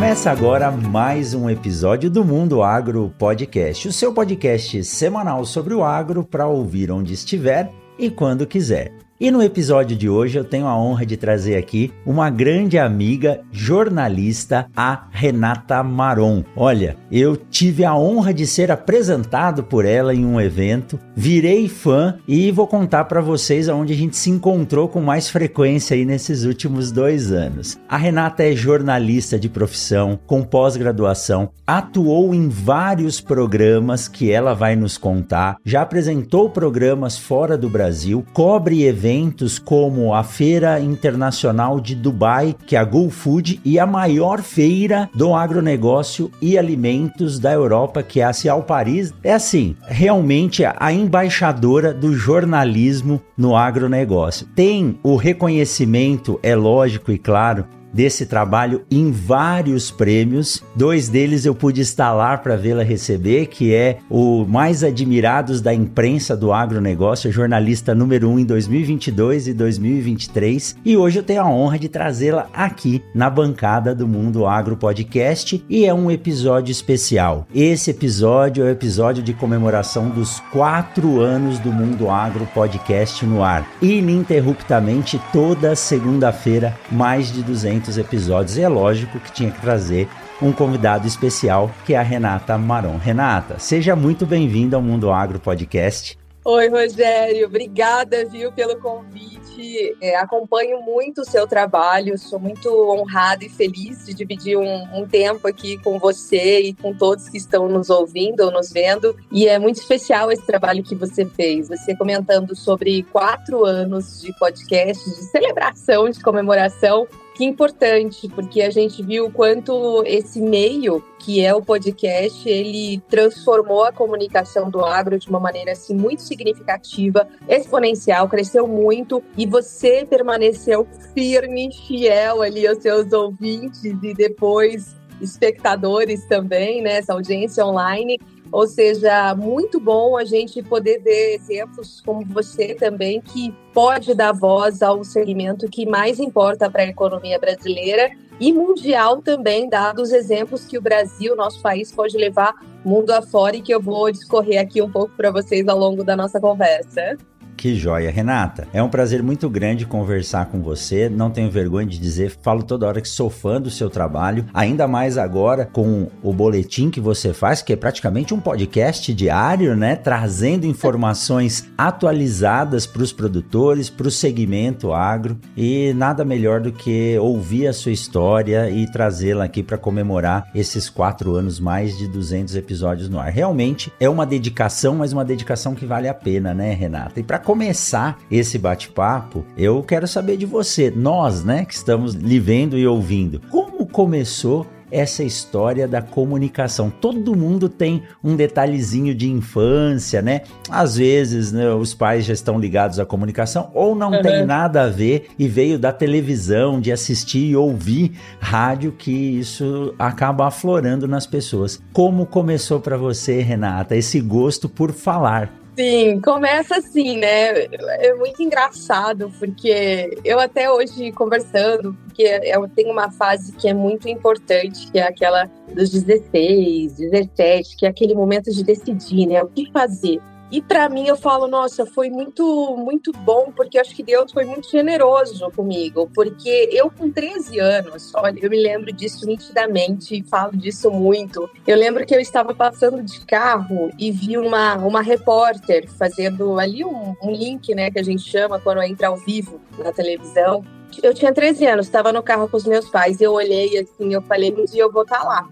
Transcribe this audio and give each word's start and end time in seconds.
Começa 0.00 0.30
agora 0.30 0.70
mais 0.70 1.34
um 1.34 1.50
episódio 1.50 2.10
do 2.10 2.24
Mundo 2.24 2.62
Agro 2.62 3.12
Podcast, 3.18 3.86
o 3.86 3.92
seu 3.92 4.14
podcast 4.14 4.82
semanal 4.82 5.44
sobre 5.44 5.74
o 5.74 5.84
agro 5.84 6.24
para 6.24 6.46
ouvir 6.46 6.90
onde 6.90 7.12
estiver 7.12 7.70
e 7.98 8.08
quando 8.08 8.46
quiser. 8.46 8.94
E 9.22 9.30
no 9.30 9.42
episódio 9.42 9.94
de 9.94 10.08
hoje 10.08 10.38
eu 10.38 10.44
tenho 10.44 10.66
a 10.66 10.74
honra 10.74 11.04
de 11.04 11.14
trazer 11.14 11.54
aqui 11.54 11.92
uma 12.06 12.30
grande 12.30 12.78
amiga 12.78 13.42
jornalista, 13.52 14.66
a 14.74 15.08
Renata 15.10 15.82
Maron. 15.82 16.42
Olha, 16.56 16.96
eu 17.12 17.36
tive 17.36 17.84
a 17.84 17.94
honra 17.94 18.32
de 18.32 18.46
ser 18.46 18.70
apresentado 18.70 19.62
por 19.62 19.84
ela 19.84 20.14
em 20.14 20.24
um 20.24 20.40
evento, 20.40 20.98
virei 21.14 21.68
fã 21.68 22.16
e 22.26 22.50
vou 22.50 22.66
contar 22.66 23.04
para 23.04 23.20
vocês 23.20 23.68
aonde 23.68 23.92
a 23.92 23.96
gente 23.96 24.16
se 24.16 24.30
encontrou 24.30 24.88
com 24.88 25.02
mais 25.02 25.28
frequência 25.28 25.94
aí 25.94 26.06
nesses 26.06 26.44
últimos 26.44 26.90
dois 26.90 27.30
anos. 27.30 27.78
A 27.86 27.98
Renata 27.98 28.42
é 28.42 28.52
jornalista 28.56 29.38
de 29.38 29.50
profissão, 29.50 30.18
com 30.26 30.42
pós-graduação, 30.42 31.50
atuou 31.66 32.34
em 32.34 32.48
vários 32.48 33.20
programas 33.20 34.08
que 34.08 34.32
ela 34.32 34.54
vai 34.54 34.74
nos 34.74 34.96
contar, 34.96 35.58
já 35.62 35.82
apresentou 35.82 36.48
programas 36.48 37.18
fora 37.18 37.58
do 37.58 37.68
Brasil, 37.68 38.24
cobre 38.32 38.84
eventos 38.84 39.09
eventos 39.10 39.58
como 39.58 40.14
a 40.14 40.22
Feira 40.22 40.78
Internacional 40.78 41.80
de 41.80 41.96
Dubai, 41.96 42.54
que 42.64 42.76
é 42.76 42.78
a 42.78 42.84
Go 42.84 43.10
Food, 43.10 43.60
e 43.64 43.76
a 43.76 43.84
maior 43.84 44.40
feira 44.40 45.10
do 45.12 45.34
agronegócio 45.34 46.30
e 46.40 46.56
alimentos 46.56 47.40
da 47.40 47.52
Europa, 47.52 48.04
que 48.04 48.20
é 48.20 48.24
a 48.24 48.32
Cial 48.32 48.62
Paris. 48.62 49.12
É 49.24 49.32
assim, 49.32 49.76
realmente 49.82 50.64
a 50.64 50.92
embaixadora 50.92 51.92
do 51.92 52.14
jornalismo 52.14 53.20
no 53.36 53.56
agronegócio. 53.56 54.46
Tem 54.54 54.96
o 55.02 55.16
reconhecimento, 55.16 56.38
é 56.40 56.54
lógico 56.54 57.10
e 57.10 57.18
claro, 57.18 57.66
desse 57.92 58.26
trabalho 58.26 58.82
em 58.90 59.10
vários 59.10 59.90
prêmios. 59.90 60.62
Dois 60.74 61.08
deles 61.08 61.44
eu 61.44 61.54
pude 61.54 61.80
lá 61.98 62.36
para 62.38 62.56
vê-la 62.56 62.82
receber, 62.82 63.46
que 63.46 63.74
é 63.74 63.98
o 64.08 64.44
Mais 64.44 64.84
Admirados 64.84 65.60
da 65.60 65.74
Imprensa 65.74 66.36
do 66.36 66.52
Agronegócio, 66.52 67.32
jornalista 67.32 67.94
número 67.94 68.28
1 68.28 68.32
um 68.32 68.38
em 68.38 68.44
2022 68.44 69.48
e 69.48 69.54
2023. 69.54 70.76
E 70.84 70.96
hoje 70.96 71.18
eu 71.18 71.22
tenho 71.22 71.42
a 71.42 71.48
honra 71.48 71.78
de 71.78 71.88
trazê-la 71.88 72.48
aqui 72.52 73.02
na 73.14 73.28
bancada 73.28 73.94
do 73.94 74.06
Mundo 74.06 74.46
Agro 74.46 74.76
Podcast 74.76 75.62
e 75.68 75.84
é 75.84 75.92
um 75.92 76.10
episódio 76.10 76.72
especial. 76.72 77.46
Esse 77.54 77.90
episódio 77.90 78.64
é 78.64 78.66
o 78.66 78.70
episódio 78.70 79.22
de 79.22 79.32
comemoração 79.32 80.08
dos 80.08 80.40
quatro 80.52 81.20
anos 81.20 81.58
do 81.58 81.72
Mundo 81.72 82.10
Agro 82.10 82.46
Podcast 82.54 83.24
no 83.24 83.42
ar. 83.42 83.66
Ininterruptamente, 83.82 85.20
toda 85.32 85.74
segunda-feira, 85.74 86.76
mais 86.90 87.32
de 87.32 87.42
200 87.42 87.79
muitos 87.80 87.96
episódios 87.96 88.58
e 88.58 88.62
é 88.62 88.68
lógico 88.68 89.18
que 89.18 89.32
tinha 89.32 89.50
que 89.50 89.58
trazer 89.58 90.06
um 90.42 90.52
convidado 90.52 91.06
especial, 91.06 91.70
que 91.86 91.94
é 91.94 91.96
a 91.96 92.02
Renata 92.02 92.58
Maron. 92.58 92.98
Renata, 92.98 93.58
seja 93.58 93.96
muito 93.96 94.26
bem-vinda 94.26 94.76
ao 94.76 94.82
Mundo 94.82 95.10
Agro 95.10 95.40
Podcast. 95.40 96.18
Oi, 96.44 96.68
Rogério, 96.68 97.46
obrigada, 97.46 98.26
viu, 98.26 98.52
pelo 98.52 98.76
convite. 98.76 99.96
É, 100.00 100.16
acompanho 100.16 100.82
muito 100.82 101.22
o 101.22 101.24
seu 101.24 101.46
trabalho, 101.46 102.18
sou 102.18 102.38
muito 102.38 102.68
honrada 102.90 103.44
e 103.44 103.48
feliz 103.48 104.04
de 104.04 104.12
dividir 104.12 104.58
um, 104.58 105.00
um, 105.00 105.06
tempo 105.06 105.48
aqui 105.48 105.78
com 105.78 105.98
você 105.98 106.60
e 106.60 106.74
com 106.74 106.94
todos 106.94 107.28
que 107.28 107.38
estão 107.38 107.68
nos 107.68 107.88
ouvindo 107.88 108.40
ou 108.40 108.50
nos 108.50 108.70
vendo. 108.70 109.16
E 109.32 109.48
é 109.48 109.58
muito 109.58 109.76
especial 109.76 110.30
esse 110.30 110.46
trabalho 110.46 110.82
que 110.82 110.94
você 110.94 111.24
fez. 111.24 111.68
Você 111.68 111.96
comentando 111.96 112.54
sobre 112.54 113.02
quatro 113.04 113.64
anos 113.64 114.20
de 114.20 114.32
podcast, 114.38 115.02
de 115.02 115.22
celebração, 115.30 116.10
de 116.10 116.20
comemoração 116.20 117.06
que 117.40 117.44
importante, 117.46 118.28
porque 118.28 118.60
a 118.60 118.68
gente 118.68 119.02
viu 119.02 119.24
o 119.24 119.32
quanto 119.32 120.04
esse 120.04 120.42
meio, 120.42 121.02
que 121.18 121.42
é 121.42 121.54
o 121.54 121.62
podcast, 121.62 122.46
ele 122.46 123.02
transformou 123.08 123.82
a 123.82 123.90
comunicação 123.90 124.68
do 124.68 124.84
agro 124.84 125.18
de 125.18 125.26
uma 125.30 125.40
maneira 125.40 125.72
assim 125.72 125.94
muito 125.94 126.20
significativa, 126.20 127.26
exponencial, 127.48 128.28
cresceu 128.28 128.68
muito 128.68 129.22
e 129.38 129.46
você 129.46 130.04
permaneceu 130.04 130.86
firme, 131.14 131.70
fiel 131.72 132.42
ali 132.42 132.66
aos 132.66 132.82
seus 132.82 133.10
ouvintes 133.10 133.84
e 133.84 134.12
depois 134.12 134.94
espectadores 135.18 136.26
também, 136.26 136.82
né, 136.82 136.98
essa 136.98 137.14
audiência 137.14 137.64
online. 137.64 138.18
Ou 138.52 138.66
seja, 138.66 139.34
muito 139.34 139.78
bom 139.78 140.16
a 140.16 140.24
gente 140.24 140.62
poder 140.62 141.00
ver 141.00 141.34
exemplos 141.34 142.00
como 142.04 142.24
você 142.26 142.74
também, 142.74 143.20
que 143.20 143.54
pode 143.72 144.12
dar 144.14 144.32
voz 144.32 144.82
ao 144.82 145.04
segmento 145.04 145.68
que 145.68 145.86
mais 145.86 146.18
importa 146.18 146.68
para 146.68 146.82
a 146.82 146.86
economia 146.86 147.38
brasileira 147.38 148.10
e 148.40 148.52
mundial 148.52 149.20
também, 149.20 149.68
dados 149.68 150.08
os 150.08 150.12
exemplos 150.12 150.64
que 150.64 150.78
o 150.78 150.82
Brasil, 150.82 151.36
nosso 151.36 151.60
país, 151.60 151.92
pode 151.92 152.16
levar 152.16 152.54
mundo 152.84 153.10
afora 153.10 153.56
e 153.56 153.60
que 153.60 153.72
eu 153.72 153.80
vou 153.80 154.10
discorrer 154.10 154.60
aqui 154.60 154.80
um 154.80 154.90
pouco 154.90 155.14
para 155.16 155.30
vocês 155.30 155.68
ao 155.68 155.78
longo 155.78 156.02
da 156.02 156.16
nossa 156.16 156.40
conversa. 156.40 157.18
Que 157.60 157.74
joia, 157.74 158.10
Renata. 158.10 158.66
É 158.72 158.82
um 158.82 158.88
prazer 158.88 159.22
muito 159.22 159.46
grande 159.50 159.84
conversar 159.84 160.46
com 160.46 160.62
você. 160.62 161.10
Não 161.10 161.30
tenho 161.30 161.50
vergonha 161.50 161.86
de 161.86 161.98
dizer, 161.98 162.34
falo 162.40 162.62
toda 162.62 162.86
hora 162.86 163.02
que 163.02 163.08
sou 163.08 163.28
fã 163.28 163.60
do 163.60 163.68
seu 163.68 163.90
trabalho, 163.90 164.46
ainda 164.54 164.88
mais 164.88 165.18
agora 165.18 165.66
com 165.66 166.08
o 166.22 166.32
boletim 166.32 166.88
que 166.88 167.02
você 167.02 167.34
faz, 167.34 167.60
que 167.60 167.74
é 167.74 167.76
praticamente 167.76 168.32
um 168.32 168.40
podcast 168.40 169.12
diário, 169.12 169.76
né? 169.76 169.94
Trazendo 169.94 170.66
informações 170.66 171.68
atualizadas 171.76 172.86
para 172.86 173.02
os 173.02 173.12
produtores, 173.12 173.90
para 173.90 174.08
o 174.08 174.10
segmento 174.10 174.94
agro. 174.94 175.38
E 175.54 175.92
nada 175.92 176.24
melhor 176.24 176.62
do 176.62 176.72
que 176.72 177.18
ouvir 177.18 177.66
a 177.66 177.74
sua 177.74 177.92
história 177.92 178.70
e 178.70 178.90
trazê-la 178.90 179.44
aqui 179.44 179.62
para 179.62 179.76
comemorar 179.76 180.48
esses 180.54 180.88
quatro 180.88 181.34
anos, 181.34 181.60
mais 181.60 181.98
de 181.98 182.08
200 182.08 182.56
episódios 182.56 183.10
no 183.10 183.18
ar. 183.18 183.30
Realmente 183.30 183.92
é 184.00 184.08
uma 184.08 184.24
dedicação, 184.24 184.94
mas 184.94 185.12
uma 185.12 185.26
dedicação 185.26 185.74
que 185.74 185.84
vale 185.84 186.08
a 186.08 186.14
pena, 186.14 186.54
né, 186.54 186.72
Renata? 186.72 187.20
E 187.20 187.22
para 187.22 187.49
começar 187.50 188.16
esse 188.30 188.56
bate-papo, 188.56 189.44
eu 189.58 189.82
quero 189.82 190.06
saber 190.06 190.36
de 190.36 190.46
você, 190.46 190.88
nós, 190.88 191.42
né, 191.42 191.64
que 191.64 191.74
estamos 191.74 192.14
lhe 192.14 192.38
vendo 192.38 192.78
e 192.78 192.86
ouvindo, 192.86 193.40
como 193.50 193.84
começou 193.88 194.64
essa 194.88 195.24
história 195.24 195.88
da 195.88 196.00
comunicação. 196.00 196.90
Todo 196.90 197.34
mundo 197.34 197.68
tem 197.68 198.04
um 198.22 198.36
detalhezinho 198.36 199.12
de 199.16 199.28
infância, 199.28 200.22
né? 200.22 200.42
Às 200.68 200.96
vezes 200.96 201.50
né, 201.50 201.72
os 201.72 201.92
pais 201.92 202.24
já 202.24 202.32
estão 202.32 202.58
ligados 202.58 203.00
à 203.00 203.06
comunicação 203.06 203.70
ou 203.74 203.96
não 203.96 204.12
uhum. 204.12 204.22
tem 204.22 204.46
nada 204.46 204.82
a 204.82 204.88
ver 204.88 205.28
e 205.36 205.48
veio 205.48 205.76
da 205.76 205.92
televisão, 205.92 206.80
de 206.80 206.92
assistir 206.92 207.50
e 207.50 207.56
ouvir 207.56 208.12
rádio, 208.38 208.92
que 208.92 209.10
isso 209.10 209.92
acaba 209.98 210.46
aflorando 210.46 211.08
nas 211.08 211.26
pessoas. 211.26 211.80
Como 211.92 212.26
começou 212.26 212.80
para 212.80 212.96
você, 212.96 213.40
Renata, 213.42 213.96
esse 213.96 214.20
gosto 214.20 214.68
por 214.68 214.92
falar? 214.92 215.59
Sim, 215.80 216.20
começa 216.20 216.76
assim, 216.76 217.16
né? 217.16 217.64
É 218.00 218.12
muito 218.14 218.42
engraçado, 218.42 219.32
porque 219.38 220.14
eu 220.22 220.38
até 220.38 220.70
hoje 220.70 221.10
conversando, 221.10 221.96
porque 222.04 222.22
eu 222.22 222.68
tenho 222.68 222.90
uma 222.92 223.10
fase 223.10 223.50
que 223.52 223.66
é 223.66 223.72
muito 223.72 224.06
importante, 224.06 224.92
que 224.92 224.98
é 224.98 225.04
aquela 225.04 225.50
dos 225.74 225.88
16, 225.90 226.92
17, 226.98 227.76
que 227.78 227.86
é 227.86 227.88
aquele 227.88 228.14
momento 228.14 228.52
de 228.52 228.62
decidir, 228.62 229.26
né? 229.26 229.42
O 229.42 229.48
que 229.48 229.72
fazer. 229.72 230.20
E 230.50 230.60
para 230.60 230.88
mim 230.88 231.06
eu 231.06 231.16
falo, 231.16 231.46
nossa, 231.46 231.86
foi 231.86 232.10
muito 232.10 232.76
muito 232.76 233.12
bom, 233.12 233.52
porque 233.54 233.78
acho 233.78 233.94
que 233.94 234.02
Deus 234.02 234.32
foi 234.32 234.44
muito 234.44 234.68
generoso 234.68 235.48
comigo, 235.52 236.10
porque 236.12 236.68
eu 236.72 236.90
com 236.90 237.10
13 237.10 237.60
anos, 237.60 238.12
olha, 238.14 238.38
eu 238.42 238.50
me 238.50 238.60
lembro 238.60 238.92
disso 238.92 239.26
nitidamente 239.26 240.16
e 240.16 240.22
falo 240.24 240.56
disso 240.56 240.90
muito. 240.90 241.48
Eu 241.64 241.76
lembro 241.76 242.04
que 242.04 242.14
eu 242.14 242.20
estava 242.20 242.52
passando 242.52 243.00
de 243.02 243.20
carro 243.20 243.90
e 243.96 244.10
vi 244.10 244.36
uma, 244.36 244.74
uma 244.76 245.02
repórter 245.02 245.88
fazendo 245.88 246.58
ali 246.58 246.84
um, 246.84 247.14
um 247.22 247.30
link, 247.30 247.72
né, 247.74 247.90
que 247.90 248.00
a 248.00 248.04
gente 248.04 248.22
chama 248.22 248.58
quando 248.58 248.82
entra 248.82 249.08
ao 249.08 249.16
vivo 249.16 249.60
na 249.78 249.92
televisão. 249.92 250.64
Eu 251.00 251.14
tinha 251.14 251.32
13 251.32 251.64
anos, 251.66 251.86
estava 251.86 252.12
no 252.12 252.22
carro 252.22 252.48
com 252.48 252.56
os 252.56 252.66
meus 252.66 252.88
pais, 252.88 253.20
eu 253.20 253.32
olhei 253.32 253.78
assim, 253.78 254.12
eu 254.12 254.22
falei, 254.22 254.52
um 254.52 254.64
dia 254.64 254.82
eu 254.82 254.90
vou 254.90 255.02
estar 255.02 255.20
tá 255.20 255.24
lá 255.24 255.48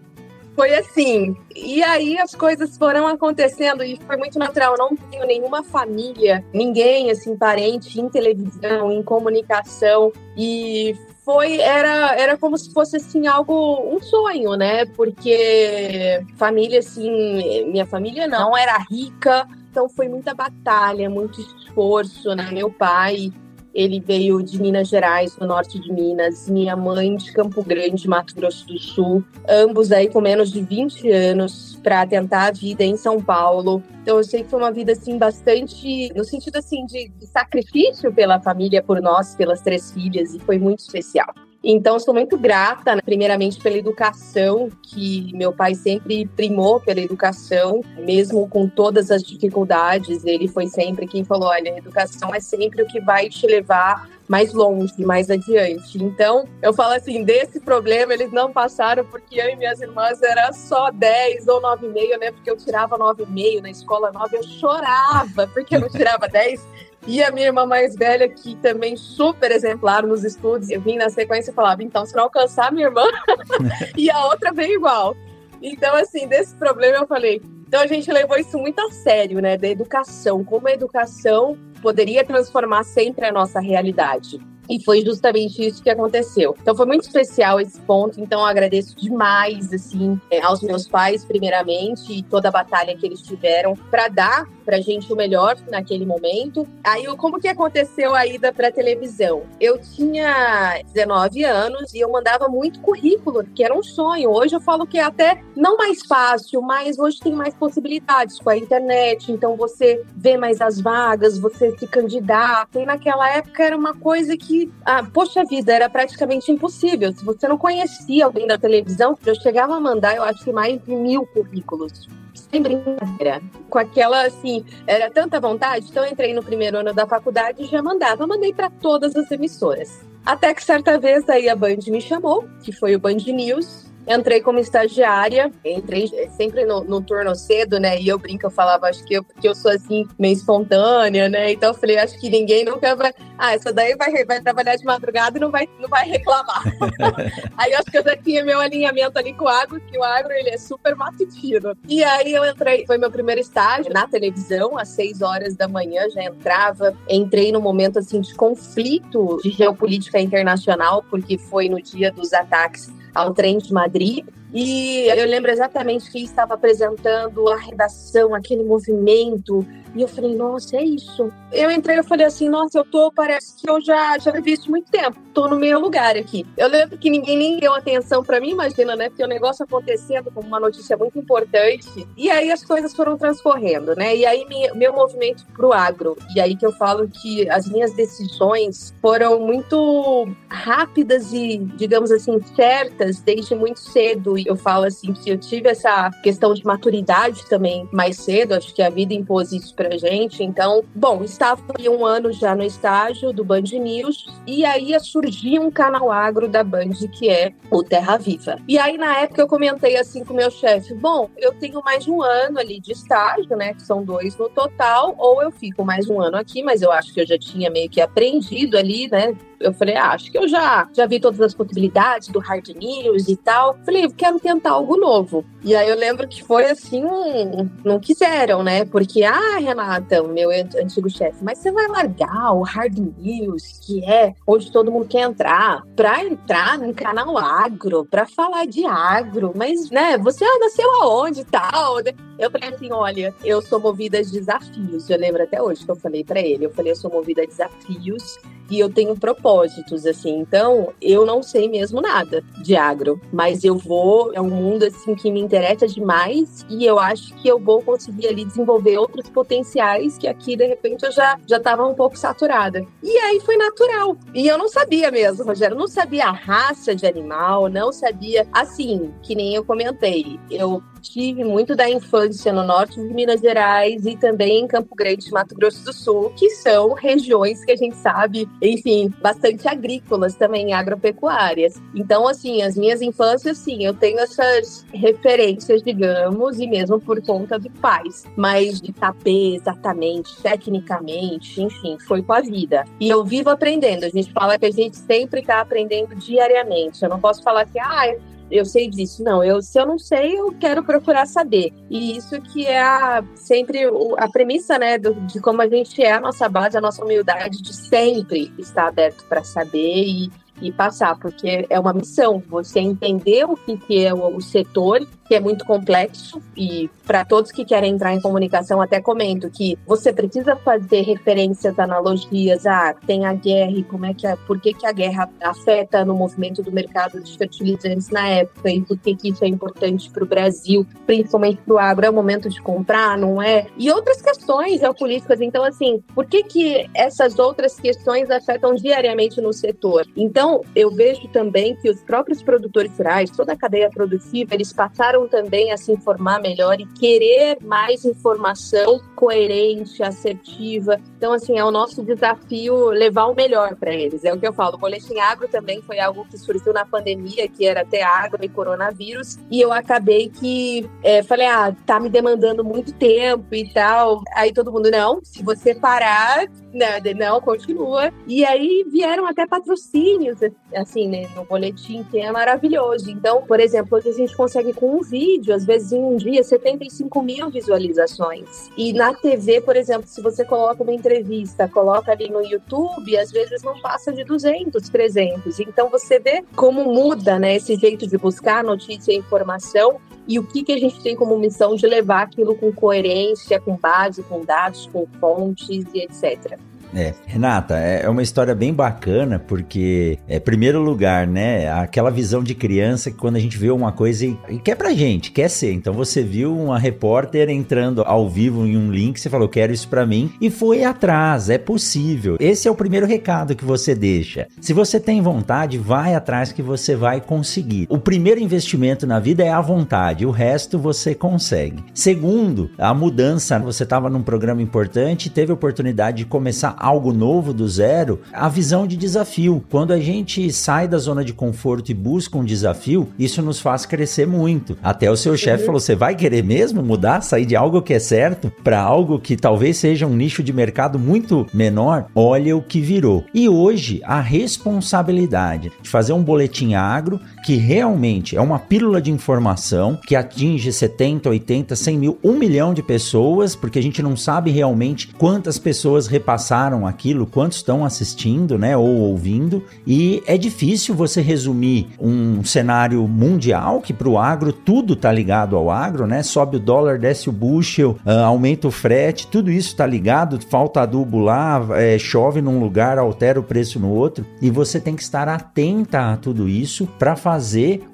foi 0.58 0.74
assim. 0.74 1.36
E 1.54 1.84
aí 1.84 2.18
as 2.18 2.34
coisas 2.34 2.76
foram 2.76 3.06
acontecendo 3.06 3.84
e 3.84 3.96
foi 4.04 4.16
muito 4.16 4.40
natural. 4.40 4.72
Eu 4.72 4.78
não 4.78 4.96
tenho 4.96 5.24
nenhuma 5.24 5.62
família, 5.62 6.44
ninguém, 6.52 7.12
assim, 7.12 7.36
parente 7.36 8.00
em 8.00 8.08
televisão, 8.08 8.90
em 8.90 9.00
comunicação. 9.00 10.12
E 10.36 10.96
foi 11.24 11.60
era 11.60 12.12
era 12.16 12.36
como 12.36 12.58
se 12.58 12.72
fosse 12.72 12.96
assim 12.96 13.28
algo 13.28 13.54
um 13.88 14.02
sonho, 14.02 14.56
né? 14.56 14.84
Porque 14.84 16.24
família 16.36 16.80
assim, 16.80 17.70
minha 17.70 17.86
família 17.86 18.26
não 18.26 18.56
era 18.56 18.78
rica, 18.90 19.46
então 19.70 19.88
foi 19.88 20.08
muita 20.08 20.34
batalha, 20.34 21.08
muito 21.08 21.40
esforço, 21.40 22.34
né? 22.34 22.50
Meu 22.50 22.68
pai 22.68 23.32
ele 23.78 24.00
veio 24.00 24.42
de 24.42 24.60
Minas 24.60 24.88
Gerais, 24.88 25.36
no 25.36 25.46
norte 25.46 25.78
de 25.78 25.92
Minas, 25.92 26.48
minha 26.48 26.74
mãe 26.74 27.14
de 27.14 27.30
Campo 27.32 27.62
Grande, 27.62 28.08
Mato 28.08 28.34
Grosso 28.34 28.66
do 28.66 28.76
Sul, 28.76 29.22
ambos 29.48 29.92
aí 29.92 30.08
com 30.08 30.20
menos 30.20 30.50
de 30.50 30.60
20 30.60 31.08
anos 31.12 31.78
para 31.80 32.04
tentar 32.04 32.48
a 32.48 32.50
vida 32.50 32.82
em 32.82 32.96
São 32.96 33.22
Paulo. 33.22 33.80
Então 34.02 34.16
eu 34.16 34.24
sei 34.24 34.42
que 34.42 34.50
foi 34.50 34.58
uma 34.58 34.72
vida 34.72 34.90
assim 34.90 35.16
bastante 35.16 36.12
no 36.12 36.24
sentido 36.24 36.56
assim 36.56 36.84
de, 36.86 37.08
de 37.08 37.26
sacrifício 37.28 38.12
pela 38.12 38.40
família, 38.40 38.82
por 38.82 39.00
nós, 39.00 39.36
pelas 39.36 39.60
três 39.60 39.92
filhas 39.92 40.34
e 40.34 40.40
foi 40.40 40.58
muito 40.58 40.80
especial. 40.80 41.32
Então, 41.62 41.98
sou 41.98 42.14
muito 42.14 42.38
grata, 42.38 42.94
né, 42.94 43.02
primeiramente, 43.04 43.58
pela 43.60 43.76
educação, 43.76 44.70
que 44.82 45.32
meu 45.34 45.52
pai 45.52 45.74
sempre 45.74 46.24
primou 46.36 46.80
pela 46.80 47.00
educação, 47.00 47.80
mesmo 47.96 48.48
com 48.48 48.68
todas 48.68 49.10
as 49.10 49.22
dificuldades. 49.22 50.24
Ele 50.24 50.46
foi 50.46 50.68
sempre 50.68 51.06
quem 51.06 51.24
falou: 51.24 51.48
olha, 51.48 51.76
educação 51.76 52.32
é 52.34 52.40
sempre 52.40 52.82
o 52.82 52.86
que 52.86 53.00
vai 53.00 53.28
te 53.28 53.46
levar 53.46 54.08
mais 54.28 54.52
longe, 54.52 54.92
mais 55.04 55.30
adiante. 55.30 56.02
Então, 56.02 56.46
eu 56.62 56.72
falo 56.74 56.92
assim, 56.92 57.24
desse 57.24 57.58
problema 57.58 58.12
eles 58.12 58.30
não 58.30 58.52
passaram 58.52 59.04
porque 59.06 59.40
eu 59.40 59.48
e 59.48 59.56
minhas 59.56 59.80
irmãs 59.80 60.22
era 60.22 60.52
só 60.52 60.90
10 60.90 61.48
ou 61.48 61.62
9,5, 61.62 62.18
né? 62.20 62.30
Porque 62.30 62.50
eu 62.50 62.56
tirava 62.56 62.98
9,5 62.98 63.62
na 63.62 63.70
escola 63.70 64.12
9, 64.12 64.36
eu 64.36 64.42
chorava 64.42 65.46
porque 65.54 65.76
eu 65.76 65.80
não 65.80 65.88
tirava 65.88 66.28
10. 66.28 66.66
E 67.06 67.22
a 67.22 67.30
minha 67.30 67.46
irmã 67.46 67.64
mais 67.64 67.96
velha, 67.96 68.28
que 68.28 68.54
também 68.56 68.94
super 68.96 69.50
exemplar 69.50 70.06
nos 70.06 70.24
estudos, 70.24 70.68
eu 70.68 70.80
vim 70.80 70.98
na 70.98 71.08
sequência 71.08 71.50
e 71.50 71.54
falava, 71.54 71.82
então, 71.82 72.04
se 72.04 72.14
não 72.14 72.24
alcançar 72.24 72.70
minha 72.70 72.86
irmã, 72.86 73.04
e 73.96 74.10
a 74.10 74.26
outra 74.26 74.52
veio 74.52 74.74
igual. 74.74 75.16
Então, 75.62 75.94
assim, 75.96 76.28
desse 76.28 76.54
problema 76.56 76.98
eu 76.98 77.06
falei. 77.06 77.40
Então 77.68 77.82
a 77.82 77.86
gente 77.86 78.10
levou 78.10 78.38
isso 78.38 78.58
muito 78.58 78.80
a 78.80 78.90
sério, 78.90 79.40
né? 79.42 79.58
Da 79.58 79.68
educação, 79.68 80.42
como 80.42 80.68
a 80.68 80.72
educação 80.72 81.58
poderia 81.82 82.24
transformar 82.24 82.82
sempre 82.82 83.26
a 83.26 83.30
nossa 83.30 83.60
realidade. 83.60 84.40
E 84.68 84.82
foi 84.82 85.04
justamente 85.04 85.66
isso 85.66 85.82
que 85.82 85.90
aconteceu. 85.90 86.54
Então 86.60 86.76
foi 86.76 86.86
muito 86.86 87.02
especial 87.02 87.60
esse 87.60 87.80
ponto. 87.80 88.20
Então 88.20 88.44
agradeço 88.44 88.96
demais, 88.96 89.72
assim, 89.72 90.20
é, 90.30 90.40
aos 90.42 90.62
meus 90.62 90.86
pais, 90.86 91.24
primeiramente, 91.24 92.12
e 92.12 92.22
toda 92.22 92.48
a 92.48 92.52
batalha 92.52 92.96
que 92.96 93.06
eles 93.06 93.22
tiveram 93.22 93.74
para 93.90 94.08
dar 94.08 94.46
pra 94.68 94.82
gente 94.82 95.10
o 95.10 95.16
melhor 95.16 95.56
naquele 95.70 96.04
momento. 96.04 96.68
Aí, 96.84 97.06
como 97.16 97.40
que 97.40 97.48
aconteceu 97.48 98.14
a 98.14 98.26
ida 98.26 98.52
pra 98.52 98.70
televisão? 98.70 99.44
Eu 99.58 99.80
tinha 99.80 100.82
19 100.92 101.42
anos 101.42 101.94
e 101.94 102.00
eu 102.00 102.10
mandava 102.10 102.48
muito 102.48 102.78
currículo, 102.80 103.44
que 103.54 103.64
era 103.64 103.74
um 103.74 103.82
sonho. 103.82 104.30
Hoje 104.30 104.54
eu 104.54 104.60
falo 104.60 104.86
que 104.86 104.98
é 104.98 105.02
até 105.02 105.42
não 105.56 105.78
mais 105.78 106.04
fácil, 106.04 106.60
mas 106.60 106.98
hoje 106.98 107.18
tem 107.18 107.32
mais 107.32 107.54
possibilidades 107.54 108.38
com 108.38 108.50
a 108.50 108.58
internet. 108.58 109.32
Então 109.32 109.56
você 109.56 110.04
vê 110.14 110.36
mais 110.36 110.60
as 110.60 110.78
vagas, 110.78 111.38
você 111.38 111.74
se 111.78 111.86
candidata. 111.86 112.78
E 112.78 112.84
naquela 112.84 113.26
época 113.30 113.62
era 113.62 113.74
uma 113.74 113.94
coisa 113.94 114.36
que, 114.36 114.57
ah, 114.84 115.02
poxa 115.02 115.44
vida, 115.44 115.72
era 115.72 115.88
praticamente 115.88 116.50
impossível. 116.50 117.12
Se 117.12 117.24
você 117.24 117.46
não 117.46 117.58
conhecia 117.58 118.24
alguém 118.24 118.46
da 118.46 118.58
televisão, 118.58 119.16
eu 119.24 119.34
chegava 119.34 119.76
a 119.76 119.80
mandar, 119.80 120.16
eu 120.16 120.22
acho 120.22 120.44
que 120.44 120.52
mais 120.52 120.80
de 120.82 120.94
mil 120.94 121.26
currículos 121.26 122.08
sem 122.50 122.62
brincadeira. 122.62 123.42
Com 123.68 123.78
aquela, 123.78 124.26
assim, 124.26 124.64
era 124.86 125.10
tanta 125.10 125.40
vontade, 125.40 125.86
então 125.90 126.06
entrei 126.06 126.32
no 126.32 126.42
primeiro 126.42 126.78
ano 126.78 126.94
da 126.94 127.06
faculdade 127.06 127.62
e 127.62 127.66
já 127.66 127.82
mandava, 127.82 128.26
mandei 128.26 128.52
para 128.52 128.70
todas 128.70 129.14
as 129.16 129.30
emissoras. 129.30 130.00
Até 130.24 130.52
que 130.52 130.64
certa 130.64 130.98
vez 130.98 131.28
aí 131.28 131.48
a 131.48 131.56
Band 131.56 131.78
me 131.88 132.00
chamou, 132.00 132.46
que 132.62 132.72
foi 132.72 132.94
o 132.94 132.98
Band 132.98 133.16
News, 133.26 133.87
Entrei 134.08 134.40
como 134.40 134.58
estagiária, 134.58 135.52
entrei 135.62 136.08
sempre 136.34 136.64
no, 136.64 136.82
no, 136.82 137.02
turno 137.02 137.34
cedo, 137.34 137.78
né? 137.78 138.00
E 138.00 138.08
eu 138.08 138.18
brinco, 138.18 138.46
eu 138.46 138.50
falava, 138.50 138.88
acho 138.88 139.04
que 139.04 139.12
eu, 139.12 139.22
porque 139.22 139.46
eu 139.46 139.54
sou 139.54 139.70
assim, 139.70 140.08
meio 140.18 140.32
espontânea, 140.32 141.28
né? 141.28 141.52
Então 141.52 141.70
eu 141.70 141.74
falei, 141.74 141.98
acho 141.98 142.18
que 142.18 142.30
ninguém 142.30 142.64
nunca 142.64 142.96
vai. 142.96 143.12
Ah, 143.36 143.54
essa 143.54 143.70
daí 143.70 143.94
vai, 143.96 144.24
vai 144.24 144.40
trabalhar 144.40 144.76
de 144.76 144.84
madrugada 144.84 145.36
e 145.36 145.40
não 145.40 145.50
vai, 145.50 145.68
não 145.78 145.90
vai 145.90 146.08
reclamar. 146.08 146.62
aí 147.58 147.74
acho 147.74 147.90
que 147.90 147.98
eu 147.98 148.02
já 148.02 148.16
tinha 148.16 148.42
meu 148.42 148.58
alinhamento 148.58 149.18
ali 149.18 149.34
com 149.34 149.44
o 149.44 149.48
agro, 149.48 149.78
que 149.78 149.98
o 149.98 150.02
agro 150.02 150.32
ele 150.32 150.48
é 150.48 150.56
super 150.56 150.96
matutino. 150.96 151.76
E 151.86 152.02
aí 152.02 152.32
eu 152.32 152.46
entrei, 152.46 152.86
foi 152.86 152.96
meu 152.96 153.10
primeiro 153.10 153.42
estágio 153.42 153.92
na 153.92 154.08
televisão, 154.08 154.78
às 154.78 154.88
seis 154.88 155.20
horas 155.20 155.54
da 155.54 155.68
manhã, 155.68 156.08
já 156.08 156.24
entrava. 156.24 156.96
Entrei 157.10 157.52
no 157.52 157.60
momento 157.60 157.98
assim 157.98 158.22
de 158.22 158.34
conflito 158.34 159.38
de 159.42 159.50
geopolítica 159.50 160.18
internacional, 160.18 161.04
porque 161.10 161.36
foi 161.36 161.68
no 161.68 161.82
dia 161.82 162.10
dos 162.10 162.32
ataques 162.32 162.90
ao 163.14 163.32
trem 163.32 163.58
de 163.58 163.72
Madrid. 163.72 164.24
E 164.52 165.06
eu 165.08 165.26
lembro 165.26 165.50
exatamente 165.50 166.10
que 166.10 166.22
estava 166.22 166.54
apresentando 166.54 167.48
a 167.48 167.56
redação, 167.56 168.34
aquele 168.34 168.64
movimento, 168.64 169.66
e 169.98 170.02
eu 170.02 170.08
falei, 170.08 170.34
nossa, 170.34 170.76
é 170.76 170.84
isso. 170.84 171.32
Eu 171.50 171.70
entrei 171.72 171.98
e 171.98 172.02
falei 172.04 172.24
assim, 172.24 172.48
nossa, 172.48 172.78
eu 172.78 172.84
tô, 172.84 173.10
parece 173.10 173.56
que 173.56 173.68
eu 173.68 173.80
já, 173.80 174.16
já 174.18 174.30
vivi 174.30 174.52
isso 174.52 174.70
muito 174.70 174.90
tempo, 174.90 175.18
tô 175.34 175.48
no 175.48 175.56
meu 175.56 175.80
lugar 175.80 176.16
aqui. 176.16 176.46
Eu 176.56 176.68
lembro 176.68 176.96
que 176.96 177.10
ninguém 177.10 177.36
nem 177.36 177.58
deu 177.58 177.74
atenção 177.74 178.22
para 178.22 178.40
mim, 178.40 178.50
imagina, 178.50 178.94
né? 178.94 179.08
Porque 179.08 179.24
o 179.24 179.28
negócio 179.28 179.64
acontecendo 179.64 180.30
como 180.30 180.46
uma 180.46 180.60
notícia 180.60 180.96
muito 180.96 181.18
importante. 181.18 182.06
E 182.16 182.30
aí 182.30 182.52
as 182.52 182.64
coisas 182.64 182.94
foram 182.94 183.16
transcorrendo, 183.18 183.96
né? 183.96 184.14
E 184.14 184.24
aí 184.24 184.44
minha, 184.46 184.72
meu 184.72 184.92
movimento 184.92 185.44
pro 185.54 185.72
agro. 185.72 186.16
E 186.32 186.40
aí 186.40 186.54
que 186.54 186.64
eu 186.64 186.72
falo 186.72 187.08
que 187.08 187.50
as 187.50 187.66
minhas 187.66 187.92
decisões 187.92 188.94
foram 189.00 189.40
muito 189.40 190.28
rápidas 190.48 191.32
e, 191.32 191.58
digamos 191.76 192.12
assim, 192.12 192.40
certas 192.54 193.20
desde 193.20 193.54
muito 193.54 193.80
cedo. 193.80 194.37
E 194.38 194.46
eu 194.46 194.56
falo 194.56 194.84
assim 194.84 195.12
que 195.12 195.30
eu 195.30 195.38
tive 195.38 195.68
essa 195.68 196.10
questão 196.22 196.54
de 196.54 196.64
maturidade 196.64 197.44
também 197.48 197.88
mais 197.92 198.16
cedo, 198.16 198.54
acho 198.54 198.74
que 198.74 198.82
a 198.82 198.90
vida 198.90 199.14
impôs 199.14 199.52
isso 199.52 199.74
pra 199.74 199.96
gente. 199.96 200.42
Então, 200.42 200.82
bom, 200.94 201.22
estava 201.22 201.62
um 201.88 202.04
ano 202.04 202.32
já 202.32 202.54
no 202.54 202.62
estágio 202.62 203.32
do 203.32 203.44
Band 203.44 203.62
News 203.62 204.26
e 204.46 204.64
aí 204.64 204.90
ia 204.90 205.00
surgir 205.00 205.58
um 205.58 205.70
canal 205.70 206.10
agro 206.10 206.48
da 206.48 206.64
Band 206.64 206.90
que 207.12 207.28
é 207.28 207.52
o 207.70 207.82
Terra 207.82 208.16
Viva. 208.16 208.58
E 208.66 208.78
aí 208.78 208.96
na 208.96 209.18
época 209.18 209.40
eu 209.40 209.48
comentei 209.48 209.96
assim 209.96 210.24
com 210.24 210.34
meu 210.34 210.50
chefe, 210.50 210.94
bom, 210.94 211.30
eu 211.36 211.52
tenho 211.52 211.82
mais 211.84 212.06
um 212.08 212.22
ano 212.22 212.58
ali 212.58 212.80
de 212.80 212.92
estágio, 212.92 213.56
né, 213.56 213.74
que 213.74 213.82
são 213.82 214.04
dois 214.04 214.36
no 214.36 214.48
total, 214.48 215.14
ou 215.18 215.42
eu 215.42 215.50
fico 215.50 215.84
mais 215.84 216.08
um 216.08 216.20
ano 216.20 216.36
aqui, 216.36 216.62
mas 216.62 216.82
eu 216.82 216.90
acho 216.90 217.12
que 217.12 217.20
eu 217.20 217.26
já 217.26 217.38
tinha 217.38 217.70
meio 217.70 217.88
que 217.88 218.00
aprendido 218.00 218.76
ali, 218.76 219.08
né, 219.08 219.36
eu 219.60 219.72
falei, 219.72 219.96
ah, 219.96 220.10
acho 220.10 220.30
que 220.30 220.38
eu 220.38 220.46
já, 220.46 220.88
já 220.92 221.06
vi 221.06 221.18
todas 221.20 221.40
as 221.40 221.54
possibilidades 221.54 222.28
do 222.28 222.38
hard 222.38 222.68
news 222.68 223.28
e 223.28 223.36
tal. 223.36 223.78
Falei, 223.84 224.08
quero 224.10 224.38
tentar 224.38 224.70
algo 224.70 224.96
novo. 224.96 225.44
E 225.64 225.74
aí 225.74 225.88
eu 225.88 225.96
lembro 225.96 226.28
que 226.28 226.42
foi 226.42 226.70
assim, 226.70 227.04
um, 227.04 227.68
não 227.84 227.98
quiseram, 227.98 228.62
né? 228.62 228.84
Porque, 228.84 229.24
ah, 229.24 229.58
Renata, 229.58 230.22
meu 230.22 230.50
antigo 230.50 231.10
chefe, 231.10 231.42
mas 231.42 231.58
você 231.58 231.70
vai 231.70 231.88
largar 231.88 232.52
o 232.52 232.62
hard 232.62 232.98
news, 233.18 233.80
que 233.84 234.04
é 234.04 234.34
onde 234.46 234.70
todo 234.70 234.92
mundo 234.92 235.08
quer 235.08 235.22
entrar, 235.22 235.82
pra 235.96 236.24
entrar 236.24 236.78
num 236.78 236.92
canal 236.92 237.36
agro, 237.36 238.04
pra 238.04 238.26
falar 238.26 238.66
de 238.66 238.84
agro, 238.84 239.52
mas, 239.54 239.90
né, 239.90 240.16
você 240.18 240.44
nasceu 240.58 240.90
aonde 241.02 241.40
e 241.40 241.44
tal? 241.44 241.98
Eu 242.38 242.50
falei 242.50 242.68
assim, 242.68 242.92
olha, 242.92 243.34
eu 243.44 243.60
sou 243.60 243.80
movida 243.80 244.18
a 244.18 244.22
desafios. 244.22 245.10
Eu 245.10 245.18
lembro 245.18 245.42
até 245.42 245.60
hoje 245.60 245.84
que 245.84 245.90
eu 245.90 245.96
falei 245.96 246.22
para 246.22 246.40
ele, 246.40 246.66
eu 246.66 246.70
falei, 246.70 246.92
eu 246.92 246.96
sou 246.96 247.10
movida 247.10 247.42
a 247.42 247.46
desafios 247.46 248.38
e 248.70 248.78
eu 248.78 248.92
tenho 248.92 249.16
propósitos, 249.16 250.06
assim. 250.06 250.38
Então, 250.38 250.92
eu 251.00 251.24
não 251.24 251.42
sei 251.42 251.68
mesmo 251.68 252.00
nada 252.00 252.42
de 252.62 252.76
agro, 252.76 253.20
mas 253.32 253.64
eu 253.64 253.76
vou, 253.76 254.32
é 254.34 254.40
um 254.40 254.50
mundo, 254.50 254.84
assim, 254.84 255.14
que 255.14 255.30
me 255.30 255.40
interessa 255.40 255.86
demais 255.86 256.64
e 256.68 256.84
eu 256.84 256.98
acho 256.98 257.34
que 257.36 257.48
eu 257.48 257.58
vou 257.58 257.82
conseguir 257.82 258.28
ali 258.28 258.44
desenvolver 258.44 258.98
outros 258.98 259.28
potenciais 259.28 260.18
que 260.18 260.26
aqui, 260.26 260.56
de 260.56 260.66
repente, 260.66 261.04
eu 261.04 261.12
já, 261.12 261.38
já 261.46 261.60
tava 261.60 261.86
um 261.86 261.94
pouco 261.94 262.16
saturada. 262.16 262.84
E 263.02 263.16
aí 263.18 263.40
foi 263.40 263.56
natural. 263.56 264.16
E 264.34 264.46
eu 264.46 264.58
não 264.58 264.68
sabia 264.68 265.10
mesmo, 265.10 265.44
Rogério, 265.44 265.76
não 265.76 265.88
sabia 265.88 266.26
a 266.26 266.32
raça 266.32 266.94
de 266.94 267.06
animal, 267.06 267.68
não 267.68 267.92
sabia, 267.92 268.46
assim, 268.52 269.12
que 269.22 269.34
nem 269.34 269.54
eu 269.54 269.64
comentei, 269.64 270.38
eu 270.50 270.82
tive 270.98 271.44
muito 271.44 271.74
da 271.74 271.88
infância 271.88 272.52
no 272.52 272.64
norte 272.64 273.00
de 273.00 273.14
Minas 273.14 273.40
Gerais 273.40 274.04
e 274.06 274.16
também 274.16 274.60
em 274.60 274.66
Campo 274.66 274.94
Grande, 274.94 275.30
Mato 275.30 275.54
Grosso 275.54 275.84
do 275.84 275.92
Sul, 275.92 276.30
que 276.36 276.50
são 276.50 276.92
regiões 276.92 277.64
que 277.64 277.72
a 277.72 277.76
gente 277.76 277.96
sabe, 277.96 278.48
enfim, 278.60 279.12
bastante 279.20 279.66
agrícolas 279.68 280.34
também, 280.34 280.72
agropecuárias. 280.72 281.80
Então, 281.94 282.26
assim, 282.26 282.62
as 282.62 282.76
minhas 282.76 283.00
infâncias, 283.00 283.58
sim, 283.58 283.84
eu 283.84 283.94
tenho 283.94 284.18
essas 284.18 284.84
referências, 284.92 285.82
digamos, 285.82 286.58
e 286.58 286.66
mesmo 286.66 287.00
por 287.00 287.22
conta 287.22 287.58
de 287.58 287.68
pais, 287.70 288.24
mas 288.36 288.80
de 288.80 288.94
saber 288.98 289.56
exatamente, 289.56 290.36
tecnicamente, 290.42 291.62
enfim, 291.62 291.96
foi 292.06 292.22
com 292.22 292.32
a 292.32 292.40
vida. 292.40 292.84
E 293.00 293.08
eu 293.08 293.24
vivo 293.24 293.50
aprendendo. 293.50 294.04
A 294.04 294.08
gente 294.08 294.32
fala 294.32 294.58
que 294.58 294.66
a 294.66 294.70
gente 294.70 294.96
sempre 294.96 295.40
está 295.40 295.60
aprendendo 295.60 296.14
diariamente. 296.14 297.02
Eu 297.02 297.08
não 297.08 297.20
posso 297.20 297.42
falar 297.42 297.66
que, 297.66 297.78
ah, 297.78 298.16
eu 298.50 298.64
sei 298.64 298.88
disso. 298.88 299.22
Não, 299.22 299.42
eu, 299.42 299.60
se 299.62 299.78
eu 299.78 299.86
não 299.86 299.98
sei, 299.98 300.38
eu 300.38 300.52
quero 300.52 300.82
procurar 300.82 301.26
saber. 301.26 301.72
E 301.90 302.16
isso 302.16 302.40
que 302.40 302.66
é 302.66 302.80
a, 302.80 303.22
sempre 303.34 303.80
a 304.16 304.28
premissa, 304.28 304.78
né, 304.78 304.98
do, 304.98 305.14
de 305.14 305.40
como 305.40 305.62
a 305.62 305.68
gente 305.68 306.02
é, 306.02 306.12
a 306.12 306.20
nossa 306.20 306.48
base, 306.48 306.76
a 306.76 306.80
nossa 306.80 307.04
humildade 307.04 307.62
de 307.62 307.74
sempre 307.74 308.52
estar 308.58 308.88
aberto 308.88 309.24
para 309.28 309.44
saber 309.44 310.04
e, 310.04 310.30
e 310.60 310.72
passar, 310.72 311.18
porque 311.18 311.66
é 311.68 311.78
uma 311.78 311.92
missão, 311.92 312.42
você 312.48 312.80
entender 312.80 313.44
o 313.44 313.56
que, 313.56 313.76
que 313.76 314.04
é 314.04 314.12
o, 314.12 314.36
o 314.36 314.40
setor 314.40 315.06
que 315.28 315.34
é 315.34 315.40
muito 315.40 315.64
complexo 315.66 316.42
e 316.56 316.90
para 317.06 317.24
todos 317.24 317.52
que 317.52 317.64
querem 317.64 317.94
entrar 317.94 318.14
em 318.14 318.20
comunicação 318.20 318.80
até 318.80 319.00
comento 319.00 319.50
que 319.50 319.78
você 319.86 320.12
precisa 320.12 320.56
fazer 320.56 321.02
referências, 321.02 321.78
analogias, 321.78 322.66
ah, 322.66 322.94
tem 323.06 323.26
a 323.26 323.34
guerra 323.34 323.72
e 323.72 323.82
como 323.82 324.06
é 324.06 324.14
que 324.14 324.26
a, 324.26 324.36
por 324.36 324.58
que, 324.60 324.72
que 324.72 324.86
a 324.86 324.92
guerra 324.92 325.28
afeta 325.42 326.04
no 326.04 326.14
movimento 326.14 326.62
do 326.62 326.72
mercado 326.72 327.20
de 327.22 327.36
fertilizantes 327.36 328.08
na 328.08 328.26
época 328.28 328.70
e 328.70 328.80
por 328.80 328.98
que, 328.98 329.14
que 329.14 329.28
isso 329.28 329.44
é 329.44 329.48
importante 329.48 330.10
para 330.10 330.24
o 330.24 330.26
Brasil, 330.26 330.86
principalmente 331.06 331.60
para 331.62 331.74
o 331.74 331.78
agro, 331.78 332.06
é 332.06 332.10
o 332.10 332.12
momento 332.12 332.48
de 332.48 332.60
comprar, 332.60 333.18
não 333.18 333.40
é? 333.40 333.66
E 333.76 333.90
outras 333.90 334.22
questões 334.22 334.80
geopolíticas, 334.80 335.40
então 335.40 335.64
assim, 335.64 336.02
por 336.14 336.26
que 336.26 336.42
que 336.42 336.88
essas 336.94 337.38
outras 337.38 337.78
questões 337.78 338.30
afetam 338.30 338.74
diariamente 338.74 339.40
no 339.40 339.52
setor? 339.52 340.06
Então, 340.16 340.62
eu 340.74 340.90
vejo 340.90 341.28
também 341.28 341.76
que 341.76 341.90
os 341.90 342.02
próprios 342.02 342.42
produtores 342.42 342.96
rurais, 342.96 343.30
toda 343.30 343.52
a 343.52 343.56
cadeia 343.56 343.90
produtiva, 343.90 344.54
eles 344.54 344.72
passaram 344.72 345.17
também 345.26 345.72
a 345.72 345.76
se 345.76 345.90
informar 345.90 346.40
melhor 346.40 346.80
e 346.80 346.86
querer 346.86 347.58
mais 347.62 348.04
informação 348.04 349.00
coerente, 349.16 350.02
assertiva. 350.02 351.00
Então, 351.16 351.32
assim, 351.32 351.58
é 351.58 351.64
o 351.64 351.70
nosso 351.70 352.02
desafio 352.04 352.90
levar 352.90 353.26
o 353.26 353.34
melhor 353.34 353.74
para 353.74 353.92
eles. 353.92 354.24
É 354.24 354.32
o 354.32 354.38
que 354.38 354.46
eu 354.46 354.52
falo. 354.52 354.76
O 354.76 354.78
boletim 354.78 355.18
agro 355.18 355.48
também 355.48 355.82
foi 355.82 355.98
algo 355.98 356.24
que 356.26 356.38
surgiu 356.38 356.72
na 356.72 356.84
pandemia, 356.84 357.48
que 357.48 357.66
era 357.66 357.80
até 357.80 358.02
agro 358.02 358.44
e 358.44 358.48
coronavírus. 358.48 359.38
E 359.50 359.60
eu 359.60 359.72
acabei 359.72 360.28
que 360.28 360.88
é, 361.02 361.22
falei, 361.22 361.46
ah, 361.46 361.74
tá 361.86 361.98
me 361.98 362.08
demandando 362.08 362.64
muito 362.64 362.92
tempo 362.92 363.54
e 363.54 363.72
tal. 363.72 364.22
Aí 364.34 364.52
todo 364.52 364.70
mundo, 364.70 364.90
não, 364.90 365.20
se 365.24 365.42
você 365.42 365.74
parar, 365.74 366.46
não, 366.72 367.14
não 367.16 367.40
continua. 367.40 368.12
E 368.26 368.44
aí 368.44 368.84
vieram 368.88 369.26
até 369.26 369.46
patrocínios, 369.46 370.38
assim, 370.74 371.08
né, 371.08 371.28
no 371.34 371.44
boletim, 371.44 372.04
que 372.04 372.20
é 372.20 372.30
maravilhoso. 372.30 373.10
Então, 373.10 373.42
por 373.42 373.60
exemplo, 373.60 373.98
hoje 373.98 374.10
a 374.10 374.12
gente 374.12 374.36
consegue 374.36 374.72
com 374.72 374.98
um 374.98 375.02
vídeo, 375.08 375.54
às 375.54 375.64
vezes 375.64 375.92
em 375.92 376.02
um 376.02 376.16
dia, 376.16 376.42
75 376.42 377.22
mil 377.22 377.50
visualizações. 377.50 378.70
E 378.76 378.92
na 378.92 379.14
TV, 379.14 379.60
por 379.60 379.76
exemplo, 379.76 380.06
se 380.06 380.20
você 380.20 380.44
coloca 380.44 380.82
uma 380.82 380.92
entrevista, 380.92 381.68
coloca 381.68 382.12
ali 382.12 382.28
no 382.28 382.44
YouTube, 382.44 383.16
às 383.16 383.30
vezes 383.30 383.62
não 383.62 383.80
passa 383.80 384.12
de 384.12 384.24
200, 384.24 384.88
300. 384.88 385.60
Então 385.60 385.88
você 385.88 386.18
vê 386.18 386.44
como 386.54 386.84
muda, 386.84 387.38
né, 387.38 387.56
esse 387.56 387.76
jeito 387.76 388.06
de 388.06 388.16
buscar 388.18 388.62
notícia 388.62 389.12
e 389.12 389.16
informação 389.16 389.98
e 390.26 390.38
o 390.38 390.44
que, 390.44 390.62
que 390.62 390.72
a 390.72 390.78
gente 390.78 391.02
tem 391.02 391.16
como 391.16 391.38
missão 391.38 391.74
de 391.74 391.86
levar 391.86 392.22
aquilo 392.22 392.54
com 392.54 392.70
coerência, 392.70 393.58
com 393.58 393.76
base, 393.76 394.22
com 394.22 394.44
dados, 394.44 394.86
com 394.92 395.06
fontes 395.18 395.86
e 395.94 396.00
etc. 396.00 396.58
É, 396.94 397.14
Renata, 397.26 397.78
é, 397.78 398.02
é 398.04 398.08
uma 398.08 398.22
história 398.22 398.54
bem 398.54 398.72
bacana 398.72 399.38
porque, 399.38 400.18
é 400.28 400.38
primeiro 400.38 400.80
lugar, 400.80 401.26
né, 401.26 401.70
aquela 401.70 402.10
visão 402.10 402.42
de 402.42 402.54
criança 402.54 403.10
que 403.10 403.16
quando 403.16 403.36
a 403.36 403.40
gente 403.40 403.58
vê 403.58 403.70
uma 403.70 403.92
coisa 403.92 404.26
e, 404.26 404.38
e 404.48 404.58
quer 404.58 404.74
pra 404.74 404.92
gente, 404.92 405.30
quer 405.30 405.48
ser. 405.48 405.72
Então 405.72 405.92
você 405.92 406.22
viu 406.22 406.56
uma 406.56 406.78
repórter 406.78 407.48
entrando 407.50 408.02
ao 408.02 408.28
vivo 408.28 408.66
em 408.66 408.76
um 408.76 408.90
link, 408.90 409.18
você 409.18 409.28
falou, 409.28 409.48
quero 409.48 409.72
isso 409.72 409.88
pra 409.88 410.06
mim, 410.06 410.32
e 410.40 410.50
foi 410.50 410.84
atrás, 410.84 411.50
é 411.50 411.58
possível. 411.58 412.36
Esse 412.40 412.68
é 412.68 412.70
o 412.70 412.74
primeiro 412.74 413.06
recado 413.06 413.54
que 413.54 413.64
você 413.64 413.94
deixa. 413.94 414.46
Se 414.60 414.72
você 414.72 414.98
tem 414.98 415.20
vontade, 415.20 415.78
vai 415.78 416.14
atrás 416.14 416.52
que 416.52 416.62
você 416.62 416.96
vai 416.96 417.20
conseguir. 417.20 417.86
O 417.90 417.98
primeiro 417.98 418.40
investimento 418.40 419.06
na 419.06 419.18
vida 419.18 419.44
é 419.44 419.50
a 419.50 419.60
vontade, 419.60 420.24
o 420.24 420.30
resto 420.30 420.78
você 420.78 421.14
consegue. 421.14 421.84
Segundo, 421.92 422.70
a 422.78 422.94
mudança, 422.94 423.58
você 423.58 423.82
estava 423.82 424.08
num 424.08 424.22
programa 424.22 424.62
importante, 424.62 425.30
teve 425.30 425.50
a 425.50 425.54
oportunidade 425.54 426.18
de 426.18 426.24
começar 426.24 426.74
algo 426.78 427.12
novo 427.12 427.52
do 427.52 427.68
zero, 427.68 428.20
a 428.32 428.48
visão 428.48 428.86
de 428.86 428.96
desafio. 428.96 429.64
Quando 429.70 429.92
a 429.92 430.00
gente 430.00 430.52
sai 430.52 430.86
da 430.86 430.98
zona 430.98 431.24
de 431.24 431.32
conforto 431.32 431.90
e 431.90 431.94
busca 431.94 432.38
um 432.38 432.44
desafio, 432.44 433.08
isso 433.18 433.42
nos 433.42 433.60
faz 433.60 433.84
crescer 433.84 434.26
muito. 434.26 434.76
Até 434.82 435.10
o 435.10 435.16
seu 435.16 435.36
chefe 435.36 435.66
falou: 435.66 435.80
você 435.80 435.94
vai 435.94 436.14
querer 436.14 436.42
mesmo 436.42 436.82
mudar, 436.82 437.20
sair 437.22 437.44
de 437.44 437.56
algo 437.56 437.82
que 437.82 437.94
é 437.94 437.98
certo 437.98 438.52
para 438.62 438.80
algo 438.80 439.18
que 439.18 439.36
talvez 439.36 439.76
seja 439.76 440.06
um 440.06 440.16
nicho 440.16 440.42
de 440.42 440.52
mercado 440.52 440.98
muito 440.98 441.46
menor? 441.52 442.06
Olha 442.14 442.56
o 442.56 442.62
que 442.62 442.80
virou. 442.80 443.24
E 443.34 443.48
hoje, 443.48 444.00
a 444.04 444.20
responsabilidade 444.20 445.72
de 445.82 445.88
fazer 445.88 446.12
um 446.12 446.22
boletim 446.22 446.74
agro 446.74 447.20
que 447.48 447.56
realmente 447.56 448.36
é 448.36 448.40
uma 448.42 448.58
pílula 448.58 449.00
de 449.00 449.10
informação 449.10 449.98
que 450.06 450.14
atinge 450.14 450.70
70, 450.70 451.30
80, 451.30 451.74
100 451.74 451.98
mil, 451.98 452.18
1 452.22 452.38
milhão 452.38 452.74
de 452.74 452.82
pessoas, 452.82 453.56
porque 453.56 453.78
a 453.78 453.82
gente 453.82 454.02
não 454.02 454.18
sabe 454.18 454.50
realmente 454.50 455.08
quantas 455.16 455.56
pessoas 455.58 456.06
repassaram 456.06 456.86
aquilo, 456.86 457.24
quantos 457.24 457.56
estão 457.56 457.86
assistindo, 457.86 458.58
né, 458.58 458.76
ou 458.76 458.86
ouvindo, 458.86 459.64
e 459.86 460.22
é 460.26 460.36
difícil 460.36 460.94
você 460.94 461.22
resumir 461.22 461.86
um 461.98 462.44
cenário 462.44 463.08
mundial 463.08 463.80
que 463.80 463.94
para 463.94 464.10
o 464.10 464.18
agro 464.18 464.52
tudo 464.52 464.94
tá 464.94 465.10
ligado 465.10 465.56
ao 465.56 465.70
agro, 465.70 466.06
né? 466.06 466.22
Sobe 466.22 466.58
o 466.58 466.60
dólar, 466.60 466.98
desce 466.98 467.30
o 467.30 467.32
bushel, 467.32 467.96
uh, 468.04 468.24
aumenta 468.26 468.68
o 468.68 468.70
frete, 468.70 469.26
tudo 469.26 469.50
isso 469.50 469.74
tá 469.74 469.86
ligado, 469.86 470.38
falta 470.50 470.82
adubo 470.82 471.18
lá, 471.18 471.66
é, 471.76 471.98
chove 471.98 472.42
num 472.42 472.60
lugar, 472.60 472.98
altera 472.98 473.40
o 473.40 473.42
preço 473.42 473.80
no 473.80 473.88
outro, 473.88 474.26
e 474.42 474.50
você 474.50 474.78
tem 474.78 474.94
que 474.94 475.02
estar 475.02 475.28
atenta 475.28 476.12
a 476.12 476.16
tudo 476.18 476.46
isso 476.46 476.86
para 476.98 477.16
fazer 477.16 477.37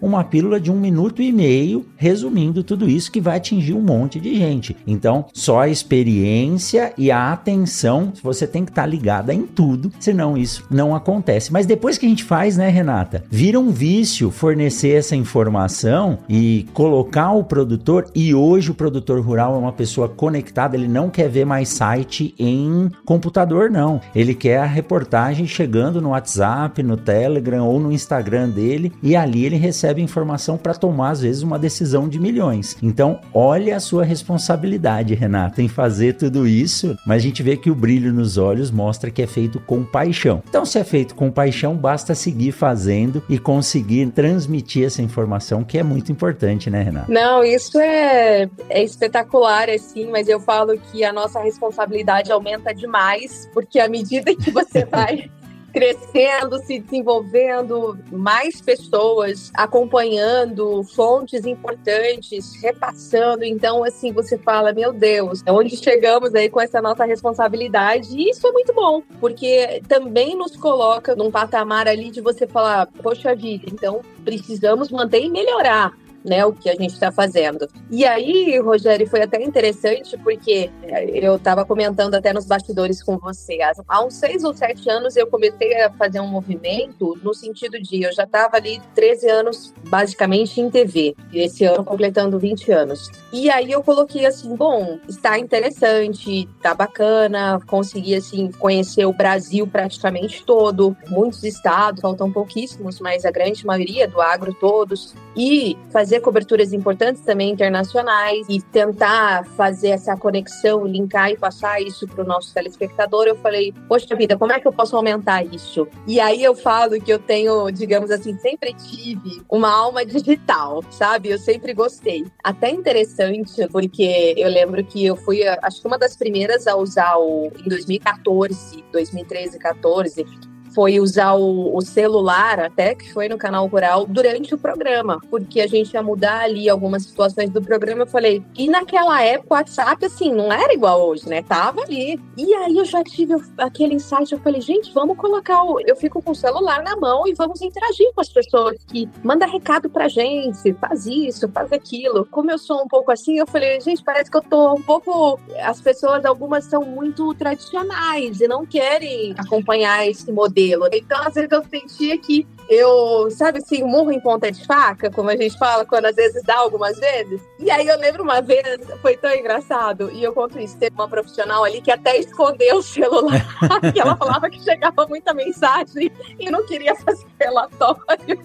uma 0.00 0.24
pílula 0.24 0.60
de 0.60 0.70
um 0.70 0.78
minuto 0.78 1.22
e 1.22 1.32
meio 1.32 1.84
resumindo 1.96 2.62
tudo 2.62 2.88
isso 2.88 3.10
que 3.10 3.20
vai 3.20 3.36
atingir 3.36 3.74
um 3.74 3.80
monte 3.80 4.20
de 4.20 4.34
gente. 4.36 4.76
Então, 4.86 5.26
só 5.32 5.60
a 5.60 5.68
experiência 5.68 6.92
e 6.96 7.10
a 7.10 7.32
atenção, 7.32 8.12
você 8.22 8.46
tem 8.46 8.64
que 8.64 8.70
estar 8.70 8.82
tá 8.82 8.88
ligada 8.88 9.32
em 9.32 9.42
tudo, 9.42 9.90
senão 9.98 10.36
isso 10.36 10.64
não 10.70 10.94
acontece. 10.94 11.52
Mas 11.52 11.66
depois 11.66 11.98
que 11.98 12.06
a 12.06 12.08
gente 12.08 12.24
faz, 12.24 12.56
né, 12.56 12.68
Renata? 12.68 13.24
Vira 13.30 13.58
um 13.58 13.70
vício 13.70 14.30
fornecer 14.30 14.96
essa 14.96 15.16
informação 15.16 16.18
e 16.28 16.66
colocar 16.72 17.32
o 17.32 17.44
produtor. 17.44 18.06
E 18.14 18.34
hoje 18.34 18.70
o 18.70 18.74
produtor 18.74 19.20
rural 19.20 19.54
é 19.54 19.58
uma 19.58 19.72
pessoa 19.72 20.08
conectada, 20.08 20.76
ele 20.76 20.88
não 20.88 21.10
quer 21.10 21.28
ver 21.28 21.44
mais 21.44 21.68
site 21.68 22.34
em 22.38 22.90
computador, 23.04 23.70
não. 23.70 24.00
Ele 24.14 24.34
quer 24.34 24.58
a 24.58 24.66
reportagem 24.66 25.46
chegando 25.46 26.00
no 26.00 26.10
WhatsApp, 26.10 26.82
no 26.82 26.96
Telegram 26.96 27.66
ou 27.66 27.80
no 27.80 27.92
Instagram 27.92 28.48
dele 28.48 28.92
e 29.02 29.16
ali 29.16 29.33
ele 29.42 29.56
recebe 29.56 30.02
informação 30.02 30.56
para 30.56 30.74
tomar, 30.74 31.10
às 31.10 31.20
vezes, 31.20 31.42
uma 31.42 31.58
decisão 31.58 32.08
de 32.08 32.18
milhões. 32.18 32.76
Então, 32.82 33.20
olha 33.32 33.76
a 33.76 33.80
sua 33.80 34.04
responsabilidade, 34.04 35.14
Renata, 35.14 35.62
em 35.62 35.68
fazer 35.68 36.14
tudo 36.14 36.46
isso, 36.46 36.96
mas 37.06 37.22
a 37.22 37.26
gente 37.26 37.42
vê 37.42 37.56
que 37.56 37.70
o 37.70 37.74
brilho 37.74 38.12
nos 38.12 38.36
olhos 38.36 38.44
olhos 38.44 38.70
mostra 38.70 39.10
que 39.10 39.22
é 39.22 39.26
feito 39.26 39.58
com 39.60 39.84
paixão. 39.84 40.42
Então, 40.48 40.64
se 40.64 40.78
é 40.78 40.84
feito 40.84 41.14
com 41.14 41.30
paixão, 41.30 41.76
basta 41.76 42.14
seguir 42.14 42.52
fazendo 42.52 43.22
e 43.28 43.38
conseguir 43.38 44.10
transmitir 44.10 44.86
essa 44.86 45.02
informação 45.02 45.64
que 45.64 45.78
é 45.78 45.82
muito 45.82 46.12
importante, 46.12 46.70
né, 46.70 46.82
Renata? 46.82 47.06
Não, 47.08 47.42
isso 47.42 47.78
é, 47.78 48.48
é 48.68 48.82
espetacular, 48.82 49.68
assim, 49.68 50.10
mas 50.10 50.28
eu 50.28 50.38
falo 50.38 50.78
que 50.78 51.04
a 51.04 51.12
nossa 51.12 51.40
responsabilidade 51.40 52.30
aumenta 52.30 52.74
demais, 52.74 53.48
porque 53.52 53.80
à 53.80 53.88
medida 53.88 54.34
que 54.34 54.50
você 54.50 54.84
vai 54.90 55.30
crescendo, 55.74 56.56
se 56.60 56.78
desenvolvendo, 56.78 57.98
mais 58.12 58.60
pessoas 58.60 59.50
acompanhando, 59.52 60.84
fontes 60.84 61.44
importantes, 61.44 62.54
repassando. 62.62 63.44
Então, 63.44 63.82
assim, 63.82 64.12
você 64.12 64.38
fala, 64.38 64.72
meu 64.72 64.92
Deus, 64.92 65.42
onde 65.48 65.76
chegamos 65.76 66.32
aí 66.32 66.48
com 66.48 66.60
essa 66.60 66.80
nossa 66.80 67.04
responsabilidade? 67.04 68.16
E 68.16 68.30
isso 68.30 68.46
é 68.46 68.52
muito 68.52 68.72
bom, 68.72 69.02
porque 69.18 69.82
também 69.88 70.36
nos 70.36 70.54
coloca 70.54 71.16
num 71.16 71.30
patamar 71.30 71.88
ali 71.88 72.08
de 72.08 72.20
você 72.20 72.46
falar, 72.46 72.86
poxa 73.02 73.34
vida, 73.34 73.64
então 73.66 74.00
precisamos 74.24 74.92
manter 74.92 75.24
e 75.24 75.28
melhorar 75.28 75.92
né, 76.24 76.44
o 76.44 76.52
que 76.52 76.70
a 76.70 76.74
gente 76.74 76.94
está 76.94 77.12
fazendo. 77.12 77.68
E 77.90 78.04
aí, 78.04 78.58
Rogério, 78.58 79.06
foi 79.06 79.22
até 79.22 79.42
interessante 79.42 80.16
porque 80.18 80.70
é, 80.82 81.04
eu 81.10 81.36
estava 81.36 81.64
comentando 81.64 82.14
até 82.14 82.32
nos 82.32 82.46
bastidores 82.46 83.02
com 83.02 83.18
você. 83.18 83.58
Há 83.88 84.04
uns 84.04 84.14
seis 84.14 84.42
ou 84.44 84.54
sete 84.54 84.88
anos 84.88 85.16
eu 85.16 85.26
comecei 85.26 85.82
a 85.82 85.90
fazer 85.90 86.20
um 86.20 86.26
movimento 86.26 87.18
no 87.22 87.34
sentido 87.34 87.80
de 87.80 88.02
eu 88.02 88.12
já 88.12 88.24
estava 88.24 88.56
ali 88.56 88.80
13 88.94 89.28
anos 89.28 89.74
basicamente 89.88 90.60
em 90.60 90.70
TV, 90.70 91.14
e 91.32 91.40
esse 91.40 91.64
ano 91.64 91.84
completando 91.84 92.38
20 92.38 92.72
anos. 92.72 93.10
E 93.32 93.50
aí 93.50 93.70
eu 93.70 93.82
coloquei 93.82 94.26
assim, 94.26 94.54
bom, 94.54 94.98
está 95.08 95.38
interessante, 95.38 96.48
está 96.56 96.74
bacana, 96.74 97.60
consegui 97.66 98.14
assim 98.14 98.50
conhecer 98.52 99.04
o 99.04 99.12
Brasil 99.12 99.66
praticamente 99.66 100.44
todo, 100.44 100.96
muitos 101.08 101.42
estados, 101.44 102.00
faltam 102.00 102.32
pouquíssimos, 102.32 103.00
mas 103.00 103.24
a 103.24 103.30
grande 103.30 103.66
maioria 103.66 104.08
do 104.08 104.20
agro 104.20 104.54
todos, 104.54 105.14
e 105.36 105.76
fazer 105.90 106.13
fazer 106.14 106.20
coberturas 106.20 106.72
importantes 106.72 107.22
também 107.22 107.50
internacionais 107.50 108.46
e 108.48 108.60
tentar 108.60 109.44
fazer 109.56 109.88
essa 109.88 110.16
conexão, 110.16 110.86
linkar 110.86 111.30
e 111.30 111.36
passar 111.36 111.80
isso 111.80 112.06
para 112.06 112.22
o 112.22 112.26
nosso 112.26 112.52
telespectador, 112.54 113.26
eu 113.26 113.36
falei, 113.36 113.72
poxa 113.88 114.14
vida, 114.14 114.36
como 114.36 114.52
é 114.52 114.60
que 114.60 114.68
eu 114.68 114.72
posso 114.72 114.96
aumentar 114.96 115.44
isso? 115.44 115.88
E 116.06 116.20
aí 116.20 116.42
eu 116.42 116.54
falo 116.54 117.00
que 117.00 117.12
eu 117.12 117.18
tenho, 117.18 117.70
digamos 117.70 118.10
assim, 118.10 118.36
sempre 118.38 118.74
tive 118.74 119.42
uma 119.48 119.70
alma 119.70 120.04
digital, 120.04 120.84
sabe? 120.90 121.30
Eu 121.30 121.38
sempre 121.38 121.72
gostei. 121.72 122.24
Até 122.42 122.70
interessante, 122.70 123.66
porque 123.68 124.34
eu 124.36 124.48
lembro 124.48 124.84
que 124.84 125.04
eu 125.04 125.16
fui, 125.16 125.46
acho 125.46 125.80
que 125.80 125.86
uma 125.86 125.98
das 125.98 126.16
primeiras 126.16 126.66
a 126.66 126.76
usar 126.76 127.16
o 127.16 127.50
em 127.64 127.68
2014, 127.68 128.84
2013, 128.92 129.58
14 129.58 130.53
foi 130.74 130.98
usar 130.98 131.34
o, 131.34 131.76
o, 131.76 131.80
celular, 131.80 132.58
até 132.58 132.94
que 132.94 133.12
foi 133.12 133.28
no 133.28 133.38
canal 133.38 133.66
rural, 133.66 134.06
durante 134.06 134.54
o 134.54 134.58
programa, 134.58 135.20
porque 135.30 135.60
a 135.60 135.66
gente 135.66 135.94
ia 135.94 136.02
mudar 136.02 136.40
ali 136.40 136.68
algumas 136.68 137.04
situações 137.04 137.50
do 137.50 137.62
programa. 137.62 138.02
Eu 138.02 138.06
falei, 138.06 138.42
e 138.56 138.68
naquela 138.68 139.22
época 139.22 139.54
o 139.54 139.56
WhatsApp, 139.56 140.04
assim, 140.04 140.32
não 140.32 140.52
era 140.52 140.74
igual 140.74 141.08
hoje, 141.08 141.28
né? 141.28 141.42
Tava 141.42 141.82
ali. 141.82 142.20
E 142.36 142.52
aí 142.54 142.76
eu 142.76 142.84
já 142.84 143.04
tive 143.04 143.34
aquele 143.58 143.94
insight, 143.94 144.32
eu 144.32 144.40
falei, 144.40 144.60
gente, 144.60 144.92
vamos 144.92 145.16
colocar 145.16 145.62
o. 145.62 145.80
Eu 145.80 145.94
fico 145.94 146.20
com 146.20 146.32
o 146.32 146.34
celular 146.34 146.82
na 146.82 146.96
mão 146.96 147.26
e 147.26 147.34
vamos 147.34 147.62
interagir 147.62 148.12
com 148.14 148.20
as 148.20 148.28
pessoas 148.28 148.76
que 148.88 149.08
mandam 149.22 149.48
recado 149.48 149.88
pra 149.88 150.08
gente, 150.08 150.72
faz 150.74 151.06
isso, 151.06 151.48
faz 151.48 151.72
aquilo. 151.72 152.26
Como 152.30 152.50
eu 152.50 152.58
sou 152.58 152.82
um 152.82 152.88
pouco 152.88 153.12
assim, 153.12 153.38
eu 153.38 153.46
falei, 153.46 153.80
gente, 153.80 154.02
parece 154.02 154.30
que 154.30 154.36
eu 154.36 154.42
tô 154.42 154.74
um 154.74 154.82
pouco. 154.82 155.38
As 155.62 155.80
pessoas, 155.80 156.24
algumas 156.24 156.64
são 156.64 156.82
muito 156.84 157.32
tradicionais 157.34 158.40
e 158.40 158.48
não 158.48 158.66
querem 158.66 159.34
acompanhar 159.38 160.06
esse 160.08 160.32
modelo. 160.32 160.63
Então, 160.92 161.20
às 161.22 161.34
vezes, 161.34 161.50
eu 161.50 161.64
sentia 161.64 162.18
que 162.18 162.46
eu, 162.68 163.30
sabe 163.30 163.58
assim, 163.58 163.82
morro 163.82 164.10
em 164.10 164.20
ponta 164.20 164.50
de 164.50 164.64
faca, 164.66 165.10
como 165.10 165.28
a 165.28 165.36
gente 165.36 165.58
fala, 165.58 165.84
quando 165.84 166.06
às 166.06 166.16
vezes 166.16 166.42
dá 166.44 166.56
algumas 166.56 166.98
vezes. 166.98 167.40
E 167.58 167.70
aí 167.70 167.86
eu 167.86 167.98
lembro 167.98 168.22
uma 168.22 168.40
vez, 168.40 168.62
foi 169.02 169.16
tão 169.16 169.30
engraçado, 169.34 170.10
e 170.12 170.22
eu 170.24 170.32
conto 170.32 170.58
isso, 170.58 170.78
teve 170.78 170.94
uma 170.94 171.08
profissional 171.08 171.64
ali 171.64 171.80
que 171.80 171.90
até 171.90 172.18
escondeu 172.18 172.78
o 172.78 172.82
celular, 172.82 173.44
que 173.92 174.00
ela 174.00 174.16
falava 174.16 174.48
que 174.48 174.62
chegava 174.62 175.06
muita 175.06 175.34
mensagem 175.34 176.10
e 176.38 176.50
não 176.50 176.64
queria 176.64 176.94
fazer 176.96 177.26
relatório. 177.38 178.40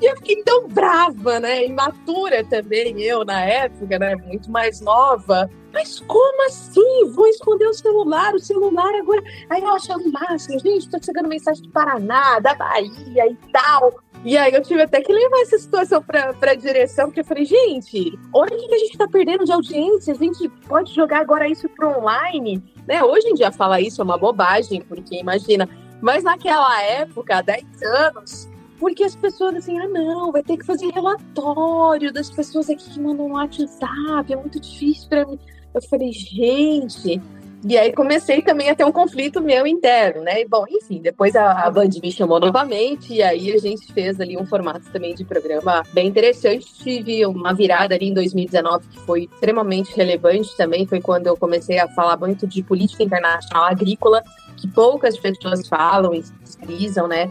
E 0.00 0.06
eu 0.06 0.16
fiquei 0.16 0.42
tão 0.42 0.68
brava, 0.68 1.40
né? 1.40 1.64
Imatura 1.64 2.44
também, 2.44 3.00
eu 3.02 3.24
na 3.24 3.40
época, 3.40 3.98
né? 3.98 4.14
Muito 4.14 4.50
mais 4.50 4.80
nova. 4.80 5.50
Mas 5.78 6.00
como 6.00 6.44
assim? 6.48 7.08
Vou 7.14 7.28
esconder 7.28 7.68
o 7.68 7.72
celular, 7.72 8.34
o 8.34 8.40
celular 8.40 8.92
agora. 8.96 9.22
Aí 9.48 9.62
eu 9.62 9.68
achando 9.68 10.10
máximo, 10.10 10.58
gente, 10.58 10.90
tô 10.90 10.98
chegando 11.00 11.28
mensagem 11.28 11.62
do 11.62 11.70
Paraná, 11.70 12.40
da 12.40 12.52
Bahia 12.52 13.30
e 13.30 13.36
tal. 13.52 13.94
E 14.24 14.36
aí 14.36 14.52
eu 14.52 14.60
tive 14.60 14.82
até 14.82 15.00
que 15.00 15.12
levar 15.12 15.40
essa 15.42 15.56
situação 15.56 16.02
pra, 16.02 16.34
pra 16.34 16.56
direção, 16.56 17.06
porque 17.06 17.20
eu 17.20 17.24
falei, 17.24 17.44
gente, 17.44 18.18
olha 18.34 18.56
o 18.56 18.58
que 18.58 18.74
a 18.74 18.78
gente 18.78 18.98
tá 18.98 19.06
perdendo 19.06 19.44
de 19.44 19.52
audiência, 19.52 20.14
a 20.14 20.16
gente 20.16 20.48
pode 20.66 20.92
jogar 20.92 21.20
agora 21.20 21.48
isso 21.48 21.68
pro 21.68 21.96
online. 21.96 22.60
Né? 22.84 23.04
Hoje 23.04 23.28
em 23.28 23.34
dia 23.34 23.52
falar 23.52 23.80
isso 23.80 24.00
é 24.00 24.04
uma 24.04 24.18
bobagem, 24.18 24.80
porque 24.80 25.14
imagina. 25.14 25.68
Mas 26.02 26.24
naquela 26.24 26.82
época, 26.82 27.36
há 27.36 27.40
10 27.40 27.82
anos, 27.84 28.48
porque 28.80 29.04
as 29.04 29.14
pessoas 29.14 29.54
assim, 29.54 29.78
ah, 29.78 29.86
não, 29.86 30.32
vai 30.32 30.42
ter 30.42 30.56
que 30.56 30.66
fazer 30.66 30.88
relatório 30.88 32.12
das 32.12 32.28
pessoas 32.30 32.68
aqui 32.68 32.90
que 32.90 32.98
mandam 32.98 33.28
no 33.28 33.34
WhatsApp, 33.34 34.32
é 34.32 34.34
muito 34.34 34.58
difícil 34.58 35.08
para 35.08 35.24
mim. 35.24 35.38
Eu 35.74 35.82
falei, 35.82 36.12
gente. 36.12 37.20
E 37.64 37.76
aí 37.76 37.92
comecei 37.92 38.40
também 38.40 38.70
a 38.70 38.74
ter 38.74 38.84
um 38.84 38.92
conflito 38.92 39.40
meu 39.40 39.66
interno, 39.66 40.22
né? 40.22 40.42
E, 40.42 40.46
bom, 40.46 40.64
enfim, 40.70 41.00
depois 41.00 41.34
a, 41.34 41.64
a 41.64 41.70
Band 41.70 41.88
me 42.00 42.12
chamou 42.12 42.38
novamente 42.38 43.14
e 43.14 43.20
aí 43.20 43.52
a 43.52 43.58
gente 43.58 43.92
fez 43.92 44.20
ali 44.20 44.36
um 44.36 44.46
formato 44.46 44.88
também 44.92 45.12
de 45.12 45.24
programa 45.24 45.82
bem 45.92 46.06
interessante. 46.06 46.72
Tive 46.72 47.26
uma 47.26 47.52
virada 47.52 47.96
ali 47.96 48.10
em 48.10 48.14
2019 48.14 48.86
que 48.86 49.00
foi 49.00 49.24
extremamente 49.24 49.92
relevante 49.96 50.56
também. 50.56 50.86
Foi 50.86 51.00
quando 51.00 51.26
eu 51.26 51.36
comecei 51.36 51.80
a 51.80 51.88
falar 51.88 52.16
muito 52.16 52.46
de 52.46 52.62
política 52.62 53.02
internacional 53.02 53.64
agrícola, 53.64 54.22
que 54.56 54.68
poucas 54.68 55.18
pessoas 55.18 55.66
falam 55.66 56.14
e 56.14 56.22
pesquisam, 56.40 57.08
né? 57.08 57.28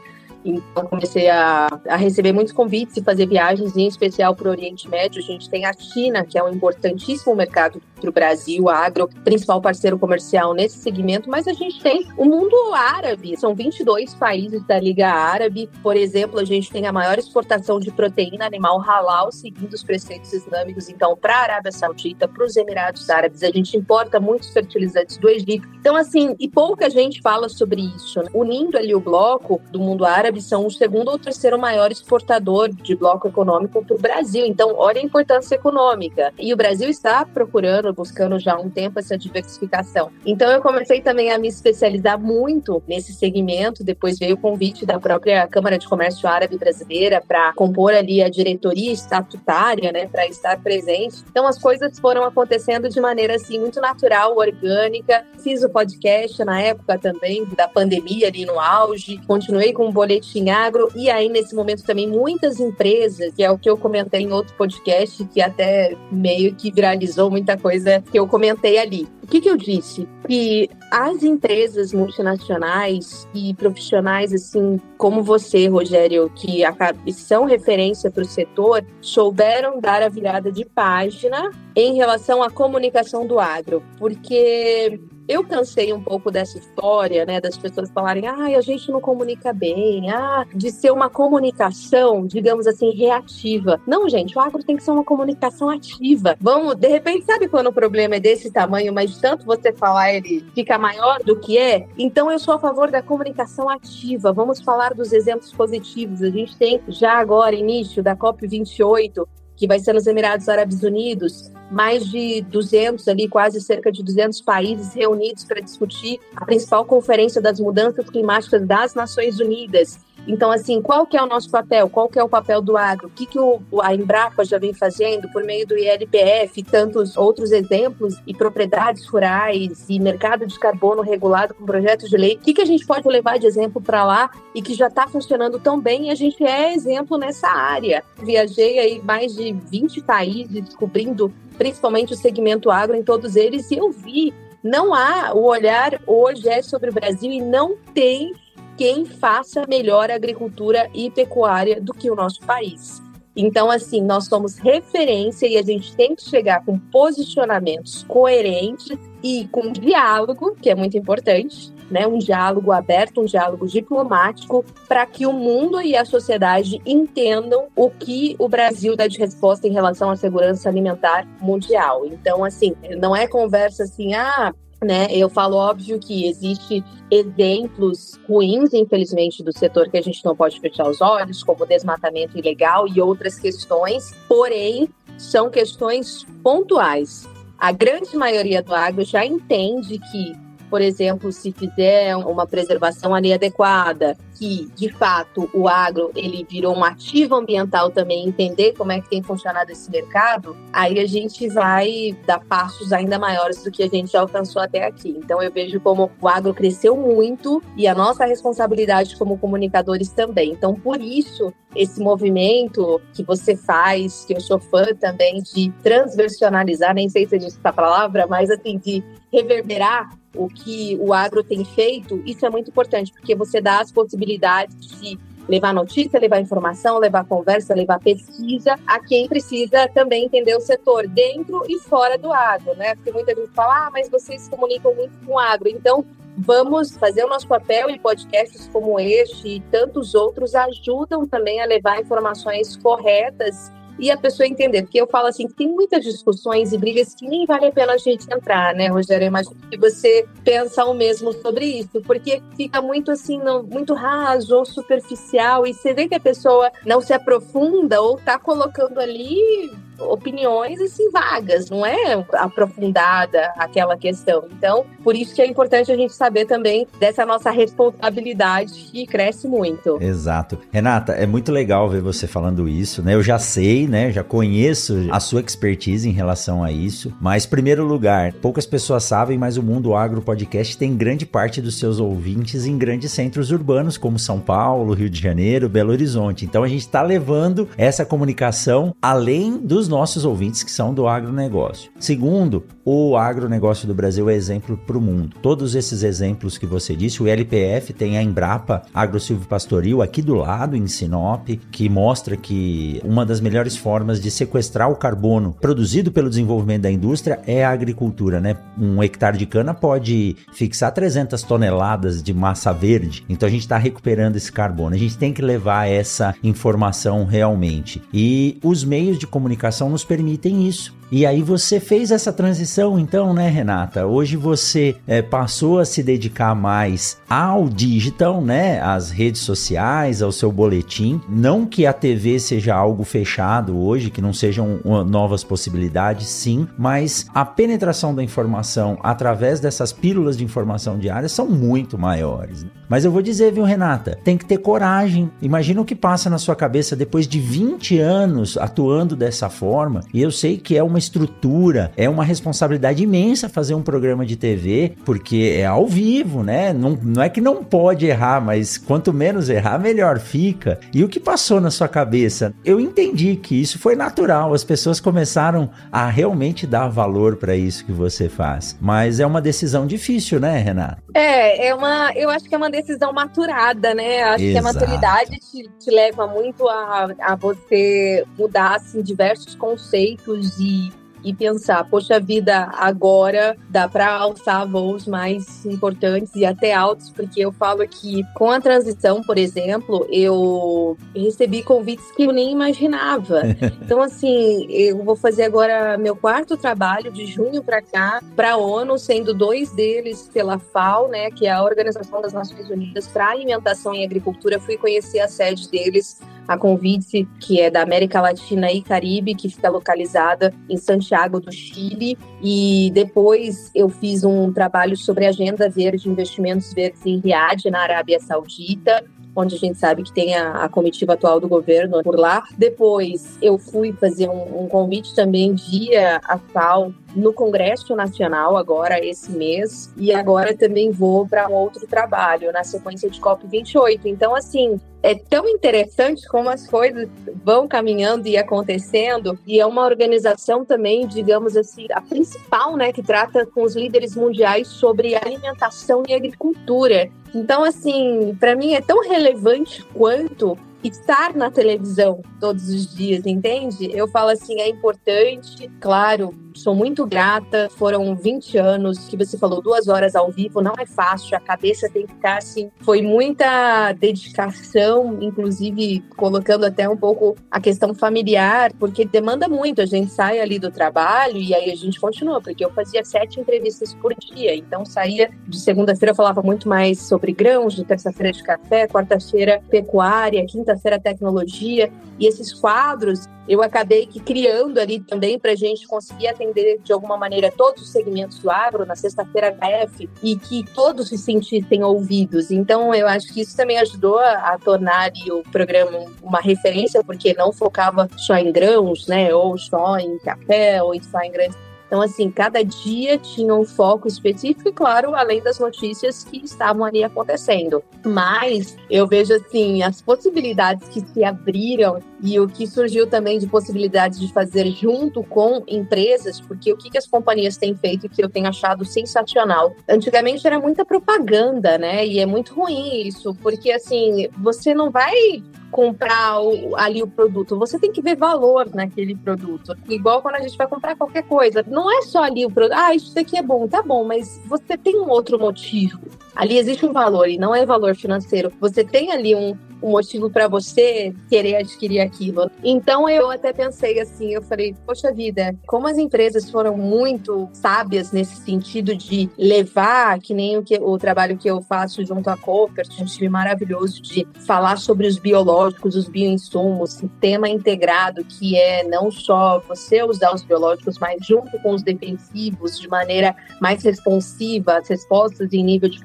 Então, 0.50 0.86
comecei 0.86 1.30
a, 1.30 1.68
a, 1.88 1.96
receber 1.96 2.32
muitos 2.32 2.54
convites 2.54 2.96
e 2.98 3.04
fazer 3.04 3.28
viagens, 3.28 3.76
em 3.76 3.88
especial 3.88 4.36
para 4.36 4.48
o 4.48 4.52
Oriente 4.52 4.90
Médio. 4.90 5.22
A 5.22 5.26
gente 5.26 5.50
tem 5.50 5.66
a 5.66 5.74
China, 5.74 6.26
que 6.26 6.38
é 6.38 6.44
um 6.44 6.50
importantíssimo 6.50 7.36
mercado 7.36 7.82
para 8.00 8.10
o 8.10 8.14
Brasil, 8.14 8.70
agro, 8.70 9.10
principal 9.24 9.62
parceiro 9.62 9.98
comercial 9.98 10.54
nesse 10.54 10.78
segmento, 10.78 11.30
mas 11.30 11.48
a 11.48 11.54
gente 11.54 11.82
tem 11.82 12.08
o 12.16 12.26
mundo 12.26 12.56
árabe, 12.74 13.36
são 13.38 13.56
22 13.56 14.14
países 14.16 14.64
da 14.66 14.80
Liga 14.80 15.10
Árabe. 15.10 15.70
Por 15.82 15.96
exemplo, 15.96 16.40
a 16.40 16.46
gente 16.46 16.72
tem 16.72 16.86
a 16.86 16.94
maior 16.94 17.18
exportação 17.18 17.80
de 17.80 17.92
proteína 17.92 18.46
animal 18.46 18.80
halal, 18.80 19.32
seguindo 19.32 19.74
os 19.74 19.84
preceitos 19.84 20.32
islâmicos. 20.32 20.90
Então, 20.90 21.18
para 21.18 21.36
a 21.36 21.44
Arábia 21.44 21.72
Saudita, 21.72 22.28
para 22.28 22.46
os 22.46 22.56
Emirados 22.56 23.10
Árabes, 23.10 23.44
a 23.44 23.50
gente 23.50 23.76
importa 23.76 24.20
muitos 24.20 24.50
fertilizantes 24.50 25.18
do 25.18 25.28
Egito. 25.28 25.68
Então, 25.80 25.96
assim, 25.96 26.36
e 26.40 26.48
pouca 26.48 26.90
gente 26.90 27.22
fala 27.22 27.50
sobre 27.50 27.82
isso. 27.82 28.22
Né? 28.22 28.30
Unindo 28.34 28.78
ali 28.78 28.94
o 28.94 29.00
bloco 29.00 29.62
do 29.72 29.80
mundo 29.80 30.06
árabe, 30.06 30.37
árabes 30.38 30.46
são 30.46 30.66
o 30.66 30.72
segundo 30.72 31.10
ou 31.10 31.18
terceiro 31.18 31.58
maior 31.58 31.92
exportador 31.92 32.70
de 32.70 32.96
bloco 32.96 33.28
econômico 33.28 33.84
para 33.84 33.96
o 33.96 34.00
Brasil. 34.00 34.46
Então, 34.46 34.76
olha 34.78 35.00
a 35.00 35.04
importância 35.04 35.56
econômica. 35.56 36.34
E 36.38 36.54
o 36.54 36.58
Brasil 36.58 36.90
está 36.90 37.26
procurando, 37.26 37.94
buscando 37.94 38.40
já 38.40 38.54
há 38.54 38.60
um 38.60 38.70
tempo 38.70 39.00
essa 39.00 39.18
diversificação. 39.18 40.12
Então, 40.26 40.50
eu 40.52 40.62
comecei 40.62 41.02
também 41.02 41.32
a 41.32 41.38
me 41.38 41.48
especializar 41.48 42.20
muito 42.20 42.82
nesse 42.88 43.14
segmento. 43.14 43.84
Depois 43.84 44.20
veio 44.20 44.36
o 44.36 44.40
convite 44.40 44.86
da 44.86 45.00
própria 45.00 45.48
Câmara 45.48 45.78
de 45.78 45.88
Comércio 45.88 46.28
Árabe 46.28 46.58
Brasileira 46.58 47.22
para 47.26 47.54
compor 47.54 47.94
ali 47.94 48.22
a 48.22 48.30
diretoria 48.30 48.92
estatutária, 48.92 49.92
né, 49.92 50.08
para 50.08 50.28
estar 50.28 50.62
presente. 50.62 51.24
Então, 51.30 51.48
as 51.48 51.58
coisas 51.58 52.00
foram 52.00 52.24
acontecendo 52.24 52.90
de 52.90 53.00
maneira 53.02 53.36
assim 53.36 53.60
muito 53.60 53.82
natural, 53.82 54.38
orgânica. 54.38 55.26
Fiz 55.44 55.64
o 55.64 55.70
podcast 55.70 56.44
na 56.44 56.62
época 56.62 56.98
também 56.98 57.46
da 57.56 57.68
pandemia 57.68 58.28
ali 58.28 58.46
no 58.46 58.60
auge. 58.60 59.20
Continuei 59.28 59.74
com 59.74 59.88
o 59.88 59.92
boletim 59.92 60.17
marketing 60.18 60.50
agro 60.50 60.92
e 60.96 61.10
aí 61.10 61.30
nesse 61.30 61.56
momento 61.56 61.84
também 61.84 62.08
muitas 62.08 62.60
empresas, 62.60 63.34
que 63.34 63.44
é 63.44 63.52
o 63.52 63.58
que 63.58 63.70
eu 63.70 63.78
comentei 63.78 64.22
em 64.22 64.32
outro 64.32 64.54
podcast, 64.56 65.24
que 65.26 65.42
até 65.42 65.96
meio 66.12 66.54
que 66.56 66.72
viralizou 66.72 67.30
muita 67.30 67.58
coisa 67.58 68.04
que 68.12 68.18
eu 68.18 68.28
comentei 68.28 68.78
ali. 68.78 69.08
O 69.24 69.28
que, 69.28 69.42
que 69.42 69.50
eu 69.50 69.58
disse? 69.58 70.08
Que 70.26 70.70
as 70.90 71.22
empresas 71.22 71.92
multinacionais 71.92 73.28
e 73.34 73.54
profissionais, 73.54 74.34
assim 74.34 74.80
como 74.98 75.22
você, 75.22 75.68
Rogério, 75.68 76.32
que 76.34 76.64
são 77.12 77.44
referência 77.44 78.10
para 78.10 78.24
o 78.24 78.26
setor, 78.26 78.86
souberam 79.02 79.82
dar 79.82 80.02
a 80.02 80.08
virada 80.08 80.50
de 80.50 80.64
página 80.64 81.52
em 81.76 81.96
relação 81.96 82.42
à 82.42 82.50
comunicação 82.50 83.28
do 83.28 83.38
agro. 83.38 83.84
Porque 84.00 84.98
eu 85.28 85.44
cansei 85.44 85.94
um 85.94 86.02
pouco 86.02 86.32
dessa 86.32 86.58
história, 86.58 87.26
né, 87.26 87.42
das 87.42 87.58
pessoas 87.58 87.90
falarem, 87.92 88.28
ah, 88.28 88.58
a 88.58 88.62
gente 88.62 88.92
não 88.92 89.02
comunica 89.02 89.52
bem, 89.54 90.10
ah, 90.10 90.46
de 90.54 90.72
ser 90.72 90.92
uma 90.92 91.10
comunicação, 91.10 92.26
digamos 92.26 92.66
assim, 92.68 92.92
reativa. 92.92 93.82
Não, 93.86 94.08
gente, 94.08 94.38
o 94.38 94.42
agro 94.42 94.64
tem 94.64 94.76
que 94.76 94.84
ser 94.84 94.92
uma 94.92 95.04
comunicação 95.04 95.70
ativa. 95.70 96.36
Vamos, 96.40 96.76
de 96.76 96.88
repente, 96.88 97.26
sabe 97.26 97.48
quando 97.48 97.68
o 97.68 97.74
problema 97.74 98.16
é 98.16 98.20
desse 98.20 98.52
tamanho, 98.52 98.94
mas 98.94 99.18
tanto 99.18 99.46
você 99.46 99.74
falar 99.74 100.14
ele 100.14 100.46
fica 100.54 100.78
maior 100.78 101.20
do 101.24 101.40
que 101.40 101.58
é? 101.58 101.88
Então 101.98 102.32
eu 102.32 102.40
sou 102.40 102.54
a 102.54 102.60
favor 102.60 102.90
da 102.90 103.02
comunicação 103.02 103.70
ativa. 103.70 104.32
Vamos 104.32 104.62
falar 104.62 104.94
dos 104.94 105.12
exemplos 105.12 105.52
positivos. 105.52 106.22
A 106.22 106.30
gente 106.30 106.58
tem 106.58 106.82
já 106.88 107.14
agora 107.14 107.56
início 107.56 108.02
da 108.02 108.16
COP 108.16 108.48
28 108.48 109.28
que 109.58 109.68
vai 109.68 109.80
ser 109.80 109.94
nos 109.94 110.08
Emirados 110.08 110.48
Árabes 110.48 110.84
Unidos, 110.84 111.52
mais 111.70 112.06
de 112.06 112.42
200 112.44 113.08
ali, 113.08 113.28
quase 113.28 113.60
cerca 113.60 113.92
de 113.92 114.04
200 114.04 114.40
países 114.42 114.94
reunidos 114.94 115.44
para 115.44 115.60
discutir 115.60 116.20
a 116.36 116.46
principal 116.46 116.86
conferência 116.86 117.42
das 117.42 117.60
mudanças 117.60 118.10
climáticas 118.10 118.66
das 118.66 118.94
Nações 118.94 119.40
Unidas. 119.40 120.00
Então, 120.28 120.52
assim, 120.52 120.82
qual 120.82 121.06
que 121.06 121.16
é 121.16 121.24
o 121.24 121.26
nosso 121.26 121.50
papel? 121.50 121.90
Qual 121.90 122.10
que 122.10 122.20
é 122.20 122.24
o 122.24 122.28
papel 122.28 122.62
do 122.62 122.76
agro? 122.76 123.08
O 123.08 123.10
que, 123.10 123.26
que 123.26 123.40
o, 123.40 123.62
a 123.82 123.96
Embrapa 123.96 124.44
já 124.44 124.58
vem 124.58 124.74
fazendo 124.74 125.30
por 125.32 125.44
meio 125.44 125.66
do 125.66 125.78
ILPF, 125.78 126.62
tantos 126.64 127.16
outros 127.16 127.52
exemplos 127.52 128.16
e 128.28 128.34
propriedades 128.34 129.08
rurais 129.08 129.86
e 129.88 130.00
mercado 130.00 130.46
de 130.46 130.60
carbono 130.60 131.02
regulado 131.02 131.54
com 131.54 131.66
projetos 131.66 132.10
de 132.10 132.18
lei? 132.18 132.36
O 132.36 132.40
que, 132.40 132.54
que 132.54 132.62
a 132.62 132.66
gente 132.66 132.86
pode 132.86 133.08
levar 133.08 133.40
de 133.40 133.48
exemplo 133.48 133.82
para 133.82 134.04
lá 134.04 134.30
e 134.54 134.62
que 134.62 134.74
já 134.74 134.88
está 134.88 135.08
funcionando 135.08 135.60
tão 135.60 135.80
bem 135.80 136.08
e 136.08 136.10
a 136.10 136.16
gente 136.16 136.44
é 136.44 136.74
exemplo 136.74 137.18
nessa 137.18 137.48
área? 137.48 138.04
Viajei 138.22 138.80
aí 138.80 139.02
mais 139.02 139.34
de 139.34 139.54
20 139.54 140.02
países 140.02 140.62
descobrindo 140.62 141.34
principalmente 141.58 142.14
o 142.14 142.18
segmento 142.18 142.70
agro 142.70 142.96
em 142.96 143.04
todos 143.04 143.36
eles 143.36 143.72
e 143.72 143.78
eu 143.78 143.92
vi 143.92 144.34
não 144.64 144.94
há 144.94 145.34
o 145.34 145.46
olhar 145.46 146.02
hoje 146.06 146.50
é 146.50 146.62
sobre 146.62 146.90
o 146.90 146.94
Brasil 146.94 147.32
e 147.32 147.42
não 147.42 147.78
tem 147.94 148.34
quem 148.78 149.06
faça 149.06 149.66
melhor 149.68 150.12
agricultura 150.12 150.90
e 150.94 151.10
pecuária 151.10 151.82
do 151.82 151.94
que 151.94 152.12
o 152.12 152.16
nosso 152.16 152.42
país. 152.42 153.02
Então, 153.36 153.70
assim, 153.70 154.02
nós 154.02 154.26
somos 154.26 154.58
referência 154.58 155.48
e 155.48 155.58
a 155.58 155.62
gente 155.62 155.96
tem 155.96 156.16
que 156.16 156.24
chegar 156.24 156.66
com 156.66 156.80
posicionamentos 156.80 158.04
coerentes 158.08 158.98
e 159.22 159.48
com 159.52 159.72
diálogo, 159.72 160.56
que 160.60 160.72
é 160.72 160.76
muito 160.76 160.98
importante, 160.98 161.72
né? 161.90 162.08
Um 162.08 162.18
diálogo 162.18 162.72
aberto, 162.72 163.22
um 163.22 163.26
diálogo 163.26 163.68
diplomático, 163.68 164.66
para 164.88 165.06
que 165.06 165.28
o 165.28 165.34
mundo 165.34 165.80
e 165.80 165.96
a 165.96 166.04
sociedade 166.04 166.82
entendam 166.84 167.68
o 167.76 167.92
que 167.92 168.36
o 168.40 168.50
Brasil 168.50 168.96
dá 168.96 169.08
de 169.08 169.20
resposta 169.20 169.68
em 169.68 169.72
relação 169.72 170.10
à 170.10 170.16
segurança 170.16 170.68
alimentar 170.68 171.28
mundial. 171.40 172.08
Então, 172.08 172.44
assim, 172.44 172.76
não 172.98 173.16
é 173.16 173.28
conversa 173.28 173.84
assim, 173.84 174.16
ah, 174.16 174.52
né? 174.84 175.08
Eu 175.12 175.30
falo 175.30 175.56
óbvio 175.56 176.00
que 176.00 176.28
existe 176.28 176.84
exemplos 177.10 178.20
ruins, 178.28 178.74
infelizmente, 178.74 179.44
do 179.44 179.58
setor 179.58 179.90
que 179.90 179.98
a 179.98 180.02
gente 180.02 180.24
não 180.24 180.36
pode 180.36 180.60
fechar 180.60 180.88
os 180.88 181.02
olhos, 181.02 181.44
como 181.44 181.66
desmatamento 181.66 182.38
ilegal 182.38 182.88
e 182.88 183.02
outras 183.02 183.40
questões, 183.40 184.14
porém 184.28 184.90
são 185.18 185.50
questões 185.50 186.26
pontuais. 186.44 187.28
A 187.58 187.72
grande 187.72 188.16
maioria 188.16 188.62
do 188.62 188.74
agro 188.74 189.04
já 189.04 189.26
entende 189.26 189.98
que 190.12 190.47
por 190.70 190.82
exemplo, 190.82 191.32
se 191.32 191.52
fizer 191.52 192.16
uma 192.16 192.46
preservação 192.46 193.14
ali 193.14 193.34
adequada, 193.34 194.18
que 194.38 194.70
de 194.76 194.90
fato 194.90 195.50
o 195.54 195.68
agro 195.68 196.12
ele 196.16 196.46
virou 196.50 196.76
um 196.76 196.84
ativo 196.84 197.36
ambiental 197.36 197.90
também, 197.90 198.28
entender 198.28 198.74
como 198.74 198.92
é 198.92 199.02
que 199.02 199.10
tem 199.10 199.24
funcionado 199.24 199.72
esse 199.72 199.90
mercado, 199.90 200.56
aí 200.72 201.00
a 201.00 201.08
gente 201.08 201.48
vai 201.50 202.16
dar 202.26 202.40
passos 202.40 202.94
ainda 202.94 203.18
maiores 203.18 203.64
do 203.64 203.72
que 203.72 203.84
a 203.84 203.88
gente 203.88 204.12
já 204.12 204.22
alcançou 204.22 204.62
até 204.62 204.86
aqui. 204.86 205.16
Então 205.18 205.42
eu 205.42 205.52
vejo 205.52 205.80
como 205.80 206.12
o 206.22 206.28
agro 206.28 206.54
cresceu 206.54 206.96
muito 206.96 207.62
e 207.76 207.88
a 207.88 207.96
nossa 207.96 208.26
responsabilidade 208.26 209.18
como 209.18 209.38
comunicadores 209.38 210.10
também. 210.10 210.52
Então 210.52 210.76
por 210.76 211.02
isso 211.02 211.52
esse 211.76 212.00
movimento 212.00 213.02
que 213.14 213.24
você 213.24 213.56
faz, 213.56 214.26
que 214.26 214.34
eu 214.34 214.42
sou 214.42 214.60
fã 214.60 214.86
também 215.00 215.42
de 215.42 215.72
transversionalizar, 215.84 216.94
nem 216.94 217.10
sei 217.10 217.28
se 217.28 217.36
existe 217.36 217.60
essa 217.60 217.74
palavra, 217.74 218.26
mas 218.28 218.50
assim 218.50 218.78
de 218.78 219.04
reverberar 219.32 220.10
o 220.38 220.48
que 220.48 220.98
o 221.00 221.14
agro 221.14 221.44
tem 221.44 221.66
feito, 221.66 222.22
isso 222.26 222.46
é 222.46 222.50
muito 222.50 222.70
importante, 222.70 223.12
porque 223.12 223.36
você 223.36 223.60
dá 223.60 223.80
as 223.80 223.92
possibilidades 223.92 224.76
de 225.00 225.18
levar 225.48 225.74
notícia, 225.74 226.20
levar 226.20 226.42
informação, 226.42 227.00
levar 227.00 227.26
conversa, 227.26 227.74
levar 227.74 228.00
pesquisa 228.00 228.78
a 228.86 229.00
quem 229.00 229.28
precisa 229.28 229.88
também 229.88 230.26
entender 230.26 230.56
o 230.56 230.60
setor 230.60 231.08
dentro 231.08 231.64
e 231.70 231.80
fora 231.80 232.18
do 232.18 232.34
agro, 232.34 232.76
né? 232.76 232.96
Porque 232.96 233.12
muita 233.12 233.34
gente 233.34 233.52
fala, 233.52 233.88
ah, 233.88 233.90
mas 233.92 234.10
vocês 234.10 234.42
se 234.42 234.50
comunicam 234.50 234.94
muito 234.94 235.14
com 235.26 235.34
o 235.34 235.40
agro. 235.40 235.70
Então, 235.70 236.06
vamos 236.38 236.96
fazer 236.98 237.24
o 237.24 237.30
nosso 237.30 237.48
papel 237.48 237.90
e 237.90 237.98
podcasts 237.98 238.70
como 238.72 239.00
este 239.00 239.48
e 239.48 239.60
tantos 239.72 240.14
outros 240.14 240.54
ajudam 240.54 241.26
também 241.26 241.62
a 241.62 241.66
levar 241.66 242.02
informações 242.02 242.76
corretas 242.76 243.72
e 244.00 244.12
a 244.12 244.18
pessoa 244.18 244.48
entender. 244.48 244.84
Porque 244.84 245.00
eu 245.00 245.08
falo 245.08 245.28
assim, 245.28 245.48
que 245.48 245.54
tem 245.54 245.68
muitas 245.68 246.04
discussões 246.04 246.74
e 246.74 246.78
brigas 246.78 247.16
que 247.16 247.28
nem 247.28 247.46
vale 247.46 247.68
a 247.68 247.72
pena 247.72 247.94
a 247.94 247.98
gente 247.98 248.26
entrar, 248.32 248.74
né, 248.74 248.88
Rogério? 248.88 249.26
Eu 249.26 249.30
imagino 249.30 249.56
que 249.70 249.78
você 249.78 250.28
pensa 250.44 250.86
o 250.86 250.94
mesmo 250.94 251.34
sobre 251.34 251.66
isso, 251.66 252.02
porque 252.06 252.42
fica 252.56 252.82
muito 252.82 253.12
assim, 253.12 253.40
muito 253.70 253.94
raso 253.94 254.56
ou 254.56 254.66
superficial, 254.66 255.66
e 255.66 255.74
você 255.74 255.94
vê 255.94 256.08
que 256.08 256.16
a 256.16 256.20
pessoa 256.20 256.72
não 256.86 257.02
se 257.02 257.14
aprofunda 257.14 258.02
ou 258.02 258.18
tá 258.18 258.38
colocando 258.38 259.00
ali 259.00 259.72
opiniões 260.00 260.80
assim 260.82 261.10
vagas, 261.12 261.70
não 261.70 261.86
é 261.86 262.24
aprofundada 262.34 263.52
aquela 263.58 263.98
questão. 263.98 264.46
Então, 264.58 264.86
por 265.04 265.16
isso 265.16 265.34
que 265.34 265.42
é 265.42 265.48
importante 265.48 265.92
a 265.92 265.96
gente 265.96 266.14
saber 266.14 266.46
também 266.46 266.88
dessa 267.00 267.26
nossa 267.26 267.50
responsabilidade 267.52 268.74
que 268.92 269.06
cresce 269.06 269.48
muito. 269.48 269.98
Exato. 270.02 270.58
Renata, 270.72 271.14
é 271.14 271.26
muito 271.26 271.52
legal 271.52 271.90
ver 271.90 272.02
você 272.02 272.28
falando 272.28 272.68
isso, 272.68 273.02
né? 273.02 273.16
Eu 273.16 273.24
já 273.24 273.40
sei, 273.40 273.88
né? 273.88 274.12
Já 274.12 274.24
conheço 274.24 275.08
a 275.12 275.20
sua 275.20 275.42
expertise 275.42 276.08
em 276.08 276.14
relação 276.14 276.64
a 276.64 276.72
isso, 276.72 277.14
mas 277.20 277.46
primeiro 277.46 277.84
lugar, 277.86 278.34
poucas 278.34 278.66
pessoas 278.66 279.04
sabem, 279.04 279.38
mas 279.38 279.58
o 279.58 279.64
Mundo 279.64 279.96
Agro 279.96 280.22
Podcast 280.22 280.78
tem 280.78 280.96
grande 280.96 281.26
parte 281.26 281.62
dos 281.62 281.80
seus 281.80 282.00
ouvintes 282.00 282.66
em 282.66 282.78
grandes 282.78 283.12
centros 283.12 283.52
urbanos 283.52 283.98
como 283.98 284.20
São 284.20 284.40
Paulo, 284.40 284.94
Rio 284.94 285.10
de 285.10 285.22
Janeiro, 285.22 285.70
Belo 285.70 285.92
Horizonte. 285.92 286.46
Então 286.46 286.64
a 286.64 286.68
gente 286.68 286.82
está 286.82 287.02
levando 287.02 287.68
essa 287.78 288.06
comunicação 288.06 288.96
além 289.02 289.58
dos 289.58 289.87
nossos 289.88 290.26
ouvintes 290.26 290.64
que 290.64 290.72
são 290.72 290.94
do 290.94 291.08
agronegócio. 291.08 291.92
Segundo, 292.00 292.64
o 292.84 293.18
agronegócio 293.18 293.88
do 293.88 293.94
Brasil 293.94 294.30
é 294.30 294.34
exemplo 294.34 294.78
para 294.78 294.98
o 294.98 295.02
mundo. 295.02 295.36
Todos 295.42 295.76
esses 295.76 296.04
exemplos 296.04 296.58
que 296.58 296.66
você 296.66 296.96
disse, 296.96 297.22
o 297.22 297.28
LPF 297.28 297.94
tem 297.94 298.18
a 298.18 298.24
Embrapa 298.24 298.84
Agrosilvo 298.94 299.46
Pastoril 299.48 300.02
aqui 300.02 300.22
do 300.22 300.34
lado, 300.34 300.76
em 300.76 300.88
Sinop, 300.88 301.50
que 301.72 301.90
mostra 301.90 302.38
que 302.38 303.02
uma 303.04 303.26
das 303.26 303.42
melhores 303.42 303.76
formas 303.76 304.22
de 304.22 304.32
sequestrar 304.32 304.90
o 304.90 304.96
carbono 304.96 305.56
produzido 305.60 306.12
pelo 306.12 306.30
desenvolvimento 306.30 306.84
da 306.84 306.92
indústria 306.92 307.40
é 307.46 307.64
a 307.64 307.72
agricultura, 307.72 308.40
né? 308.40 308.56
Um 308.80 309.04
hectare 309.04 309.38
de 309.38 309.46
cana 309.46 309.74
pode 309.74 310.36
fixar 310.54 310.94
300 310.94 311.44
toneladas 311.44 312.24
de 312.24 312.34
massa 312.34 312.72
verde, 312.72 313.26
então 313.28 313.48
a 313.48 313.52
gente 313.52 313.62
está 313.62 313.78
recuperando 313.78 314.38
esse 314.38 314.52
carbono. 314.52 314.96
A 314.96 315.00
gente 315.00 315.18
tem 315.18 315.34
que 315.34 315.42
levar 315.42 315.90
essa 315.90 316.34
informação 316.42 317.26
realmente. 317.26 318.02
E 318.14 318.58
os 318.64 318.84
meios 318.84 319.20
de 319.20 319.28
comunicação 319.28 319.77
educação 319.78 319.90
nos 319.90 320.04
permitem 320.04 320.68
isso. 320.68 320.96
E 321.10 321.26
aí 321.26 321.42
você 321.42 321.80
fez 321.80 322.12
essa 322.12 322.34
transição, 322.34 323.00
então, 323.00 323.34
né, 323.34 323.48
Renata? 323.48 324.06
Hoje 324.06 324.36
você 324.36 324.98
é, 325.08 325.22
passou 325.22 325.80
a 325.80 325.86
se 325.86 326.04
dedicar 326.04 326.54
mais 326.54 327.18
ao 327.30 327.70
digital, 327.70 328.42
né? 328.42 328.82
Às 328.82 329.10
redes 329.10 329.42
sociais, 329.42 330.22
ao 330.22 330.34
seu 330.34 330.52
boletim. 330.52 331.22
Não 331.30 331.66
que 331.66 331.86
a 331.86 331.94
TV 331.94 332.40
seja 332.40 332.76
algo 332.76 333.06
fechado 333.06 333.78
hoje, 333.78 334.10
que 334.10 334.22
não 334.22 334.34
sejam 334.34 334.82
novas 335.08 335.46
possibilidades, 335.46 336.28
sim, 336.28 336.68
mas 336.78 337.26
a 337.34 337.46
penetração 337.46 338.14
da 338.14 338.22
informação 338.22 339.00
através 339.02 339.62
dessas 339.62 339.94
pílulas 339.94 340.38
de 340.38 340.44
informação 340.44 341.00
diárias 341.00 341.32
são 341.32 341.48
muito 341.48 341.98
maiores. 341.98 342.64
Né? 342.64 342.70
Mas 342.90 343.04
eu 343.04 343.12
vou 343.12 343.22
dizer, 343.22 343.52
viu, 343.52 343.64
Renata? 343.64 344.18
Tem 344.24 344.38
que 344.38 344.46
ter 344.46 344.58
coragem. 344.58 345.30
Imagina 345.42 345.82
o 345.82 345.86
que 345.86 345.96
passa 345.96 346.30
na 346.30 346.38
sua 346.38 346.56
cabeça 346.56 346.96
depois 346.96 347.28
de 347.28 347.40
20 347.40 348.00
anos 348.00 348.58
atuando 348.58 349.16
dessa 349.16 349.50
forma. 349.50 350.02
E 350.14 350.22
eu 350.22 350.32
sei 350.32 350.58
que 350.58 350.78
é 350.78 350.84
uma 350.84 350.98
estrutura, 350.98 351.92
é 351.98 352.10
uma 352.10 352.24
responsabilidade 352.24 353.04
imensa 353.04 353.50
fazer 353.50 353.76
um 353.76 353.82
programa 353.82 354.26
de 354.26 354.36
TV, 354.36 354.94
porque 355.06 355.56
é 355.58 355.66
ao 355.66 355.86
vivo, 355.88 356.44
né? 356.44 356.72
Não, 356.72 356.98
não 357.02 357.22
é 357.22 357.30
que 357.30 357.42
não 357.42 357.64
pode 357.64 358.06
errar, 358.06 358.42
mas 358.42 358.78
quanto 358.78 359.14
menos 359.14 359.50
errar, 359.50 359.80
melhor 359.80 360.20
fica. 360.20 360.80
E 360.94 361.04
o 361.04 361.10
que 361.10 361.20
passou 361.20 361.60
na 361.60 361.72
sua 361.72 361.88
cabeça? 361.88 362.54
Eu 362.64 362.80
entendi 362.80 363.36
que 363.36 363.60
isso 363.60 363.80
foi 363.80 363.96
natural. 363.96 364.54
As 364.54 364.64
pessoas 364.64 365.00
começaram 365.00 365.70
a 365.92 366.08
realmente 366.10 366.66
dar 366.66 366.88
valor 366.88 367.36
para 367.36 367.56
isso 367.56 367.86
que 367.86 367.92
você 367.92 368.30
faz. 368.30 368.78
Mas 368.80 369.20
é 369.20 369.26
uma 369.26 369.42
decisão 369.42 369.86
difícil, 369.86 370.40
né, 370.40 370.58
Renata? 370.60 370.98
É, 371.14 371.68
é 371.68 371.76
uma. 371.76 372.12
Eu 372.16 372.30
acho 372.30 372.46
que 372.46 372.54
é 372.54 372.58
uma 372.58 372.70
decisão 372.82 373.12
maturada, 373.12 373.94
né? 373.94 374.24
Acho 374.24 374.44
Exato. 374.44 374.52
que 374.52 374.58
a 374.58 374.74
maturidade 374.74 375.40
te, 375.40 375.70
te 375.80 375.92
leva 375.92 376.28
muito 376.28 376.68
a, 376.68 377.08
a 377.20 377.36
você 377.36 378.26
mudar 378.38 378.76
assim, 378.76 379.02
diversos 379.02 379.56
conceitos 379.56 380.60
e 380.60 380.92
e 381.28 381.34
pensar, 381.34 381.84
poxa 381.90 382.22
vida, 382.22 382.70
agora 382.74 383.58
dá 383.70 383.86
para 383.86 384.10
alçar 384.10 384.66
voos 384.66 385.06
mais 385.06 385.66
importantes 385.66 386.34
e 386.36 386.46
até 386.46 386.74
altos, 386.74 387.10
porque 387.10 387.42
eu 387.42 387.52
falo 387.52 387.86
que 387.86 388.24
com 388.34 388.50
a 388.50 388.62
transição, 388.62 389.22
por 389.22 389.38
exemplo, 389.38 390.08
eu 390.10 390.98
recebi 391.14 391.62
convites 391.64 392.10
que 392.14 392.24
eu 392.24 392.32
nem 392.32 392.52
imaginava. 392.52 393.42
Então, 393.88 394.02
assim, 394.02 394.66
eu 394.70 395.04
vou 395.04 395.16
fazer 395.16 395.44
agora 395.44 395.98
meu 395.98 396.16
quarto 396.16 396.58
trabalho 396.58 397.12
de 397.12 397.26
junho 397.26 397.64
para 397.64 397.82
cá, 397.82 398.22
para 398.36 398.54
a 398.54 398.58
ONU, 398.58 398.98
sendo 398.98 399.34
dois 399.34 399.72
deles 399.72 400.30
pela 400.34 400.60
FAO, 400.60 401.08
né, 401.08 401.32
que 401.32 401.48
é 401.48 401.52
a 401.52 401.64
Organização 401.64 402.22
das 402.22 402.34
Nações 402.34 402.70
Unidas 402.70 403.08
para 403.08 403.30
Alimentação 403.30 403.94
e 403.94 404.04
Agricultura. 404.04 404.60
Fui 404.60 404.78
conhecer 404.78 405.20
a 405.20 405.28
sede 405.28 405.70
deles 405.70 406.20
a 406.48 406.58
Convite, 406.58 407.28
que 407.40 407.60
é 407.60 407.70
da 407.70 407.82
América 407.82 408.22
Latina 408.22 408.72
e 408.72 408.82
Caribe, 408.82 409.36
que 409.36 409.50
fica 409.50 409.70
localizada 409.70 410.54
em 410.70 410.78
Santiago 410.78 411.40
do 411.40 411.52
Chile. 411.52 412.18
E 412.42 412.92
depois 412.94 413.70
eu 413.76 413.90
fiz 413.90 414.24
um 414.24 414.52
trabalho 414.54 414.96
sobre 414.96 415.26
agenda 415.26 415.70
verde, 415.70 416.10
investimentos 416.10 416.74
verdes 416.74 417.06
em 417.06 417.20
Riad, 417.20 417.70
na 417.70 417.80
Arábia 417.80 418.20
Saudita 418.20 419.04
onde 419.40 419.54
a 419.54 419.60
gente 419.60 419.78
sabe 419.78 420.02
que 420.02 420.12
tem 420.12 420.36
a, 420.36 420.64
a, 420.64 420.70
comitiva 420.70 421.14
atual 421.14 421.40
do 421.40 421.48
governo 421.48 422.02
por 422.02 422.18
lá. 422.18 422.44
Depois 422.58 423.38
eu 423.40 423.60
fui 423.60 423.94
fazer 423.94 424.28
um, 424.28 424.64
um 424.64 424.68
convite 424.68 425.14
também 425.14 425.54
via 425.54 426.20
a 426.24 426.40
FAO 426.40 426.92
no 427.16 427.34
Congresso 427.34 427.96
Nacional 427.96 428.58
agora 428.58 429.04
esse 429.04 429.32
mês 429.32 429.92
e 429.98 430.14
agora 430.14 430.56
também 430.56 430.92
vou 430.92 431.28
para 431.28 431.48
outro 431.48 431.88
trabalho 431.88 432.52
na 432.52 432.64
sequência 432.64 433.10
de 433.10 433.20
COP 433.20 433.48
28. 433.48 434.08
Então 434.08 434.36
assim, 434.36 434.80
é 435.02 435.16
tão 435.16 435.48
interessante 435.48 436.28
como 436.28 436.50
as 436.50 436.68
coisas 436.68 437.08
vão 437.44 437.68
caminhando 437.68 438.28
e 438.28 438.38
acontecendo 438.38 439.38
e 439.48 439.60
é 439.60 439.66
uma 439.66 439.86
organização 439.86 440.66
também, 440.66 441.08
digamos 441.08 441.56
assim, 441.56 441.88
a 441.92 442.02
principal, 442.02 442.76
né, 442.76 442.92
que 442.92 443.02
trata 443.02 443.46
com 443.46 443.64
os 443.64 443.76
líderes 443.76 444.16
mundiais 444.16 444.68
sobre 444.68 445.16
alimentação 445.16 446.04
e 446.08 446.14
agricultura. 446.14 447.10
Então, 447.34 447.64
assim, 447.64 448.36
para 448.40 448.56
mim 448.56 448.74
é 448.74 448.82
tão 448.82 449.02
relevante 449.02 449.84
quanto 449.94 450.58
estar 450.84 451.36
na 451.36 451.50
televisão 451.52 452.22
todos 452.40 452.70
os 452.70 452.96
dias, 452.96 453.26
entende? 453.26 453.90
Eu 453.94 454.08
falo 454.08 454.30
assim, 454.30 454.60
é 454.60 454.70
importante, 454.70 455.70
claro, 455.80 456.34
sou 456.58 456.76
muito 456.76 457.06
grata. 457.06 457.70
Foram 457.72 458.16
20 458.16 458.58
anos 458.58 459.08
que 459.08 459.16
você 459.16 459.38
falou, 459.38 459.62
duas 459.62 459.88
horas 459.88 460.16
ao 460.16 460.32
vivo, 460.32 460.62
não 460.62 460.74
é 460.78 460.86
fácil, 460.86 461.38
a 461.38 461.40
cabeça 461.40 461.90
tem 461.90 462.06
que 462.06 462.14
estar 462.14 462.38
assim. 462.38 462.70
Foi 462.82 463.02
muita 463.02 463.94
dedicação, 463.94 465.18
inclusive 465.22 466.04
colocando 466.16 466.66
até 466.66 466.90
um 466.90 466.98
pouco 466.98 467.36
a 467.50 467.60
questão 467.60 467.94
familiar, 467.94 468.72
porque 468.74 469.06
demanda 469.06 469.48
muito. 469.48 469.82
A 469.82 469.86
gente 469.86 470.12
sai 470.12 470.40
ali 470.40 470.60
do 470.60 470.72
trabalho 470.72 471.38
e 471.38 471.54
aí 471.54 471.72
a 471.72 471.76
gente 471.76 472.00
continua, 472.00 472.42
porque 472.42 472.66
eu 472.66 472.72
fazia 472.72 473.04
sete 473.04 473.40
entrevistas 473.40 473.94
por 473.94 474.14
dia, 474.16 474.56
então 474.56 474.84
saía 474.86 475.30
de 475.48 475.60
segunda-feira, 475.60 476.16
falava 476.16 476.42
muito 476.42 476.68
mais 476.68 477.00
sobre 477.02 477.32
grãos, 477.32 477.76
de 477.76 477.86
terça-feira 477.86 478.32
de 478.32 478.44
café, 478.44 478.88
quarta-feira 478.88 479.62
pecuária, 479.70 480.46
quinta-feira 480.46 481.00
tecnologia, 481.00 481.92
e 482.20 482.28
esses 482.28 482.54
quadros 482.54 483.28
eu 483.48 483.62
acabei 483.62 484.06
que 484.06 484.20
criando 484.20 484.80
ali 484.80 485.00
também 485.00 485.40
para 485.40 485.52
a 485.52 485.56
gente 485.56 485.88
conseguir 485.88 486.28
atender 486.28 486.80
de 486.84 486.92
alguma 486.92 487.18
maneira 487.18 487.52
todos 487.52 487.84
os 487.84 487.92
segmentos 487.92 488.40
do 488.40 488.50
agro 488.50 488.86
na 488.86 488.96
sexta-feira 488.96 489.52
HF 489.52 490.10
e 490.22 490.36
que 490.36 490.64
todos 490.74 491.10
se 491.10 491.18
sentissem 491.18 491.84
ouvidos. 491.84 492.52
Então, 492.52 492.94
eu 492.94 493.08
acho 493.08 493.34
que 493.34 493.42
isso 493.42 493.56
também 493.56 493.78
ajudou 493.80 494.20
a, 494.20 494.54
a 494.54 494.60
tornar 494.60 495.12
o 495.32 495.44
programa 495.52 496.06
uma 496.22 496.40
referência, 496.40 497.04
porque 497.04 497.34
não 497.34 497.52
focava 497.52 498.10
só 498.18 498.36
em 498.36 498.52
grãos, 498.52 499.08
né, 499.08 499.34
ou 499.34 499.58
só 499.58 499.98
em 499.98 500.18
café, 500.20 500.82
ou 500.84 500.94
só 501.04 501.20
em 501.22 501.32
grandes 501.32 501.67
então, 501.88 502.02
assim, 502.02 502.30
cada 502.30 502.64
dia 502.64 503.18
tinha 503.18 503.56
um 503.56 503.64
foco 503.64 504.08
específico 504.08 504.68
e, 504.68 504.74
claro, 504.74 505.16
além 505.16 505.42
das 505.42 505.58
notícias 505.58 506.24
que 506.26 506.38
estavam 506.44 506.84
ali 506.84 507.04
acontecendo. 507.04 507.82
Mas 508.06 508.76
eu 508.90 509.08
vejo, 509.08 509.34
assim, 509.34 509.82
as 509.82 510.02
possibilidades 510.02 510.88
que 510.90 511.00
se 511.00 511.24
abriram 511.24 512.00
e 512.22 512.40
o 512.40 512.48
que 512.48 512.68
surgiu 512.68 513.08
também 513.08 513.40
de 513.40 513.48
possibilidades 513.48 514.20
de 514.20 514.32
fazer 514.34 514.68
junto 514.72 515.24
com 515.24 515.64
empresas, 515.68 516.42
porque 516.42 516.74
o 516.74 516.78
que, 516.78 516.90
que 516.90 516.98
as 516.98 517.08
companhias 517.08 517.56
têm 517.56 517.74
feito 517.74 518.10
que 518.10 518.22
eu 518.22 518.30
tenho 518.30 518.48
achado 518.48 518.84
sensacional. 518.84 519.74
Antigamente 519.88 520.46
era 520.46 520.60
muita 520.60 520.84
propaganda, 520.84 521.78
né? 521.78 522.06
E 522.06 522.20
é 522.20 522.26
muito 522.26 522.54
ruim 522.54 523.08
isso, 523.08 523.34
porque, 523.36 523.72
assim, 523.72 524.28
você 524.38 524.74
não 524.74 524.92
vai 524.92 525.42
comprar 525.72 526.40
o, 526.42 526.76
ali 526.76 527.04
o 527.04 527.08
produto, 527.08 527.58
você 527.58 527.78
tem 527.80 527.92
que 527.92 528.02
ver 528.02 528.16
valor 528.16 528.70
naquele 528.74 529.16
produto. 529.16 529.76
Igual 529.90 530.22
quando 530.22 530.36
a 530.36 530.42
gente 530.42 530.58
vai 530.58 530.68
comprar 530.68 530.96
qualquer 530.96 531.24
coisa. 531.24 531.64
Não 531.68 531.92
é 531.92 532.02
só 532.04 532.24
ali 532.24 532.46
o 532.46 532.52
produto, 532.52 532.78
ah, 532.78 532.96
isso 532.96 533.14
daqui 533.14 533.38
é 533.38 533.42
bom, 533.42 533.68
tá 533.68 533.82
bom, 533.82 534.04
mas 534.04 534.42
você 534.46 534.78
tem 534.78 535.00
um 535.00 535.10
outro 535.10 535.40
motivo. 535.40 536.00
Ali 536.38 536.60
existe 536.60 536.86
um 536.86 536.94
valor 536.94 537.28
e 537.28 537.38
não 537.38 537.54
é 537.54 537.66
valor 537.66 537.96
financeiro. 537.96 538.54
Você 538.62 538.84
tem 538.84 539.12
ali 539.12 539.34
um, 539.34 539.58
um 539.82 539.92
motivo 539.92 540.30
para 540.30 540.48
você 540.48 541.14
querer 541.30 541.56
adquirir 541.56 542.00
aquilo. 542.00 542.50
Então 542.64 543.10
eu 543.10 543.32
até 543.32 543.52
pensei 543.52 544.00
assim, 544.00 544.34
eu 544.34 544.42
falei, 544.44 544.76
poxa 544.86 545.12
vida, 545.12 545.56
como 545.66 545.88
as 545.88 545.98
empresas 545.98 546.50
foram 546.50 546.78
muito 546.78 547.50
sábias 547.54 548.12
nesse 548.12 548.36
sentido 548.38 548.96
de 548.96 549.30
levar, 549.36 550.20
que 550.20 550.34
nem 550.34 550.58
o, 550.58 550.64
que, 550.64 550.78
o 550.78 550.98
trabalho 550.98 551.38
que 551.38 551.50
eu 551.50 551.62
faço 551.62 552.06
junto 552.06 552.30
à 552.30 552.38
Cooper, 552.38 552.86
um 553.02 553.06
time 553.06 553.30
maravilhoso 553.30 554.02
de 554.02 554.28
falar 554.46 554.78
sobre 554.78 555.08
os 555.08 555.18
biológicos, 555.18 555.96
os 555.96 556.08
bioinsumos, 556.08 556.94
sistema 556.94 557.50
integrado, 557.50 558.24
que 558.24 558.56
é 558.56 558.84
não 558.84 559.10
só 559.10 559.60
você 559.68 560.04
usar 560.04 560.34
os 560.34 560.44
biológicos, 560.44 561.00
mas 561.00 561.26
junto 561.26 561.58
com 561.60 561.74
os 561.74 561.82
defensivos, 561.82 562.80
de 562.80 562.88
maneira 562.88 563.36
mais 563.60 563.84
responsiva, 563.84 564.78
as 564.78 564.88
respostas 564.88 565.52
em 565.52 565.64
nível 565.64 565.90
de 565.90 566.00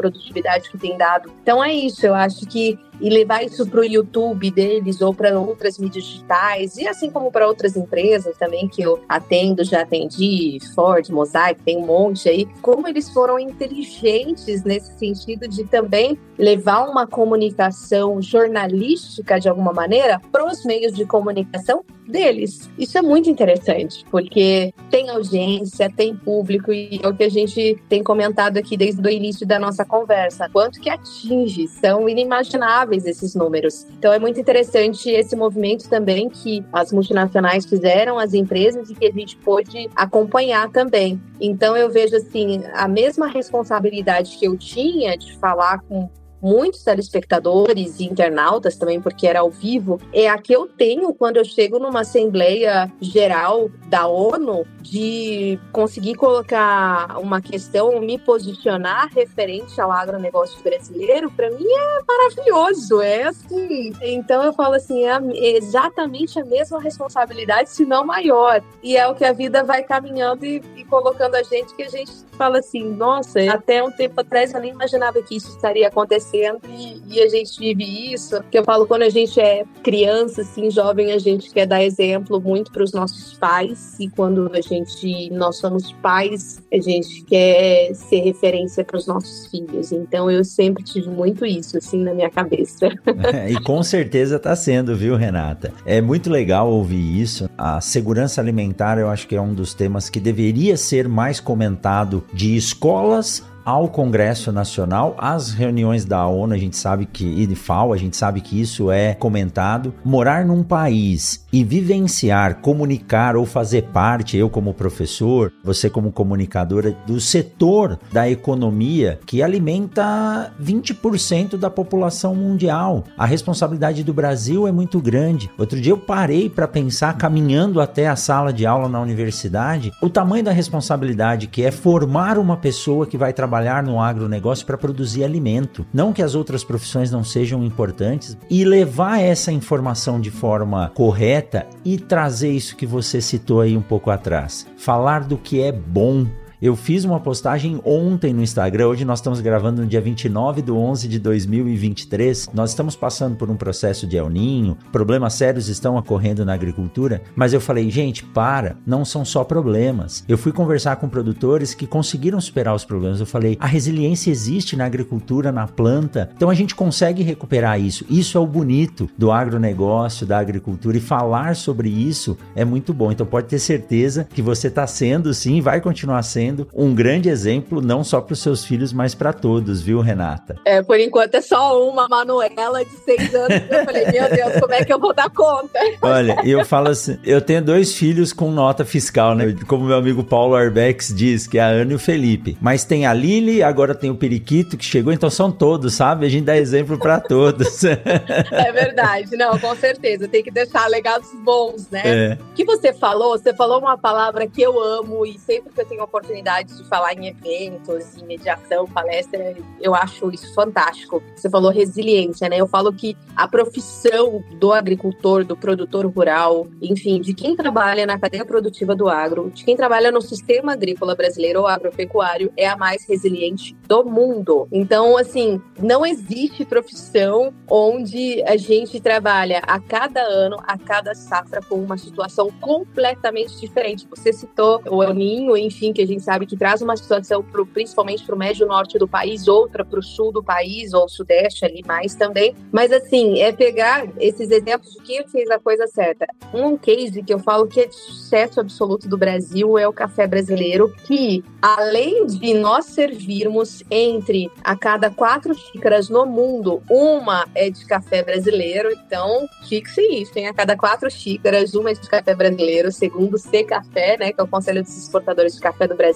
que 0.71 0.79
tem 0.79 0.97
dado. 0.97 1.33
Então 1.43 1.63
é 1.63 1.73
isso, 1.73 2.07
eu 2.07 2.15
acho 2.15 2.47
que 2.47 2.79
e 3.03 3.11
levar 3.11 3.45
isso 3.45 3.67
para 3.67 3.81
o 3.81 3.85
YouTube 3.85 4.51
deles 4.51 5.03
ou 5.03 5.13
para 5.13 5.39
outras 5.39 5.77
mídias 5.79 6.05
digitais, 6.05 6.77
e 6.77 6.87
assim 6.87 7.11
como 7.11 7.31
para 7.31 7.47
outras 7.47 7.77
empresas 7.77 8.39
também 8.39 8.69
que 8.69 8.81
eu 8.81 9.01
atendo, 9.09 9.65
já 9.65 9.83
atendi, 9.83 10.59
Ford, 10.75 11.11
Mosaic, 11.11 11.61
tem 11.63 11.79
um 11.79 11.87
monte 11.87 12.29
aí, 12.29 12.47
como 12.63 12.87
eles 12.87 13.11
foram 13.11 13.39
inteligentes 13.39 14.63
nesse 14.63 14.97
sentido 14.99 15.49
de 15.49 15.65
também 15.65 16.17
levar 16.39 16.89
uma 16.89 17.07
comunicação 17.07 18.23
jornalística 18.23 19.39
de 19.39 19.49
alguma 19.49 19.73
maneira 19.73 20.21
para 20.31 20.47
os 20.47 20.65
meios 20.65 20.93
de 20.93 21.05
comunicação 21.05 21.85
deles. 22.07 22.69
Isso 22.79 22.99
é 22.99 23.03
muito 23.03 23.31
interessante, 23.31 24.05
porque 24.11 24.73
tem 24.91 25.09
audiência, 25.09 25.91
tem 25.91 26.15
público, 26.15 26.73
e 26.73 27.01
é 27.03 27.09
o 27.09 27.15
que 27.15 27.25
a 27.25 27.31
gente 27.31 27.81
tem 27.89 28.03
comentado 28.03 28.59
aqui 28.59 28.77
desde 28.77 29.01
o 29.01 29.11
início 29.11 29.47
da 29.47 29.59
nossa 29.59 29.85
conversa. 29.85 30.49
Quanto 30.53 30.81
que 30.81 30.91
atinge? 30.91 31.69
São 31.69 32.09
inimagináveis 32.09 32.92
esses 32.97 33.35
números. 33.35 33.87
Então 33.99 34.13
é 34.13 34.19
muito 34.19 34.41
interessante 34.41 35.11
esse 35.11 35.35
movimento 35.35 35.89
também 35.89 36.29
que 36.29 36.65
as 36.73 36.93
multinacionais 36.93 37.65
fizeram, 37.67 38.19
as 38.19 38.35
empresas, 38.35 38.91
e 38.91 38.95
que 38.95 39.07
a 39.07 39.13
gente 39.13 39.37
pôde 39.37 39.89
acompanhar 39.97 40.71
também. 40.71 41.21
Então 41.41 41.77
eu 41.77 41.91
vejo 41.91 42.17
assim, 42.17 42.63
a 42.75 42.87
mesma 42.87 43.27
responsabilidade 43.27 44.37
que 44.39 44.47
eu 44.47 44.57
tinha 44.57 45.17
de 45.17 45.37
falar 45.39 45.81
com 45.89 46.09
muitos 46.43 46.83
telespectadores 46.83 48.01
e 48.01 48.05
internautas 48.05 48.77
também, 48.77 49.01
porque 49.01 49.27
era 49.27 49.41
ao 49.41 49.51
vivo, 49.51 50.01
é 50.13 50.29
a 50.29 50.37
que 50.37 50.53
eu 50.53 50.67
tenho 50.67 51.15
quando 51.15 51.37
eu 51.37 51.45
chego 51.45 51.79
numa 51.79 52.01
Assembleia 52.01 52.93
Geral 53.01 53.71
da 53.87 54.09
ONU 54.09 54.67
de 54.81 55.59
conseguir 55.71 56.17
colocar 56.17 57.17
uma 57.19 57.41
questão, 57.41 58.01
me 58.01 58.19
posicionar 58.19 59.09
referente 59.15 59.81
ao 59.81 59.93
agronegócio 59.93 60.61
brasileiro, 60.63 61.31
para 61.31 61.51
mim 61.51 61.65
é 61.65 62.03
maravilhoso. 62.07 63.01
É 63.01 63.25
assim. 63.25 63.93
Então 64.03 64.43
eu 64.43 64.53
falo 64.53 64.75
assim, 64.75 65.05
é 65.07 65.57
exatamente 65.57 66.41
a 66.41 66.45
mesma 66.45 66.81
responsabilidade, 66.81 67.71
se 67.71 67.85
não 67.85 68.05
maior. 68.05 68.63
E 68.83 68.97
é 68.97 69.07
o 69.07 69.15
que 69.15 69.25
a 69.25 69.33
vida 69.33 69.63
vai 69.63 69.85
caminhando 69.85 70.45
e, 70.45 70.61
e 70.77 70.85
colocando 70.85 71.37
a 71.37 71.43
gente 71.43 71.75
que 71.75 71.83
a 71.85 71.89
gente 71.89 72.13
fala 72.37 72.59
assim, 72.59 72.83
nossa, 72.83 73.41
até 73.53 73.83
um 73.83 73.91
tempo 73.91 74.21
atrás 74.21 74.53
eu 74.53 74.61
nem 74.61 74.73
imaginava 74.73 75.23
que 75.23 75.37
isso 75.37 75.49
estaria 75.51 75.87
acontecendo 75.87 76.32
e, 76.33 77.03
e, 77.09 77.21
a 77.21 77.29
gente 77.29 77.59
vive 77.59 78.13
isso. 78.13 78.43
Que 78.51 78.59
eu 78.59 78.65
falo 78.65 78.87
quando 78.87 79.03
a 79.03 79.09
gente 79.09 79.41
é 79.41 79.65
criança, 79.83 80.43
assim, 80.43 80.71
jovem, 80.71 81.13
a 81.13 81.19
gente 81.19 81.51
quer 81.51 81.67
dar 81.67 81.83
exemplo 81.83 82.41
muito 82.41 82.73
para 82.73 82.83
os 82.83 82.93
nossos 82.93 83.35
pais 83.35 83.97
e 83.99 84.09
quando 84.09 84.51
a 84.53 84.61
gente 84.61 85.31
nós 85.31 85.59
somos 85.59 85.93
pais, 85.95 86.61
a 86.73 86.81
gente 86.81 87.25
quer 87.25 87.95
ser 87.95 88.21
referência 88.21 88.85
para 88.85 88.97
os 88.97 89.07
nossos 89.07 89.47
filhos. 89.47 89.93
Então 89.93 90.31
eu 90.31 90.45
sempre 90.45 90.83
tive 90.83 91.09
muito 91.09 91.45
isso 91.45 91.77
assim 91.77 92.03
na 92.03 92.15
minha 92.15 92.31
cabeça. 92.31 92.91
É, 93.33 93.51
e 93.51 93.61
com 93.63 93.83
certeza 93.83 94.37
está 94.37 94.55
sendo, 94.57 94.97
viu, 94.97 95.17
Renata? 95.17 95.73
É 95.87 96.01
muito 96.01 96.29
legal 96.29 96.71
ouvir 96.71 97.21
isso. 97.21 97.49
A 97.57 97.81
segurança 97.81 98.41
alimentar, 98.41 98.99
eu 98.99 99.09
acho 99.09 99.29
que 99.29 99.37
é 99.37 99.41
um 99.41 99.55
dos 99.55 99.75
temas 99.75 100.11
que 100.11 100.19
deveria 100.19 100.77
ser 100.77 101.09
mais 101.09 101.39
comentado 101.39 102.25
de 102.33 102.57
escolas 102.57 103.43
ao 103.65 103.89
Congresso 103.89 104.51
Nacional, 104.53 105.15
às 105.19 105.53
reuniões 105.53 106.05
da 106.05 106.27
ONU, 106.27 106.55
a 106.55 106.59
gente 106.59 106.77
sabe 106.77 107.07
que, 107.07 107.25
e 107.25 107.47
de 107.47 107.55
FAO, 107.55 107.93
a 107.93 107.97
gente 107.97 108.17
sabe 108.17 108.41
que 108.41 108.61
isso 108.61 108.91
é 108.91 109.15
comentado. 109.15 109.95
Morar 110.05 110.45
num 110.45 110.63
país 110.63 111.42
e 111.53 111.63
vivenciar, 111.63 112.61
comunicar 112.61 113.37
ou 113.37 113.45
fazer 113.45 113.83
parte, 113.93 114.37
eu 114.37 114.49
como 114.49 114.73
professor, 114.73 115.53
você 115.63 115.91
como 115.91 116.11
comunicadora, 116.11 116.97
do 117.07 117.21
setor 117.21 117.99
da 118.11 118.29
economia 118.29 119.21
que 119.27 119.43
alimenta 119.43 120.53
20% 120.61 121.57
da 121.57 121.69
população 121.69 122.35
mundial. 122.35 123.05
A 123.19 123.27
responsabilidade 123.27 124.03
do 124.03 124.15
Brasil 124.15 124.67
é 124.67 124.73
muito 124.73 125.01
grande. 125.01 125.51
Outro 125.59 125.81
dia 125.81 125.93
eu 125.93 125.99
parei 125.99 126.49
para 126.49 126.67
pensar, 126.67 127.19
caminhando 127.19 127.81
até 127.81 128.09
a 128.09 128.17
sala 128.17 128.53
de 128.53 128.65
aula 128.65 128.89
na 128.89 129.01
universidade, 129.01 129.93
o 130.01 130.09
tamanho 130.09 130.45
da 130.45 130.53
responsabilidade 130.53 131.49
que 131.49 131.63
é 131.63 131.71
formar 131.71 132.39
uma 132.39 132.57
pessoa 132.57 133.07
que 133.07 133.19
vai 133.19 133.33
trabalhar 133.33 133.83
no 133.83 134.01
agronegócio 134.01 134.65
para 134.65 134.79
produzir 134.79 135.25
alimento. 135.25 135.85
Não 135.93 136.13
que 136.13 136.23
as 136.23 136.35
outras 136.35 136.65
profissões 136.65 137.11
não 137.11 137.23
sejam 137.23 137.63
importantes 137.63 138.37
e 138.49 138.65
levar 138.65 139.21
essa 139.21 139.53
informação 139.53 140.21
de 140.21 140.31
forma 140.31 140.91
correta 140.95 141.42
e 141.85 141.99
trazer 141.99 142.51
isso 142.51 142.77
que 142.77 142.87
você 142.87 143.21
citou 143.21 143.61
aí 143.61 143.77
um 143.77 143.83
pouco 143.83 144.11
atrás. 144.11 144.67
Falar 144.77 145.25
do 145.25 145.37
que 145.37 145.61
é 145.61 145.73
bom 145.73 146.27
eu 146.63 146.77
fiz 146.77 147.05
uma 147.05 147.19
postagem 147.19 147.81
ontem 147.85 148.33
no 148.33 148.41
Instagram, 148.41 148.87
hoje 148.87 149.05
nós 149.05 149.19
estamos 149.19 149.41
gravando 149.41 149.83
no 149.83 149.89
dia 149.89 150.01
29 150.01 150.63
de 150.63 150.71
11 150.71 151.09
de 151.09 151.19
2023. 151.19 152.51
Nós 152.55 152.71
estamos 152.71 152.95
passando 152.95 153.35
por 153.35 153.51
um 153.51 153.57
processo 153.57 154.07
de 154.07 154.17
El 154.17 154.31
Ninho, 154.31 154.79
problemas 154.93 155.35
sérios 155.35 155.67
estão 155.67 155.97
ocorrendo 155.97 156.45
na 156.45 156.55
agricultura, 156.55 157.21
mas 157.35 157.53
eu 157.53 157.61
falei, 157.61 157.91
gente, 157.91 158.23
para, 158.23 158.77
não 158.87 159.05
são 159.05 159.25
só 159.25 159.43
problemas. 159.43 160.25
Eu 160.29 160.39
fui 160.39 160.53
conversar 160.53 160.95
com 160.97 161.09
produtores 161.09 161.75
que 161.75 161.85
conseguiram 161.85 162.41
superar 162.41 162.77
os 162.77 162.85
problemas. 162.85 163.19
Eu 163.19 163.27
falei, 163.27 163.57
a 163.59 163.67
resiliência 163.67 164.31
existe 164.31 164.77
na 164.77 164.85
agricultura, 164.85 165.51
na 165.51 165.67
planta, 165.67 166.31
então 166.37 166.49
a 166.49 166.55
gente 166.55 166.77
consegue 166.77 167.25
recuperar 167.25 167.81
isso. 167.81 168.07
Isso 168.09 168.39
é 168.39 168.41
o 168.41 168.47
bonito 168.47 169.11
do 169.19 169.33
agronegócio, 169.33 170.25
da 170.25 170.39
agricultura, 170.39 170.97
e 170.97 171.01
falar 171.01 171.57
sobre 171.57 171.89
isso 171.89 172.39
é 172.55 172.65
muito 172.65 172.95
bom. 172.95 173.11
Então 173.11 173.27
pode 173.27 173.49
ter 173.49 173.59
certeza 173.59 174.29
que 174.33 174.41
você 174.41 174.69
está 174.69 174.87
sendo, 174.87 175.35
sim, 175.35 175.61
vai 175.61 175.81
continuar 175.81 176.23
sendo 176.23 176.52
sendo 176.53 176.69
um 176.75 176.95
grande 176.95 177.29
exemplo, 177.29 177.81
não 177.81 178.05
só 178.05 178.21
para 178.21 178.35
os 178.35 178.41
seus 178.41 178.65
filhos, 178.65 178.93
mas 178.93 179.15
para 179.15 179.33
todos, 179.33 179.81
viu, 179.81 180.01
Renata? 180.01 180.57
É, 180.65 180.83
por 180.83 181.01
enquanto 181.01 181.35
é 181.35 181.41
só 181.41 181.89
uma, 181.89 182.07
Manuela, 182.09 182.85
de 182.85 182.97
seis 183.05 183.35
anos. 183.35 183.63
Eu 183.71 183.85
falei, 183.85 184.07
meu 184.11 184.29
Deus, 184.29 184.61
como 184.61 184.75
é 184.75 184.85
que 184.85 184.93
eu 184.93 184.99
vou 184.99 185.15
dar 185.15 185.31
conta? 185.31 185.79
Olha, 186.03 186.37
eu 186.45 186.65
falo 186.65 186.89
assim, 186.89 187.19
eu 187.25 187.41
tenho 187.41 187.63
dois 187.63 187.95
filhos 187.95 188.33
com 188.33 188.51
nota 188.51 188.85
fiscal, 188.85 189.35
né? 189.35 189.55
Como 189.67 189.85
meu 189.85 189.97
amigo 189.97 190.23
Paulo 190.23 190.55
Arbex 190.55 191.13
diz, 191.15 191.47
que 191.47 191.59
é 191.59 191.63
a 191.63 191.69
Ana 191.69 191.93
e 191.93 191.95
o 191.95 191.99
Felipe. 191.99 192.57
Mas 192.61 192.85
tem 192.85 193.07
a 193.07 193.15
Lili, 193.15 193.63
agora 193.63 193.95
tem 193.95 194.11
o 194.11 194.15
Periquito 194.15 194.77
que 194.77 194.85
chegou, 194.85 195.13
então 195.13 195.31
são 195.31 195.51
todos, 195.51 195.95
sabe? 195.95 196.27
A 196.27 196.29
gente 196.29 196.45
dá 196.45 196.57
exemplo 196.57 196.99
para 196.99 197.21
todos. 197.21 197.85
é 197.85 198.73
verdade, 198.73 199.37
não, 199.37 199.59
com 199.59 199.75
certeza. 199.77 200.29
Tem 200.29 200.43
que 200.43 200.51
deixar 200.51 200.87
legados 200.89 201.29
bons, 201.45 201.89
né? 201.91 202.03
É. 202.05 202.39
O 202.51 202.55
que 202.55 202.65
você 202.65 202.93
falou, 202.93 203.39
você 203.39 203.55
falou 203.55 203.79
uma 203.79 203.97
palavra 203.97 204.47
que 204.47 204.61
eu 204.61 204.79
amo 204.83 205.25
e 205.25 205.39
sempre 205.39 205.73
que 205.73 205.81
eu 205.81 205.87
tenho 205.87 206.03
oportunidade 206.03 206.42
oportunidade 206.43 206.77
de 206.77 206.85
falar 206.89 207.15
em 207.15 207.29
eventos, 207.29 208.17
em 208.17 208.27
mediação, 208.27 208.87
palestra, 208.87 209.55
eu 209.81 209.95
acho 209.95 210.31
isso 210.31 210.53
fantástico. 210.55 211.23
Você 211.35 211.49
falou 211.49 211.71
resiliência, 211.71 212.49
né? 212.49 212.57
Eu 212.59 212.67
falo 212.67 212.93
que 212.93 213.17
a 213.37 213.47
profissão 213.47 214.43
do 214.59 214.73
agricultor, 214.73 215.45
do 215.45 215.57
produtor 215.57 216.07
rural, 216.07 216.67
enfim, 216.81 217.21
de 217.21 217.33
quem 217.33 217.57
trabalha 217.57 218.05
na 218.05 218.19
cadeia 218.19 218.45
produtiva 218.45 218.95
do 218.95 219.09
agro, 219.09 219.51
de 219.55 219.65
quem 219.65 219.77
trabalha 219.77 220.11
no 220.11 220.21
sistema 220.21 220.73
agrícola 220.73 221.15
brasileiro 221.15 221.61
ou 221.61 221.67
agropecuário, 221.67 222.53
é 222.57 222.69
a 222.69 222.77
mais 222.77 223.07
resiliente 223.09 223.77
do 223.87 224.05
mundo. 224.05 224.69
Então, 224.73 225.17
assim, 225.17 225.61
não 225.81 226.05
existe 226.05 226.65
profissão 226.65 227.53
onde 227.71 228.43
a 228.43 228.57
gente 228.57 229.01
trabalha 229.01 229.63
a 229.67 229.79
cada 229.79 230.21
ano, 230.23 230.57
a 230.67 230.77
cada 230.77 231.15
safra, 231.15 231.61
com 231.63 231.77
uma 231.77 231.97
situação 231.97 232.51
completamente 232.61 233.59
diferente. 233.61 234.07
Você 234.11 234.33
citou 234.33 234.83
o 234.91 235.03
El 235.03 235.15
Ninho, 235.15 235.57
enfim, 235.57 235.93
que 235.93 236.03
a 236.03 236.07
gente 236.07 236.23
sabe 236.33 236.47
que 236.47 236.57
traz 236.57 236.81
uma 236.81 236.97
situação 236.97 237.43
pro, 237.43 237.67
principalmente 237.67 238.25
para 238.25 238.35
o 238.35 238.39
médio 238.39 238.67
norte 238.67 238.99
do 238.99 239.07
país, 239.07 239.49
outra 239.49 239.85
para 239.85 239.99
o 239.99 240.03
sul 240.03 240.33
do 240.33 240.43
país, 240.43 240.95
ou 240.95 241.07
sudeste 241.09 241.65
ali 241.65 241.83
mais 241.87 242.15
também. 242.15 242.55
Mas, 242.73 242.91
assim, 242.91 243.41
é 243.41 243.53
pegar 243.53 244.09
esses 244.19 244.51
exemplos 244.51 244.93
de 244.93 245.03
quem 245.03 245.29
fez 245.29 245.51
a 245.51 245.59
coisa 245.59 245.87
certa. 245.87 246.27
Um 246.55 246.77
case 246.77 247.23
que 247.23 247.35
eu 247.35 247.39
falo 247.39 247.67
que 247.67 247.81
é 247.81 247.87
de 247.87 247.95
sucesso 247.95 248.61
absoluto 248.61 249.09
do 249.09 249.19
Brasil 249.19 249.77
é 249.77 249.87
o 249.87 249.93
café 249.93 250.27
brasileiro, 250.27 250.95
que 251.07 251.45
além 251.61 252.27
de 252.27 252.55
nós 252.55 252.87
servirmos 252.87 253.83
entre 253.91 254.51
a 254.65 254.75
cada 254.75 255.11
quatro 255.11 255.55
xícaras 255.55 256.09
no 256.09 256.25
mundo, 256.25 256.83
uma 256.89 257.47
é 257.55 257.69
de 257.69 257.85
café 257.85 258.23
brasileiro, 258.23 258.91
então 258.91 259.47
fixe 259.69 260.01
isso, 260.01 260.33
hein? 260.37 260.47
A 260.47 260.55
cada 260.55 260.77
quatro 260.77 261.11
xícaras, 261.11 261.75
uma 261.75 261.91
é 261.91 261.95
de 261.95 262.09
café 262.09 262.35
brasileiro, 262.35 262.91
segundo 262.91 263.37
C 263.37 263.65
Café, 263.65 264.17
né, 264.19 264.33
que 264.33 264.41
é 264.41 264.45
o 264.45 264.49
Conselho 264.49 264.83
dos 264.83 264.97
Exportadores 264.97 265.55
de 265.55 265.61
Café 265.61 265.87
do 265.87 265.95
Brasil. 265.95 266.12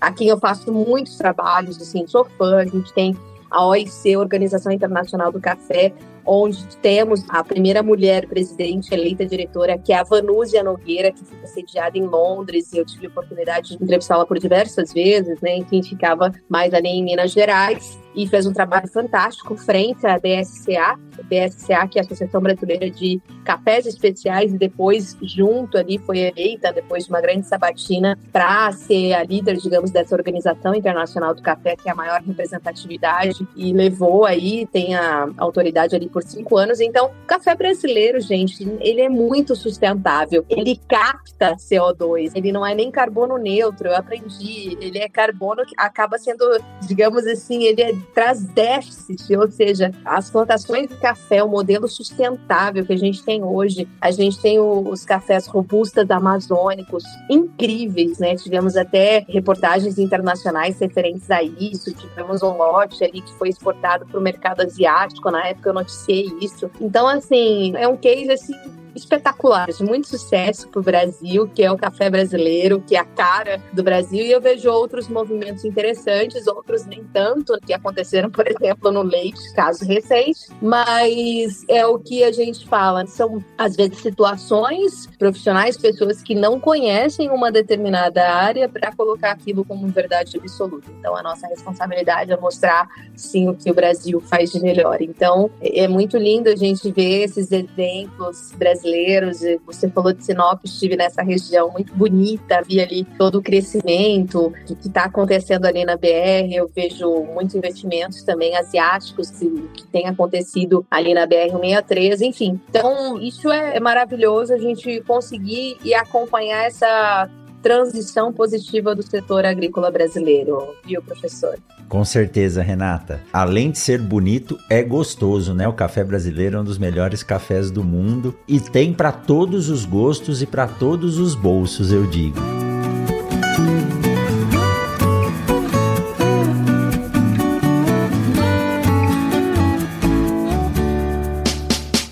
Aqui 0.00 0.26
eu 0.26 0.38
faço 0.38 0.72
muitos 0.72 1.16
trabalhos, 1.16 1.80
assim, 1.80 2.06
sou 2.06 2.24
fã, 2.24 2.56
a 2.56 2.66
gente 2.66 2.92
tem 2.92 3.16
a 3.50 3.66
OIC, 3.66 4.16
Organização 4.16 4.72
Internacional 4.72 5.30
do 5.30 5.40
Café, 5.40 5.92
onde 6.24 6.76
temos 6.78 7.24
a 7.28 7.42
primeira 7.42 7.82
mulher 7.82 8.26
presidente 8.26 8.92
eleita 8.92 9.24
diretora, 9.26 9.78
que 9.78 9.92
é 9.92 9.96
a 9.96 10.04
Vanúzia 10.04 10.62
Nogueira, 10.62 11.12
que 11.12 11.24
fica 11.24 11.46
sediada 11.46 11.96
em 11.98 12.06
Londres, 12.06 12.72
e 12.72 12.78
eu 12.78 12.84
tive 12.84 13.06
a 13.06 13.10
oportunidade 13.10 13.76
de 13.76 13.82
entrevistá-la 13.82 14.26
por 14.26 14.38
diversas 14.38 14.92
vezes, 14.92 15.40
né? 15.40 15.56
Enfim, 15.56 15.82
ficava 15.82 16.32
mais 16.48 16.72
ali 16.74 16.88
em 16.88 17.04
Minas 17.04 17.32
Gerais 17.32 17.98
e 18.14 18.26
fez 18.26 18.46
um 18.46 18.52
trabalho 18.52 18.88
fantástico 18.88 19.56
frente 19.56 20.06
à 20.06 20.18
BSCA, 20.18 20.98
BSCA, 21.24 21.88
que 21.88 21.98
é 21.98 22.02
a 22.02 22.04
Associação 22.04 22.40
Brasileira 22.40 22.90
de 22.90 23.20
Cafés 23.44 23.86
Especiais, 23.86 24.52
e 24.52 24.58
depois, 24.58 25.16
junto 25.22 25.78
ali, 25.78 25.98
foi 25.98 26.18
eleita, 26.18 26.72
depois 26.72 27.04
de 27.04 27.10
uma 27.10 27.20
grande 27.20 27.46
sabatina, 27.46 28.18
para 28.30 28.70
ser 28.72 29.14
a 29.14 29.22
líder, 29.22 29.56
digamos, 29.56 29.90
dessa 29.90 30.14
Organização 30.14 30.74
Internacional 30.74 31.34
do 31.34 31.42
Café, 31.42 31.74
que 31.76 31.88
é 31.88 31.92
a 31.92 31.94
maior 31.94 32.20
representatividade, 32.20 33.46
e 33.56 33.72
levou 33.72 34.24
aí, 34.24 34.66
tem 34.66 34.94
a 34.94 35.28
autoridade 35.38 35.96
ali 35.96 36.08
por 36.12 36.22
cinco 36.22 36.56
anos. 36.56 36.80
Então, 36.80 37.06
o 37.06 37.26
café 37.26 37.54
brasileiro, 37.54 38.20
gente, 38.20 38.62
ele 38.80 39.00
é 39.00 39.08
muito 39.08 39.56
sustentável, 39.56 40.44
ele 40.48 40.78
capta 40.88 41.56
CO2, 41.56 42.32
ele 42.34 42.52
não 42.52 42.64
é 42.64 42.74
nem 42.74 42.90
carbono 42.90 43.38
neutro, 43.38 43.88
eu 43.88 43.96
aprendi, 43.96 44.76
ele 44.80 44.98
é 44.98 45.08
carbono 45.08 45.64
que 45.64 45.74
acaba 45.76 46.18
sendo, 46.18 46.44
digamos 46.82 47.26
assim, 47.26 47.64
ele 47.64 47.82
é 47.82 47.92
traz 48.14 48.44
déficit, 48.44 49.34
ou 49.36 49.50
seja, 49.50 49.90
as 50.04 50.30
plantações 50.30 50.88
de 50.88 50.96
café, 50.96 51.42
o 51.42 51.48
modelo 51.48 51.88
sustentável 51.88 52.84
que 52.84 52.92
a 52.92 52.98
gente 52.98 53.24
tem 53.24 53.42
hoje, 53.42 53.88
a 54.00 54.10
gente 54.10 54.40
tem 54.40 54.60
os 54.60 55.04
cafés 55.04 55.46
robustas 55.46 56.10
amazônicos, 56.10 57.04
incríveis, 57.30 58.18
né? 58.18 58.36
Tivemos 58.36 58.76
até 58.76 59.24
reportagens 59.28 59.98
internacionais 59.98 60.78
referentes 60.78 61.30
a 61.30 61.42
isso, 61.42 61.94
tivemos 61.94 62.42
um 62.42 62.56
lote 62.56 63.02
ali 63.02 63.22
que 63.22 63.32
foi 63.34 63.48
exportado 63.48 64.04
para 64.06 64.18
o 64.18 64.22
mercado 64.22 64.62
asiático, 64.62 65.30
na 65.30 65.46
época 65.46 65.70
eu 65.70 65.74
noticiei 65.74 66.01
isso. 66.10 66.70
Então, 66.80 67.06
assim, 67.06 67.74
é 67.76 67.86
um 67.86 67.96
case 67.96 68.32
assim 68.32 68.81
espetacular, 68.94 69.70
de 69.70 69.82
muito 69.82 70.08
sucesso 70.08 70.68
para 70.68 70.80
o 70.80 70.82
Brasil, 70.82 71.48
que 71.48 71.62
é 71.62 71.70
o 71.70 71.76
café 71.76 72.10
brasileiro, 72.10 72.82
que 72.86 72.96
é 72.96 72.98
a 72.98 73.04
cara 73.04 73.60
do 73.72 73.82
Brasil. 73.82 74.24
E 74.24 74.30
eu 74.30 74.40
vejo 74.40 74.70
outros 74.70 75.08
movimentos 75.08 75.64
interessantes, 75.64 76.46
outros 76.46 76.84
nem 76.86 77.04
tanto, 77.12 77.58
que 77.64 77.72
aconteceram, 77.72 78.30
por 78.30 78.46
exemplo, 78.48 78.90
no 78.90 79.02
leite, 79.02 79.40
caso 79.54 79.84
recente. 79.84 80.40
Mas 80.60 81.64
é 81.68 81.86
o 81.86 81.98
que 81.98 82.24
a 82.24 82.32
gente 82.32 82.66
fala, 82.66 83.06
são 83.06 83.42
às 83.56 83.76
vezes 83.76 83.98
situações 83.98 85.08
profissionais, 85.18 85.76
pessoas 85.76 86.22
que 86.22 86.34
não 86.34 86.60
conhecem 86.60 87.30
uma 87.30 87.50
determinada 87.50 88.22
área 88.30 88.68
para 88.68 88.94
colocar 88.94 89.32
aquilo 89.32 89.64
como 89.64 89.86
verdade 89.88 90.36
absoluta. 90.36 90.90
Então 90.98 91.16
a 91.16 91.22
nossa 91.22 91.46
responsabilidade 91.46 92.32
é 92.32 92.36
mostrar 92.36 92.88
sim 93.14 93.48
o 93.48 93.54
que 93.54 93.70
o 93.70 93.74
Brasil 93.74 94.20
faz 94.20 94.52
de 94.52 94.60
melhor. 94.60 95.00
Então 95.00 95.50
é 95.60 95.88
muito 95.88 96.16
lindo 96.16 96.48
a 96.48 96.56
gente 96.56 96.90
ver 96.90 97.24
esses 97.24 97.50
exemplos 97.50 98.52
brasileiros 98.52 98.81
brasileiros. 98.82 99.40
Você 99.64 99.88
falou 99.88 100.12
de 100.12 100.24
Sinop, 100.24 100.60
estive 100.64 100.96
nessa 100.96 101.22
região 101.22 101.70
muito 101.70 101.94
bonita, 101.94 102.62
vi 102.66 102.80
ali 102.80 103.04
todo 103.16 103.38
o 103.38 103.42
crescimento 103.42 104.52
que 104.66 104.88
está 104.88 105.04
acontecendo 105.04 105.64
ali 105.64 105.84
na 105.84 105.96
BR. 105.96 106.52
Eu 106.52 106.68
vejo 106.74 107.08
muitos 107.32 107.54
investimentos 107.54 108.22
também 108.22 108.56
asiáticos 108.56 109.30
que, 109.30 109.48
que 109.74 109.86
tem 109.86 110.06
acontecido 110.06 110.84
ali 110.90 111.14
na 111.14 111.26
BR-163, 111.26 112.20
enfim. 112.22 112.60
Então, 112.68 113.20
isso 113.20 113.50
é 113.50 113.78
maravilhoso 113.78 114.52
a 114.52 114.58
gente 114.58 115.00
conseguir 115.02 115.78
e 115.84 115.94
acompanhar 115.94 116.64
essa 116.64 117.28
transição 117.62 118.32
positiva 118.32 118.94
do 118.94 119.02
setor 119.02 119.44
agrícola 119.44 119.90
brasileiro, 119.90 120.74
viu, 120.84 121.00
professor? 121.00 121.58
Com 121.88 122.04
certeza, 122.04 122.62
Renata. 122.62 123.20
Além 123.32 123.70
de 123.70 123.78
ser 123.78 123.98
bonito, 123.98 124.58
é 124.68 124.82
gostoso, 124.82 125.54
né? 125.54 125.68
O 125.68 125.72
café 125.72 126.02
brasileiro 126.02 126.56
é 126.56 126.60
um 126.60 126.64
dos 126.64 126.78
melhores 126.78 127.22
cafés 127.22 127.70
do 127.70 127.84
mundo 127.84 128.34
e 128.48 128.58
tem 128.58 128.92
para 128.92 129.12
todos 129.12 129.68
os 129.68 129.84
gostos 129.84 130.42
e 130.42 130.46
para 130.46 130.66
todos 130.66 131.18
os 131.18 131.34
bolsos, 131.34 131.92
eu 131.92 132.06
digo. 132.06 132.71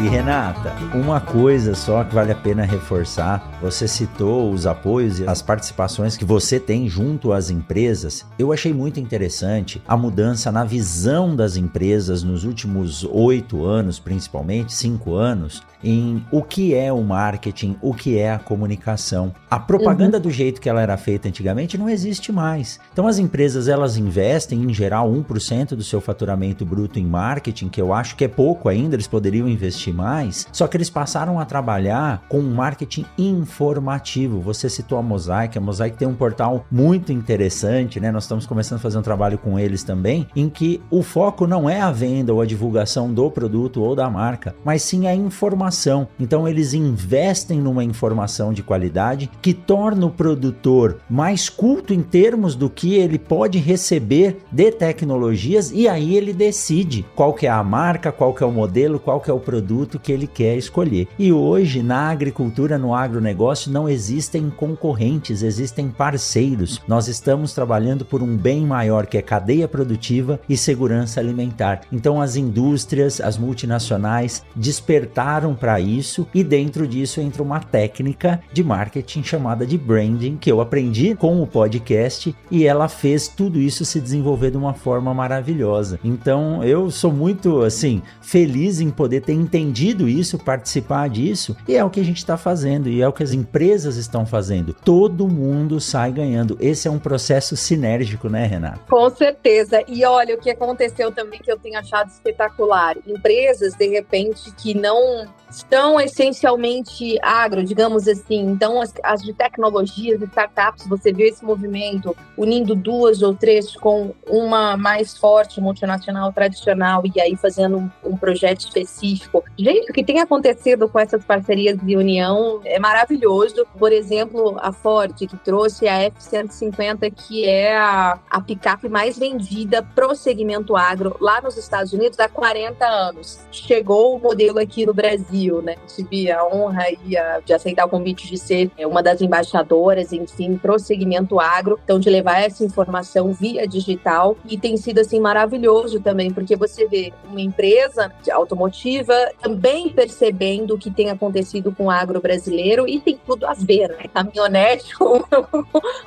E 0.00 0.06
Renata, 0.06 0.76
uma 0.94 1.20
coisa 1.20 1.74
só 1.74 2.04
que 2.04 2.14
vale 2.14 2.30
a 2.30 2.34
pena 2.36 2.64
reforçar: 2.64 3.58
você 3.60 3.88
citou 3.88 4.52
os 4.52 4.64
apoios 4.64 5.18
e 5.18 5.26
as 5.26 5.42
participações 5.42 6.16
que 6.16 6.24
você 6.24 6.60
tem 6.60 6.88
junto 6.88 7.32
às 7.32 7.50
empresas. 7.50 8.24
Eu 8.38 8.52
achei 8.52 8.72
muito 8.72 9.00
interessante 9.00 9.82
a 9.88 9.96
mudança 9.96 10.52
na 10.52 10.62
visão 10.62 11.34
das 11.34 11.56
empresas 11.56 12.22
nos 12.22 12.44
últimos 12.44 13.02
oito 13.10 13.64
anos, 13.64 13.98
principalmente 13.98 14.72
cinco 14.72 15.16
anos, 15.16 15.64
em 15.82 16.24
o 16.30 16.42
que 16.42 16.76
é 16.76 16.92
o 16.92 17.02
marketing, 17.02 17.76
o 17.82 17.92
que 17.92 18.18
é 18.18 18.32
a 18.32 18.38
comunicação. 18.38 19.34
A 19.50 19.58
propaganda 19.58 20.18
uhum. 20.18 20.22
do 20.22 20.30
jeito 20.30 20.60
que 20.60 20.68
ela 20.68 20.80
era 20.80 20.96
feita 20.96 21.26
antigamente 21.26 21.76
não 21.76 21.88
existe 21.88 22.30
mais. 22.30 22.78
Então 22.92 23.08
as 23.08 23.18
empresas 23.18 23.66
elas 23.66 23.96
investem 23.96 24.62
em 24.62 24.72
geral 24.72 25.10
1% 25.10 25.70
do 25.70 25.82
seu 25.82 26.00
faturamento 26.00 26.64
bruto 26.64 27.00
em 27.00 27.04
marketing, 27.04 27.68
que 27.68 27.80
eu 27.80 27.92
acho 27.92 28.14
que 28.14 28.24
é 28.24 28.28
pouco 28.28 28.68
ainda, 28.68 28.94
eles 28.94 29.08
poderiam 29.08 29.48
investir 29.48 29.87
mais. 29.92 30.46
Só 30.52 30.66
que 30.66 30.76
eles 30.76 30.90
passaram 30.90 31.38
a 31.38 31.44
trabalhar 31.44 32.22
com 32.28 32.38
um 32.38 32.54
marketing 32.54 33.04
informativo. 33.16 34.40
Você 34.40 34.68
citou 34.68 34.98
a 34.98 35.02
Mosaic, 35.02 35.56
a 35.56 35.60
Mosaic 35.60 35.96
tem 35.96 36.08
um 36.08 36.14
portal 36.14 36.66
muito 36.70 37.12
interessante, 37.12 38.00
né? 38.00 38.10
Nós 38.10 38.24
estamos 38.24 38.46
começando 38.46 38.78
a 38.78 38.82
fazer 38.82 38.98
um 38.98 39.02
trabalho 39.02 39.38
com 39.38 39.58
eles 39.58 39.82
também, 39.82 40.26
em 40.34 40.48
que 40.48 40.80
o 40.90 41.02
foco 41.02 41.46
não 41.46 41.68
é 41.68 41.80
a 41.80 41.90
venda 41.90 42.32
ou 42.32 42.40
a 42.40 42.46
divulgação 42.46 43.12
do 43.12 43.30
produto 43.30 43.82
ou 43.82 43.94
da 43.94 44.08
marca, 44.10 44.54
mas 44.64 44.82
sim 44.82 45.06
a 45.06 45.14
informação. 45.14 46.08
Então 46.18 46.48
eles 46.48 46.74
investem 46.74 47.60
numa 47.60 47.84
informação 47.84 48.52
de 48.52 48.62
qualidade 48.62 49.30
que 49.40 49.54
torna 49.54 50.06
o 50.06 50.10
produtor 50.10 50.98
mais 51.08 51.48
culto 51.48 51.92
em 51.92 52.02
termos 52.02 52.54
do 52.54 52.68
que 52.68 52.94
ele 52.94 53.18
pode 53.18 53.58
receber 53.58 54.38
de 54.50 54.70
tecnologias 54.70 55.70
e 55.72 55.88
aí 55.88 56.16
ele 56.16 56.32
decide 56.32 57.06
qual 57.14 57.32
que 57.32 57.46
é 57.46 57.50
a 57.50 57.62
marca, 57.62 58.12
qual 58.12 58.34
que 58.34 58.42
é 58.42 58.46
o 58.46 58.52
modelo, 58.52 58.98
qual 58.98 59.20
que 59.20 59.30
é 59.30 59.34
o 59.34 59.40
produto 59.40 59.77
produto 59.78 59.98
que 59.98 60.10
ele 60.10 60.26
quer 60.26 60.56
escolher. 60.56 61.06
E 61.18 61.32
hoje, 61.32 61.82
na 61.82 62.10
agricultura, 62.10 62.76
no 62.76 62.94
agronegócio, 62.94 63.70
não 63.70 63.88
existem 63.88 64.50
concorrentes, 64.50 65.42
existem 65.42 65.88
parceiros. 65.88 66.82
Nós 66.88 67.06
estamos 67.06 67.52
trabalhando 67.52 68.04
por 68.04 68.22
um 68.22 68.36
bem 68.36 68.66
maior 68.66 69.06
que 69.06 69.16
é 69.16 69.22
cadeia 69.22 69.68
produtiva 69.68 70.40
e 70.48 70.56
segurança 70.56 71.20
alimentar. 71.20 71.82
Então, 71.92 72.20
as 72.20 72.34
indústrias, 72.34 73.20
as 73.20 73.38
multinacionais 73.38 74.42
despertaram 74.56 75.54
para 75.54 75.78
isso 75.78 76.26
e 76.34 76.42
dentro 76.42 76.86
disso 76.86 77.20
entra 77.20 77.42
uma 77.42 77.60
técnica 77.60 78.40
de 78.52 78.64
marketing 78.64 79.22
chamada 79.22 79.66
de 79.66 79.78
branding 79.78 80.36
que 80.36 80.50
eu 80.50 80.60
aprendi 80.60 81.14
com 81.14 81.40
o 81.40 81.46
podcast 81.46 82.34
e 82.50 82.66
ela 82.66 82.88
fez 82.88 83.28
tudo 83.28 83.60
isso 83.60 83.84
se 83.84 84.00
desenvolver 84.00 84.50
de 84.50 84.56
uma 84.56 84.74
forma 84.74 85.14
maravilhosa. 85.14 86.00
Então, 86.02 86.64
eu 86.64 86.90
sou 86.90 87.12
muito 87.12 87.62
assim 87.62 88.02
feliz 88.20 88.80
em 88.80 88.90
poder 88.90 89.20
ter 89.20 89.34
entendido 89.34 89.67
isso, 90.08 90.38
participar 90.38 91.08
disso, 91.08 91.56
e 91.66 91.76
é 91.76 91.84
o 91.84 91.90
que 91.90 92.00
a 92.00 92.04
gente 92.04 92.18
está 92.18 92.36
fazendo 92.36 92.88
e 92.88 93.02
é 93.02 93.08
o 93.08 93.12
que 93.12 93.22
as 93.22 93.32
empresas 93.32 93.96
estão 93.96 94.24
fazendo. 94.24 94.72
Todo 94.72 95.28
mundo 95.28 95.80
sai 95.80 96.12
ganhando. 96.12 96.56
Esse 96.60 96.88
é 96.88 96.90
um 96.90 96.98
processo 96.98 97.56
sinérgico, 97.56 98.28
né, 98.28 98.46
Renato? 98.46 98.80
Com 98.88 99.10
certeza. 99.10 99.82
E 99.88 100.04
olha, 100.04 100.34
o 100.34 100.38
que 100.38 100.50
aconteceu 100.50 101.12
também 101.12 101.40
que 101.40 101.50
eu 101.50 101.58
tenho 101.58 101.78
achado 101.78 102.10
espetacular. 102.10 102.96
Empresas, 103.06 103.74
de 103.74 103.88
repente, 103.88 104.52
que 104.52 104.74
não 104.74 105.26
são 105.50 106.00
essencialmente 106.00 107.18
agro, 107.22 107.64
digamos 107.64 108.06
assim. 108.06 108.40
Então, 108.40 108.80
as, 108.80 108.92
as 109.02 109.22
de 109.22 109.32
tecnologias, 109.32 110.20
startups, 110.20 110.86
você 110.86 111.12
vê 111.12 111.28
esse 111.28 111.44
movimento 111.44 112.16
unindo 112.36 112.74
duas 112.74 113.22
ou 113.22 113.34
três 113.34 113.74
com 113.76 114.14
uma 114.26 114.76
mais 114.76 115.16
forte 115.16 115.60
multinacional 115.60 116.32
tradicional 116.32 117.02
e 117.14 117.20
aí 117.20 117.36
fazendo 117.36 117.78
um, 117.78 117.90
um 118.04 118.16
projeto 118.16 118.60
específico. 118.60 119.42
Gente, 119.58 119.90
o 119.90 119.92
que 119.92 120.04
tem 120.04 120.20
acontecido 120.20 120.88
com 120.88 120.98
essas 120.98 121.24
parcerias 121.24 121.76
de 121.78 121.96
união 121.96 122.60
é 122.64 122.78
maravilhoso. 122.78 123.66
Por 123.78 123.92
exemplo, 123.92 124.56
a 124.60 124.72
Ford, 124.72 125.14
que 125.16 125.36
trouxe 125.38 125.88
a 125.88 126.04
F-150, 126.04 127.12
que 127.12 127.44
é 127.44 127.76
a, 127.76 128.18
a 128.30 128.40
picape 128.40 128.88
mais 128.88 129.18
vendida 129.18 129.82
pro 129.94 130.14
segmento 130.14 130.76
agro 130.76 131.16
lá 131.20 131.40
nos 131.40 131.56
Estados 131.56 131.92
Unidos 131.92 132.18
há 132.20 132.28
40 132.28 132.86
anos. 132.86 133.40
Chegou 133.50 134.16
o 134.16 134.20
modelo 134.20 134.58
aqui 134.58 134.86
no 134.86 134.94
Brasil 134.94 135.58
né? 135.62 135.76
Tive 135.86 136.30
a 136.30 136.44
honra 136.44 136.84
e 137.04 137.16
a, 137.16 137.40
de 137.40 137.52
aceitar 137.52 137.86
o 137.86 137.88
convite 137.88 138.28
de 138.28 138.38
ser 138.38 138.70
é, 138.76 138.86
uma 138.86 139.02
das 139.02 139.20
embaixadoras, 139.20 140.12
enfim, 140.12 140.56
pro 140.56 140.78
segmento 140.78 141.40
agro, 141.40 141.78
então 141.82 141.98
de 141.98 142.10
levar 142.10 142.40
essa 142.40 142.64
informação 142.64 143.32
via 143.32 143.66
digital 143.66 144.36
e 144.48 144.58
tem 144.58 144.76
sido 144.76 145.00
assim 145.00 145.20
maravilhoso 145.20 146.00
também, 146.00 146.32
porque 146.32 146.56
você 146.56 146.86
vê 146.86 147.12
uma 147.28 147.40
empresa 147.40 148.12
automotiva 148.30 149.14
também 149.48 149.88
percebendo 149.88 150.74
o 150.74 150.78
que 150.78 150.90
tem 150.90 151.10
acontecido 151.10 151.72
com 151.72 151.84
o 151.84 151.90
agro 151.90 152.20
brasileiro 152.20 152.86
e 152.86 153.00
tem 153.00 153.18
tudo 153.26 153.46
a 153.46 153.54
ver, 153.54 153.88
né? 153.88 154.04
Caminhonete 154.12 154.94
com, 154.96 155.24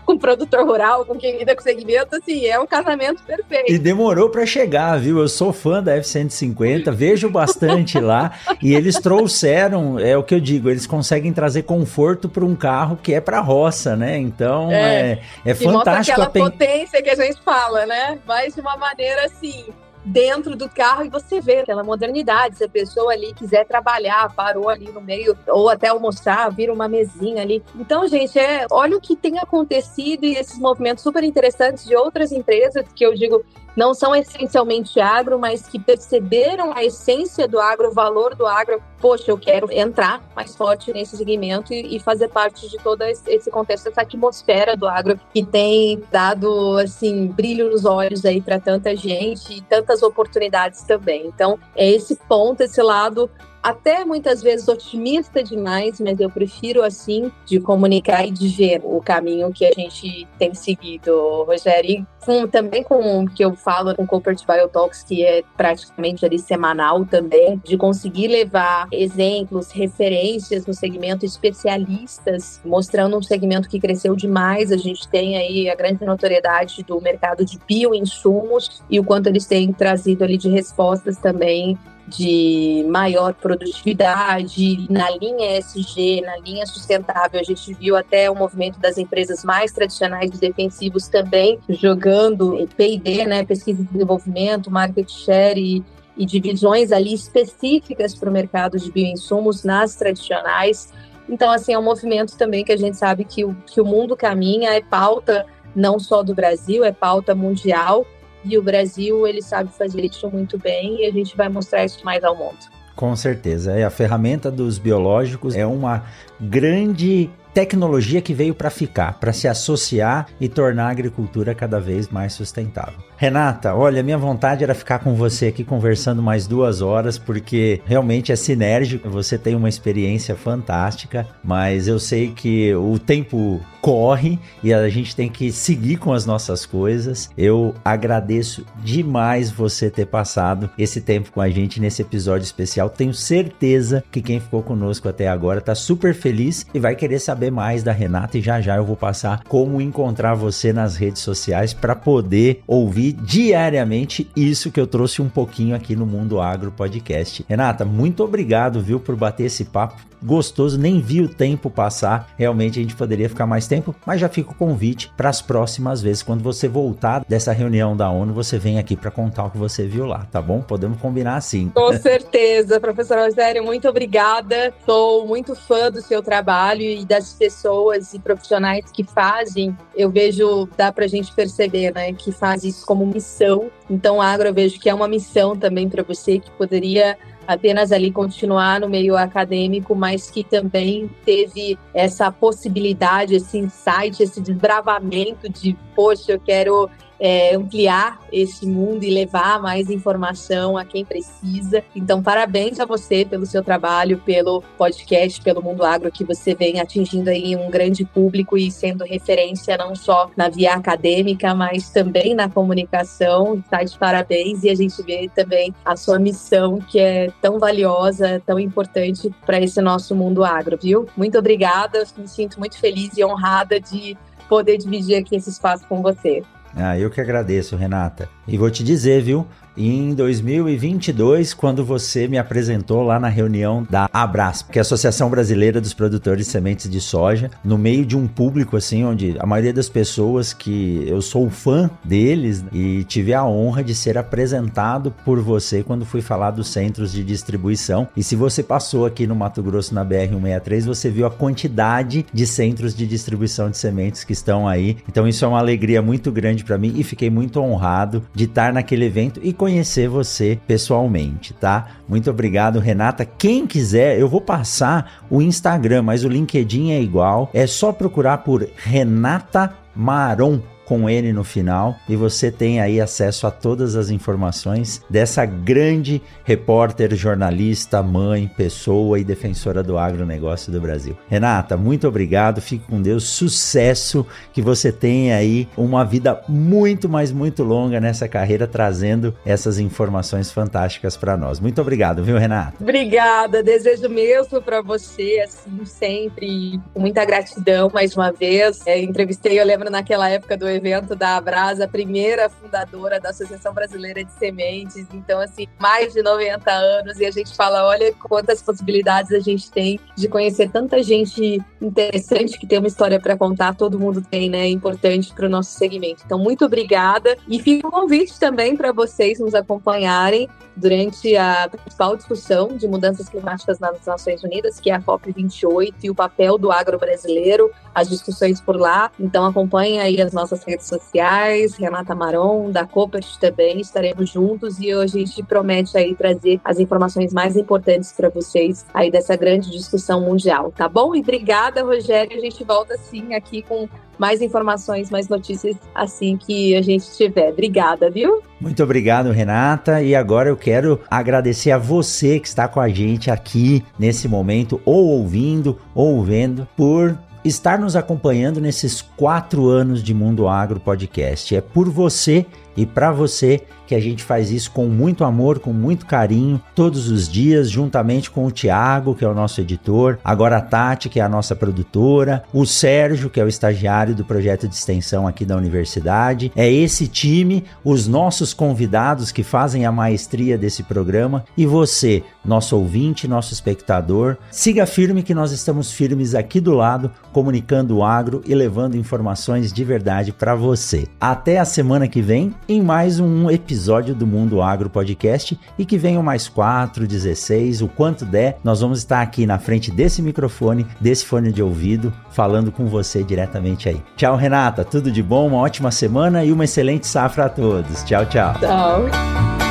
com 0.05 0.17
produtor 0.17 0.63
rural, 0.63 1.05
com 1.05 1.17
quem 1.17 1.39
lida 1.39 1.55
com 1.55 1.61
segmento, 1.61 2.15
assim, 2.15 2.45
é 2.45 2.59
um 2.59 2.67
casamento 2.67 3.23
perfeito. 3.23 3.71
E 3.71 3.79
demorou 3.79 4.29
para 4.29 4.45
chegar, 4.45 4.97
viu? 4.99 5.19
Eu 5.19 5.27
sou 5.27 5.51
fã 5.51 5.81
da 5.81 5.95
F-150, 5.95 6.91
vejo 6.91 7.29
bastante 7.29 7.99
lá 7.99 8.31
e 8.61 8.75
eles 8.75 8.95
trouxeram 8.95 9.97
é 9.97 10.15
o 10.15 10.23
que 10.23 10.35
eu 10.35 10.39
digo, 10.39 10.69
eles 10.69 10.85
conseguem 10.85 11.33
trazer 11.33 11.63
conforto 11.63 12.29
para 12.29 12.45
um 12.45 12.55
carro 12.55 12.99
que 13.01 13.13
é 13.13 13.19
para 13.19 13.39
roça, 13.39 13.95
né? 13.95 14.17
Então 14.17 14.71
é, 14.71 15.19
é, 15.45 15.51
é 15.51 15.55
fantástico. 15.55 16.21
aquela 16.21 16.45
a 16.45 16.51
potência 16.51 17.01
que 17.01 17.09
a 17.09 17.15
gente 17.15 17.41
fala, 17.41 17.87
né? 17.87 18.19
Mas 18.27 18.53
de 18.53 18.61
uma 18.61 18.77
maneira 18.77 19.25
assim, 19.25 19.65
dentro 20.03 20.55
do 20.55 20.67
carro 20.69 21.05
e 21.05 21.09
você 21.09 21.39
vê 21.39 21.59
aquela 21.59 21.83
modernidade. 21.83 22.57
Se 22.57 22.63
a 22.63 22.69
pessoa 22.69 23.13
ali 23.13 23.33
quiser 23.33 23.65
trabalhar, 23.65 24.33
parou 24.33 24.69
ali 24.69 24.91
no 24.91 25.01
meio, 25.01 25.37
ou 25.47 25.69
até 25.69 25.89
almoçar, 25.89 26.49
vira 26.51 26.73
uma 26.73 26.87
mesinha 26.87 27.41
ali. 27.41 27.63
Então, 27.75 28.07
gente, 28.07 28.37
é, 28.39 28.65
olha 28.71 28.97
o 28.97 29.01
que 29.01 29.15
tem 29.15 29.37
acontecido 29.39 30.25
e 30.25 30.35
esses 30.35 30.57
movimentos 30.57 31.03
super 31.03 31.23
interessantes 31.23 31.85
de 31.85 31.95
outras 31.95 32.31
empresas 32.31 32.85
que 32.95 33.05
eu 33.05 33.13
digo 33.13 33.43
não 33.75 33.93
são 33.93 34.13
essencialmente 34.15 34.99
agro, 34.99 35.39
mas 35.39 35.67
que 35.67 35.79
perceberam 35.79 36.75
a 36.75 36.83
essência 36.83 37.47
do 37.47 37.59
agro, 37.59 37.89
o 37.89 37.93
valor 37.93 38.35
do 38.35 38.45
agro. 38.45 38.81
Poxa, 39.01 39.31
eu 39.31 39.37
quero 39.37 39.71
entrar 39.71 40.23
mais 40.35 40.55
forte 40.55 40.93
nesse 40.93 41.17
segmento 41.17 41.73
e, 41.73 41.95
e 41.95 41.99
fazer 41.99 42.27
parte 42.27 42.69
de 42.69 42.77
todo 42.77 43.01
esse 43.01 43.49
contexto, 43.49 43.89
essa 43.89 44.01
atmosfera 44.01 44.77
do 44.77 44.87
agro 44.87 45.19
que 45.33 45.43
tem 45.43 46.03
dado 46.11 46.77
assim 46.77 47.25
brilho 47.25 47.71
nos 47.71 47.83
olhos 47.83 48.23
aí 48.23 48.39
para 48.39 48.59
tanta 48.59 48.95
gente 48.95 49.57
e 49.57 49.61
tantas 49.61 50.03
oportunidades 50.03 50.83
também. 50.83 51.25
Então, 51.25 51.57
é 51.75 51.89
esse 51.89 52.15
ponto, 52.15 52.61
esse 52.61 52.81
lado 52.81 53.27
até 53.61 54.03
muitas 54.03 54.41
vezes 54.41 54.67
otimista 54.67 55.43
demais, 55.43 55.99
mas 55.99 56.19
eu 56.19 56.29
prefiro 56.29 56.81
assim 56.83 57.31
de 57.45 57.59
comunicar 57.59 58.25
e 58.25 58.31
de 58.31 58.47
ver 58.47 58.81
o 58.83 59.01
caminho 59.01 59.51
que 59.51 59.65
a 59.65 59.71
gente 59.71 60.27
tem 60.39 60.53
seguido, 60.53 61.43
Rogério. 61.43 61.89
E 61.91 62.05
com, 62.25 62.47
também 62.47 62.83
com 62.83 63.23
o 63.23 63.29
que 63.29 63.43
eu 63.43 63.55
falo 63.55 63.95
com 63.95 64.03
o 64.03 64.07
Corporate 64.07 64.45
Biotalks, 64.45 65.03
que 65.03 65.23
é 65.23 65.43
praticamente 65.57 66.25
ali 66.25 66.39
semanal 66.39 67.05
também, 67.05 67.61
de 67.63 67.77
conseguir 67.77 68.27
levar 68.27 68.87
exemplos, 68.91 69.71
referências 69.71 70.65
no 70.65 70.73
segmento, 70.73 71.25
especialistas, 71.25 72.61
mostrando 72.63 73.17
um 73.17 73.21
segmento 73.21 73.69
que 73.69 73.79
cresceu 73.79 74.15
demais. 74.15 74.71
A 74.71 74.77
gente 74.77 75.07
tem 75.07 75.37
aí 75.37 75.69
a 75.69 75.75
grande 75.75 76.05
notoriedade 76.05 76.83
do 76.83 76.99
mercado 77.01 77.43
de 77.45 77.59
bioinsumos 77.67 78.81
e 78.89 78.99
o 78.99 79.03
quanto 79.03 79.27
eles 79.27 79.45
têm 79.45 79.71
trazido 79.73 80.23
ali 80.23 80.37
de 80.37 80.49
respostas 80.49 81.17
também 81.17 81.77
de 82.11 82.85
maior 82.89 83.33
produtividade, 83.33 84.85
na 84.89 85.09
linha 85.11 85.57
ESG, 85.57 86.21
na 86.21 86.37
linha 86.37 86.65
sustentável, 86.65 87.39
a 87.39 87.43
gente 87.43 87.73
viu 87.73 87.95
até 87.95 88.29
o 88.29 88.35
movimento 88.35 88.79
das 88.79 88.97
empresas 88.97 89.43
mais 89.43 89.71
tradicionais 89.71 90.29
de 90.29 90.37
defensivos 90.37 91.07
também 91.07 91.59
jogando 91.69 92.67
P&D, 92.75 93.25
né, 93.25 93.45
pesquisa 93.45 93.81
e 93.81 93.85
desenvolvimento, 93.85 94.69
market 94.69 95.09
share 95.09 95.59
e, 95.59 95.83
e 96.17 96.25
divisões 96.25 96.91
ali 96.91 97.13
específicas 97.13 98.13
para 98.13 98.29
o 98.29 98.33
mercado 98.33 98.77
de 98.77 98.91
bioinsumos 98.91 99.63
nas 99.63 99.95
tradicionais. 99.95 100.91
Então, 101.29 101.49
assim, 101.49 101.73
é 101.73 101.79
um 101.79 101.83
movimento 101.83 102.37
também 102.37 102.63
que 102.65 102.73
a 102.73 102.77
gente 102.77 102.97
sabe 102.97 103.23
que 103.23 103.45
o, 103.45 103.55
que 103.65 103.79
o 103.79 103.85
mundo 103.85 104.17
caminha, 104.17 104.71
é 104.73 104.81
pauta 104.81 105.45
não 105.73 105.97
só 105.97 106.21
do 106.21 106.35
Brasil, 106.35 106.83
é 106.83 106.91
pauta 106.91 107.33
mundial, 107.33 108.05
e 108.43 108.57
o 108.57 108.61
Brasil, 108.61 109.27
ele 109.27 109.41
sabe 109.41 109.71
fazer 109.71 110.03
isso 110.03 110.29
muito 110.29 110.57
bem 110.57 111.01
e 111.01 111.05
a 111.05 111.11
gente 111.11 111.35
vai 111.35 111.49
mostrar 111.49 111.85
isso 111.85 112.03
mais 112.03 112.23
ao 112.23 112.35
mundo. 112.35 112.57
Com 112.95 113.15
certeza. 113.15 113.71
É 113.73 113.83
a 113.83 113.89
ferramenta 113.89 114.51
dos 114.51 114.77
biológicos 114.77 115.55
é 115.55 115.65
uma 115.65 116.03
grande 116.39 117.29
tecnologia 117.53 118.21
que 118.21 118.33
veio 118.33 118.53
para 118.53 118.69
ficar, 118.69 119.19
para 119.19 119.33
se 119.33 119.47
associar 119.47 120.27
e 120.39 120.47
tornar 120.47 120.87
a 120.87 120.91
agricultura 120.91 121.53
cada 121.53 121.79
vez 121.79 122.09
mais 122.09 122.33
sustentável. 122.33 122.99
Renata, 123.17 123.75
olha, 123.75 124.01
minha 124.01 124.17
vontade 124.17 124.63
era 124.63 124.73
ficar 124.73 124.99
com 124.99 125.13
você 125.13 125.47
aqui 125.47 125.63
conversando 125.63 126.23
mais 126.23 126.47
duas 126.47 126.81
horas, 126.81 127.19
porque 127.19 127.79
realmente 127.85 128.31
é 128.31 128.35
sinérgico, 128.35 129.09
você 129.09 129.37
tem 129.37 129.55
uma 129.55 129.69
experiência 129.69 130.35
fantástica, 130.35 131.27
mas 131.43 131.87
eu 131.87 131.99
sei 131.99 132.31
que 132.31 132.73
o 132.73 132.97
tempo 132.97 133.61
corre 133.81 134.39
e 134.63 134.73
a 134.73 134.87
gente 134.89 135.15
tem 135.15 135.27
que 135.27 135.51
seguir 135.51 135.97
com 135.97 136.13
as 136.13 136.25
nossas 136.25 136.65
coisas. 136.65 137.29
Eu 137.37 137.73
agradeço 137.83 138.65
demais 138.83 139.49
você 139.49 139.89
ter 139.89 140.05
passado 140.05 140.69
esse 140.77 141.01
tempo 141.01 141.31
com 141.31 141.41
a 141.41 141.49
gente 141.49 141.79
nesse 141.79 142.01
episódio 142.01 142.45
especial. 142.45 142.89
Tenho 142.89 143.13
certeza 143.13 144.03
que 144.11 144.21
quem 144.21 144.39
ficou 144.39 144.61
conosco 144.61 145.09
até 145.09 145.27
agora 145.27 145.59
está 145.59 145.73
super 145.73 146.13
feliz 146.13 146.65
e 146.73 146.79
vai 146.79 146.95
querer 146.95 147.19
saber 147.19 147.40
mais 147.49 147.81
da 147.81 147.91
Renata 147.91 148.37
e 148.37 148.41
já 148.41 148.61
já 148.61 148.75
eu 148.75 148.85
vou 148.85 148.95
passar 148.95 149.41
como 149.47 149.81
encontrar 149.81 150.35
você 150.35 150.73
nas 150.73 150.95
redes 150.95 151.21
sociais 151.21 151.73
para 151.73 151.95
poder 151.95 152.61
ouvir 152.67 153.13
diariamente 153.13 154.29
isso 154.35 154.71
que 154.71 154.79
eu 154.79 154.85
trouxe 154.85 155.21
um 155.21 155.29
pouquinho 155.29 155.75
aqui 155.75 155.95
no 155.95 156.05
Mundo 156.05 156.41
Agro 156.41 156.71
Podcast. 156.71 157.45
Renata, 157.47 157.85
muito 157.85 158.23
obrigado, 158.23 158.81
viu, 158.81 158.99
por 158.99 159.15
bater 159.15 159.45
esse 159.45 159.65
papo 159.65 160.11
gostoso, 160.23 160.77
nem 160.77 160.99
vi 161.01 161.21
o 161.21 161.27
tempo 161.27 161.69
passar. 161.69 162.29
Realmente 162.37 162.79
a 162.79 162.81
gente 162.81 162.95
poderia 162.95 163.27
ficar 163.27 163.47
mais 163.47 163.67
tempo, 163.67 163.95
mas 164.05 164.21
já 164.21 164.29
fica 164.29 164.51
o 164.51 164.55
convite 164.55 165.11
para 165.17 165.29
as 165.29 165.41
próximas 165.41 166.01
vezes. 166.01 166.23
Quando 166.23 166.43
você 166.43 166.67
voltar 166.67 167.25
dessa 167.27 167.51
reunião 167.51 167.95
da 167.97 168.09
ONU, 168.09 168.33
você 168.33 168.57
vem 168.57 168.77
aqui 168.77 168.95
para 168.95 169.11
contar 169.11 169.45
o 169.45 169.51
que 169.51 169.57
você 169.57 169.87
viu 169.87 170.05
lá, 170.05 170.25
tá 170.31 170.41
bom? 170.41 170.61
Podemos 170.61 170.99
combinar 170.99 171.35
assim. 171.35 171.69
Com 171.69 171.93
certeza, 171.97 172.79
professora 172.79 173.25
Rogério, 173.25 173.63
muito 173.63 173.87
obrigada. 173.87 174.73
Sou 174.85 175.25
muito 175.25 175.55
fã 175.55 175.91
do 175.91 176.01
seu 176.01 176.21
trabalho 176.21 176.81
e 176.81 177.05
das 177.05 177.30
pessoas 177.33 178.13
e 178.13 178.19
profissionais 178.19 178.91
que 178.91 179.03
fazem. 179.03 179.75
Eu 179.95 180.09
vejo, 180.09 180.67
dá 180.77 180.91
para 180.91 181.05
a 181.05 181.07
gente 181.07 181.33
perceber, 181.33 181.93
né, 181.93 182.13
que 182.13 182.31
faz 182.31 182.63
isso 182.63 182.85
como 182.85 183.05
missão. 183.05 183.69
Então, 183.89 184.21
agro 184.21 184.47
eu 184.49 184.53
vejo 184.53 184.79
que 184.79 184.89
é 184.89 184.93
uma 184.93 185.07
missão 185.07 185.55
também 185.55 185.89
para 185.89 186.03
você 186.03 186.39
que 186.39 186.51
poderia 186.51 187.17
apenas 187.47 187.91
ali 187.91 188.11
continuar 188.11 188.79
no 188.79 188.89
meio 188.89 189.17
acadêmico, 189.17 189.95
mas 189.95 190.29
que 190.29 190.43
também 190.43 191.09
teve 191.25 191.77
essa 191.93 192.31
possibilidade, 192.31 193.35
esse 193.35 193.57
insight, 193.57 194.21
esse 194.21 194.39
desbravamento 194.39 195.49
de, 195.49 195.75
poxa, 195.95 196.33
eu 196.33 196.39
quero 196.39 196.89
é, 197.21 197.55
ampliar 197.55 198.19
esse 198.33 198.65
mundo 198.65 199.03
e 199.03 199.11
levar 199.11 199.61
mais 199.61 199.91
informação 199.91 200.75
a 200.75 200.83
quem 200.83 201.05
precisa. 201.05 201.83
Então, 201.95 202.23
parabéns 202.23 202.79
a 202.79 202.85
você 202.85 203.23
pelo 203.23 203.45
seu 203.45 203.63
trabalho, 203.63 204.17
pelo 204.25 204.63
podcast, 204.75 205.39
pelo 205.39 205.61
Mundo 205.61 205.85
Agro, 205.85 206.11
que 206.11 206.25
você 206.25 206.55
vem 206.55 206.79
atingindo 206.79 207.29
aí 207.29 207.55
um 207.55 207.69
grande 207.69 208.03
público 208.03 208.57
e 208.57 208.71
sendo 208.71 209.03
referência 209.03 209.77
não 209.77 209.95
só 209.95 210.31
na 210.35 210.49
via 210.49 210.73
acadêmica, 210.73 211.53
mas 211.53 211.91
também 211.91 212.33
na 212.33 212.49
comunicação. 212.49 213.59
Está 213.59 213.83
de 213.83 213.95
parabéns 213.99 214.63
e 214.63 214.69
a 214.71 214.75
gente 214.75 214.99
vê 215.03 215.29
também 215.35 215.75
a 215.85 215.95
sua 215.95 216.17
missão, 216.17 216.79
que 216.79 216.99
é 216.99 217.31
tão 217.39 217.59
valiosa, 217.59 218.41
tão 218.43 218.59
importante 218.59 219.29
para 219.45 219.61
esse 219.61 219.79
nosso 219.79 220.15
mundo 220.15 220.43
agro, 220.43 220.75
viu? 220.81 221.07
Muito 221.15 221.37
obrigada, 221.37 222.03
me 222.17 222.27
sinto 222.27 222.57
muito 222.57 222.79
feliz 222.79 223.15
e 223.15 223.23
honrada 223.23 223.79
de 223.79 224.17
poder 224.49 224.77
dividir 224.77 225.17
aqui 225.17 225.35
esse 225.35 225.51
espaço 225.51 225.85
com 225.87 226.01
você. 226.01 226.41
Ah, 226.75 226.97
eu 226.97 227.09
que 227.09 227.19
agradeço, 227.19 227.75
Renata. 227.75 228.29
E 228.47 228.57
vou 228.57 228.69
te 228.69 228.83
dizer, 228.83 229.21
viu? 229.21 229.45
Em 229.89 230.13
2022, 230.13 231.53
quando 231.53 231.83
você 231.83 232.27
me 232.27 232.37
apresentou 232.37 233.03
lá 233.03 233.19
na 233.19 233.27
reunião 233.27 233.85
da 233.89 234.09
Abras, 234.11 234.61
que 234.61 234.77
é 234.77 234.81
a 234.81 234.83
Associação 234.83 235.29
Brasileira 235.29 235.81
dos 235.81 235.93
Produtores 235.93 236.45
de 236.45 236.51
Sementes 236.51 236.89
de 236.89 237.01
Soja, 237.01 237.49
no 237.63 237.77
meio 237.77 238.05
de 238.05 238.17
um 238.17 238.27
público 238.27 238.77
assim, 238.77 239.03
onde 239.03 239.35
a 239.39 239.45
maioria 239.45 239.73
das 239.73 239.89
pessoas 239.89 240.53
que 240.53 241.03
eu 241.07 241.21
sou 241.21 241.49
fã 241.49 241.89
deles 242.03 242.63
e 242.71 243.03
tive 243.05 243.33
a 243.33 243.45
honra 243.45 243.83
de 243.83 243.93
ser 243.93 244.17
apresentado 244.17 245.11
por 245.25 245.41
você 245.41 245.83
quando 245.83 246.05
fui 246.05 246.21
falar 246.21 246.51
dos 246.51 246.67
centros 246.67 247.11
de 247.11 247.23
distribuição. 247.23 248.07
E 248.15 248.23
se 248.23 248.35
você 248.35 248.63
passou 248.63 249.05
aqui 249.05 249.25
no 249.27 249.35
Mato 249.35 249.61
Grosso 249.61 249.93
na 249.93 250.03
BR 250.03 250.29
163, 250.29 250.85
você 250.85 251.09
viu 251.09 251.25
a 251.25 251.31
quantidade 251.31 252.25
de 252.33 252.47
centros 252.47 252.95
de 252.95 253.05
distribuição 253.05 253.69
de 253.69 253.77
sementes 253.77 254.23
que 254.23 254.33
estão 254.33 254.67
aí. 254.67 254.97
Então 255.07 255.27
isso 255.27 255.43
é 255.43 255.47
uma 255.47 255.59
alegria 255.59 256.01
muito 256.01 256.31
grande 256.31 256.63
para 256.63 256.77
mim 256.77 256.93
e 256.95 257.03
fiquei 257.03 257.29
muito 257.29 257.59
honrado 257.59 258.23
de 258.33 258.45
estar 258.45 258.73
naquele 258.73 259.05
evento 259.05 259.39
e 259.43 259.51
conhecer 259.51 259.70
você 260.09 260.59
pessoalmente, 260.67 261.53
tá? 261.53 261.87
Muito 262.07 262.29
obrigado, 262.29 262.79
Renata. 262.79 263.23
Quem 263.25 263.65
quiser, 263.65 264.19
eu 264.19 264.27
vou 264.27 264.41
passar 264.41 265.23
o 265.29 265.41
Instagram, 265.41 266.01
mas 266.01 266.23
o 266.23 266.29
LinkedIn 266.29 266.91
é 266.91 267.01
igual. 267.01 267.49
É 267.53 267.65
só 267.65 267.91
procurar 267.91 268.39
por 268.39 268.67
Renata 268.75 269.73
Maron 269.95 270.59
com 270.91 271.09
N 271.09 271.31
no 271.31 271.45
final 271.45 271.97
e 272.09 272.17
você 272.17 272.51
tem 272.51 272.81
aí 272.81 272.99
acesso 272.99 273.47
a 273.47 273.51
todas 273.51 273.95
as 273.95 274.09
informações 274.09 275.01
dessa 275.09 275.45
grande 275.45 276.21
repórter, 276.43 277.15
jornalista, 277.15 278.03
mãe, 278.03 278.51
pessoa 278.57 279.17
e 279.17 279.23
defensora 279.23 279.81
do 279.81 279.97
agronegócio 279.97 280.69
do 280.69 280.81
Brasil. 280.81 281.17
Renata, 281.29 281.77
muito 281.77 282.09
obrigado, 282.09 282.59
fique 282.59 282.85
com 282.87 283.01
Deus, 283.01 283.23
sucesso, 283.23 284.27
que 284.51 284.61
você 284.61 284.91
tenha 284.91 285.37
aí 285.37 285.65
uma 285.77 286.03
vida 286.03 286.43
muito, 286.49 287.07
mas 287.07 287.31
muito 287.31 287.63
longa 287.63 288.01
nessa 288.01 288.27
carreira 288.27 288.67
trazendo 288.67 289.33
essas 289.45 289.79
informações 289.79 290.51
fantásticas 290.51 291.15
para 291.15 291.37
nós. 291.37 291.61
Muito 291.61 291.79
obrigado, 291.79 292.21
viu, 292.21 292.37
Renata? 292.37 292.73
Obrigada, 292.81 293.63
desejo 293.63 294.09
mesmo 294.09 294.61
para 294.61 294.81
você, 294.81 295.41
assim, 295.45 295.85
sempre, 295.85 296.81
muita 296.93 297.23
gratidão 297.23 297.89
mais 297.93 298.13
uma 298.13 298.29
vez. 298.33 298.85
É, 298.85 299.01
entrevistei, 299.01 299.57
eu 299.57 299.65
lembro 299.65 299.89
naquela 299.89 300.27
época 300.27 300.57
do 300.57 300.67
evento 300.67 300.80
da 301.15 301.37
Abrasa, 301.37 301.85
a 301.85 301.87
primeira 301.87 302.49
fundadora 302.49 303.19
da 303.19 303.29
Associação 303.29 303.73
Brasileira 303.73 304.23
de 304.23 304.31
Sementes. 304.33 305.05
Então, 305.13 305.39
assim, 305.39 305.67
mais 305.79 306.13
de 306.13 306.21
90 306.21 306.71
anos 306.71 307.19
e 307.19 307.25
a 307.25 307.31
gente 307.31 307.55
fala, 307.55 307.85
olha 307.87 308.13
quantas 308.13 308.61
possibilidades 308.61 309.31
a 309.31 309.39
gente 309.39 309.71
tem 309.71 309.99
de 310.15 310.27
conhecer 310.27 310.69
tanta 310.69 311.01
gente 311.03 311.63
interessante 311.81 312.57
que 312.57 312.67
tem 312.67 312.79
uma 312.79 312.87
história 312.87 313.19
para 313.19 313.37
contar. 313.37 313.75
Todo 313.75 313.99
mundo 313.99 314.21
tem, 314.21 314.49
né? 314.49 314.59
É 314.59 314.69
importante 314.69 315.33
para 315.33 315.45
o 315.45 315.49
nosso 315.49 315.71
segmento. 315.71 316.23
Então, 316.25 316.37
muito 316.37 316.65
obrigada 316.65 317.37
e 317.47 317.59
fica 317.59 317.87
um 317.87 317.91
convite 317.91 318.39
também 318.39 318.75
para 318.75 318.91
vocês 318.91 319.39
nos 319.39 319.55
acompanharem 319.55 320.47
durante 320.75 321.35
a 321.35 321.69
principal 321.69 322.15
discussão 322.15 322.69
de 322.69 322.87
mudanças 322.87 323.29
climáticas 323.29 323.79
nas 323.79 324.05
Nações 324.05 324.43
Unidas, 324.43 324.79
que 324.79 324.89
é 324.89 324.95
a 324.95 325.01
COP28 325.01 325.93
e 326.03 326.09
o 326.09 326.15
papel 326.15 326.57
do 326.57 326.71
agro 326.71 326.97
brasileiro, 326.97 327.69
as 327.93 328.09
discussões 328.09 328.59
por 328.59 328.75
lá. 328.75 329.11
Então 329.19 329.45
acompanhe 329.45 329.99
aí 329.99 330.21
as 330.21 330.33
nossas 330.33 330.63
redes 330.63 330.87
sociais, 330.87 331.75
Renata 331.75 332.15
Maron, 332.15 332.71
da 332.71 332.85
Copert 332.85 333.37
também, 333.39 333.79
estaremos 333.79 334.29
juntos 334.29 334.79
e 334.79 334.93
hoje 334.93 335.21
a 335.21 335.25
gente 335.25 335.43
promete 335.43 335.97
aí 335.97 336.15
trazer 336.15 336.59
as 336.63 336.79
informações 336.79 337.33
mais 337.33 337.55
importantes 337.55 338.11
para 338.11 338.29
vocês 338.29 338.85
aí 338.93 339.11
dessa 339.11 339.35
grande 339.35 339.69
discussão 339.69 340.21
mundial, 340.21 340.71
tá 340.71 340.87
bom? 340.87 341.15
E 341.15 341.19
obrigada, 341.19 341.70
Rogério, 341.79 342.37
a 342.37 342.41
gente 342.41 342.63
volta 342.63 342.97
sim 342.97 343.33
aqui 343.33 343.61
com 343.61 343.87
mais 344.19 344.41
informações, 344.41 345.09
mais 345.09 345.27
notícias 345.27 345.75
assim 345.95 346.37
que 346.37 346.75
a 346.75 346.81
gente 346.81 347.09
tiver. 347.15 347.49
Obrigada, 347.49 348.09
viu? 348.09 348.41
Muito 348.59 348.83
obrigado, 348.83 349.31
Renata. 349.31 350.01
E 350.01 350.13
agora 350.13 350.49
eu 350.49 350.57
quero 350.57 350.99
agradecer 351.09 351.71
a 351.71 351.77
você 351.77 352.39
que 352.39 352.47
está 352.47 352.67
com 352.67 352.79
a 352.79 352.89
gente 352.89 353.31
aqui 353.31 353.83
nesse 353.97 354.27
momento, 354.27 354.79
ou 354.85 355.07
ouvindo, 355.07 355.79
ou 355.95 356.21
vendo, 356.23 356.67
por 356.75 357.17
estar 357.43 357.79
nos 357.79 357.95
acompanhando 357.95 358.61
nesses 358.61 359.01
quatro 359.01 359.67
anos 359.67 360.03
de 360.03 360.13
Mundo 360.13 360.47
Agro 360.47 360.79
Podcast. 360.79 361.55
É 361.55 361.61
por 361.61 361.89
você 361.89 362.45
e 362.77 362.85
para 362.85 363.11
você 363.11 363.61
que 363.91 363.95
a 363.95 363.99
gente 363.99 364.23
faz 364.23 364.49
isso 364.51 364.71
com 364.71 364.85
muito 364.85 365.25
amor, 365.25 365.59
com 365.59 365.73
muito 365.73 366.05
carinho, 366.05 366.61
todos 366.73 367.11
os 367.11 367.27
dias, 367.27 367.69
juntamente 367.69 368.31
com 368.31 368.45
o 368.45 368.51
Tiago, 368.51 369.13
que 369.13 369.25
é 369.25 369.27
o 369.27 369.35
nosso 369.35 369.59
editor, 369.59 370.17
agora 370.23 370.59
a 370.59 370.61
Tati, 370.61 371.09
que 371.09 371.19
é 371.19 371.23
a 371.23 371.27
nossa 371.27 371.57
produtora, 371.57 372.41
o 372.53 372.65
Sérgio, 372.65 373.29
que 373.29 373.37
é 373.37 373.43
o 373.43 373.49
estagiário 373.49 374.15
do 374.15 374.23
projeto 374.23 374.65
de 374.65 374.75
extensão 374.75 375.27
aqui 375.27 375.43
da 375.43 375.57
universidade. 375.57 376.53
É 376.55 376.71
esse 376.71 377.05
time, 377.05 377.65
os 377.83 378.07
nossos 378.07 378.53
convidados 378.53 379.29
que 379.29 379.43
fazem 379.43 379.85
a 379.85 379.91
maestria 379.91 380.57
desse 380.57 380.83
programa 380.83 381.43
e 381.57 381.65
você, 381.65 382.23
nosso 382.45 382.77
ouvinte, 382.77 383.27
nosso 383.27 383.51
espectador. 383.51 384.37
Siga 384.49 384.85
firme 384.85 385.21
que 385.21 385.33
nós 385.33 385.51
estamos 385.51 385.91
firmes 385.91 386.33
aqui 386.33 386.61
do 386.61 386.73
lado, 386.73 387.11
comunicando 387.33 387.97
o 387.97 388.05
agro 388.05 388.41
e 388.45 388.55
levando 388.55 388.95
informações 388.95 389.73
de 389.73 389.83
verdade 389.83 390.31
para 390.31 390.55
você. 390.55 391.09
Até 391.19 391.59
a 391.59 391.65
semana 391.65 392.07
que 392.07 392.21
vem 392.21 392.53
em 392.69 392.81
mais 392.81 393.19
um 393.19 393.51
episódio 393.51 393.80
episódio 393.81 394.13
do 394.13 394.27
Mundo 394.27 394.61
Agro 394.61 394.91
Podcast 394.91 395.59
e 395.77 395.85
que 395.85 395.97
venham 395.97 396.21
mais 396.21 396.47
4, 396.47 397.07
16, 397.07 397.81
o 397.81 397.87
quanto 397.87 398.23
der. 398.23 398.59
Nós 398.63 398.79
vamos 398.79 398.99
estar 398.99 399.21
aqui 399.21 399.47
na 399.47 399.57
frente 399.57 399.89
desse 399.89 400.21
microfone, 400.21 400.85
desse 400.99 401.25
fone 401.25 401.51
de 401.51 401.63
ouvido, 401.63 402.13
falando 402.29 402.71
com 402.71 402.85
você 402.85 403.23
diretamente 403.23 403.89
aí. 403.89 403.99
Tchau, 404.15 404.35
Renata. 404.35 404.85
Tudo 404.85 405.11
de 405.11 405.23
bom, 405.23 405.47
uma 405.47 405.57
ótima 405.57 405.89
semana 405.89 406.45
e 406.45 406.51
uma 406.51 406.65
excelente 406.65 407.07
safra 407.07 407.45
a 407.45 407.49
todos. 407.49 408.03
Tchau, 408.03 408.23
tchau. 408.27 408.53
Tchau. 408.59 409.70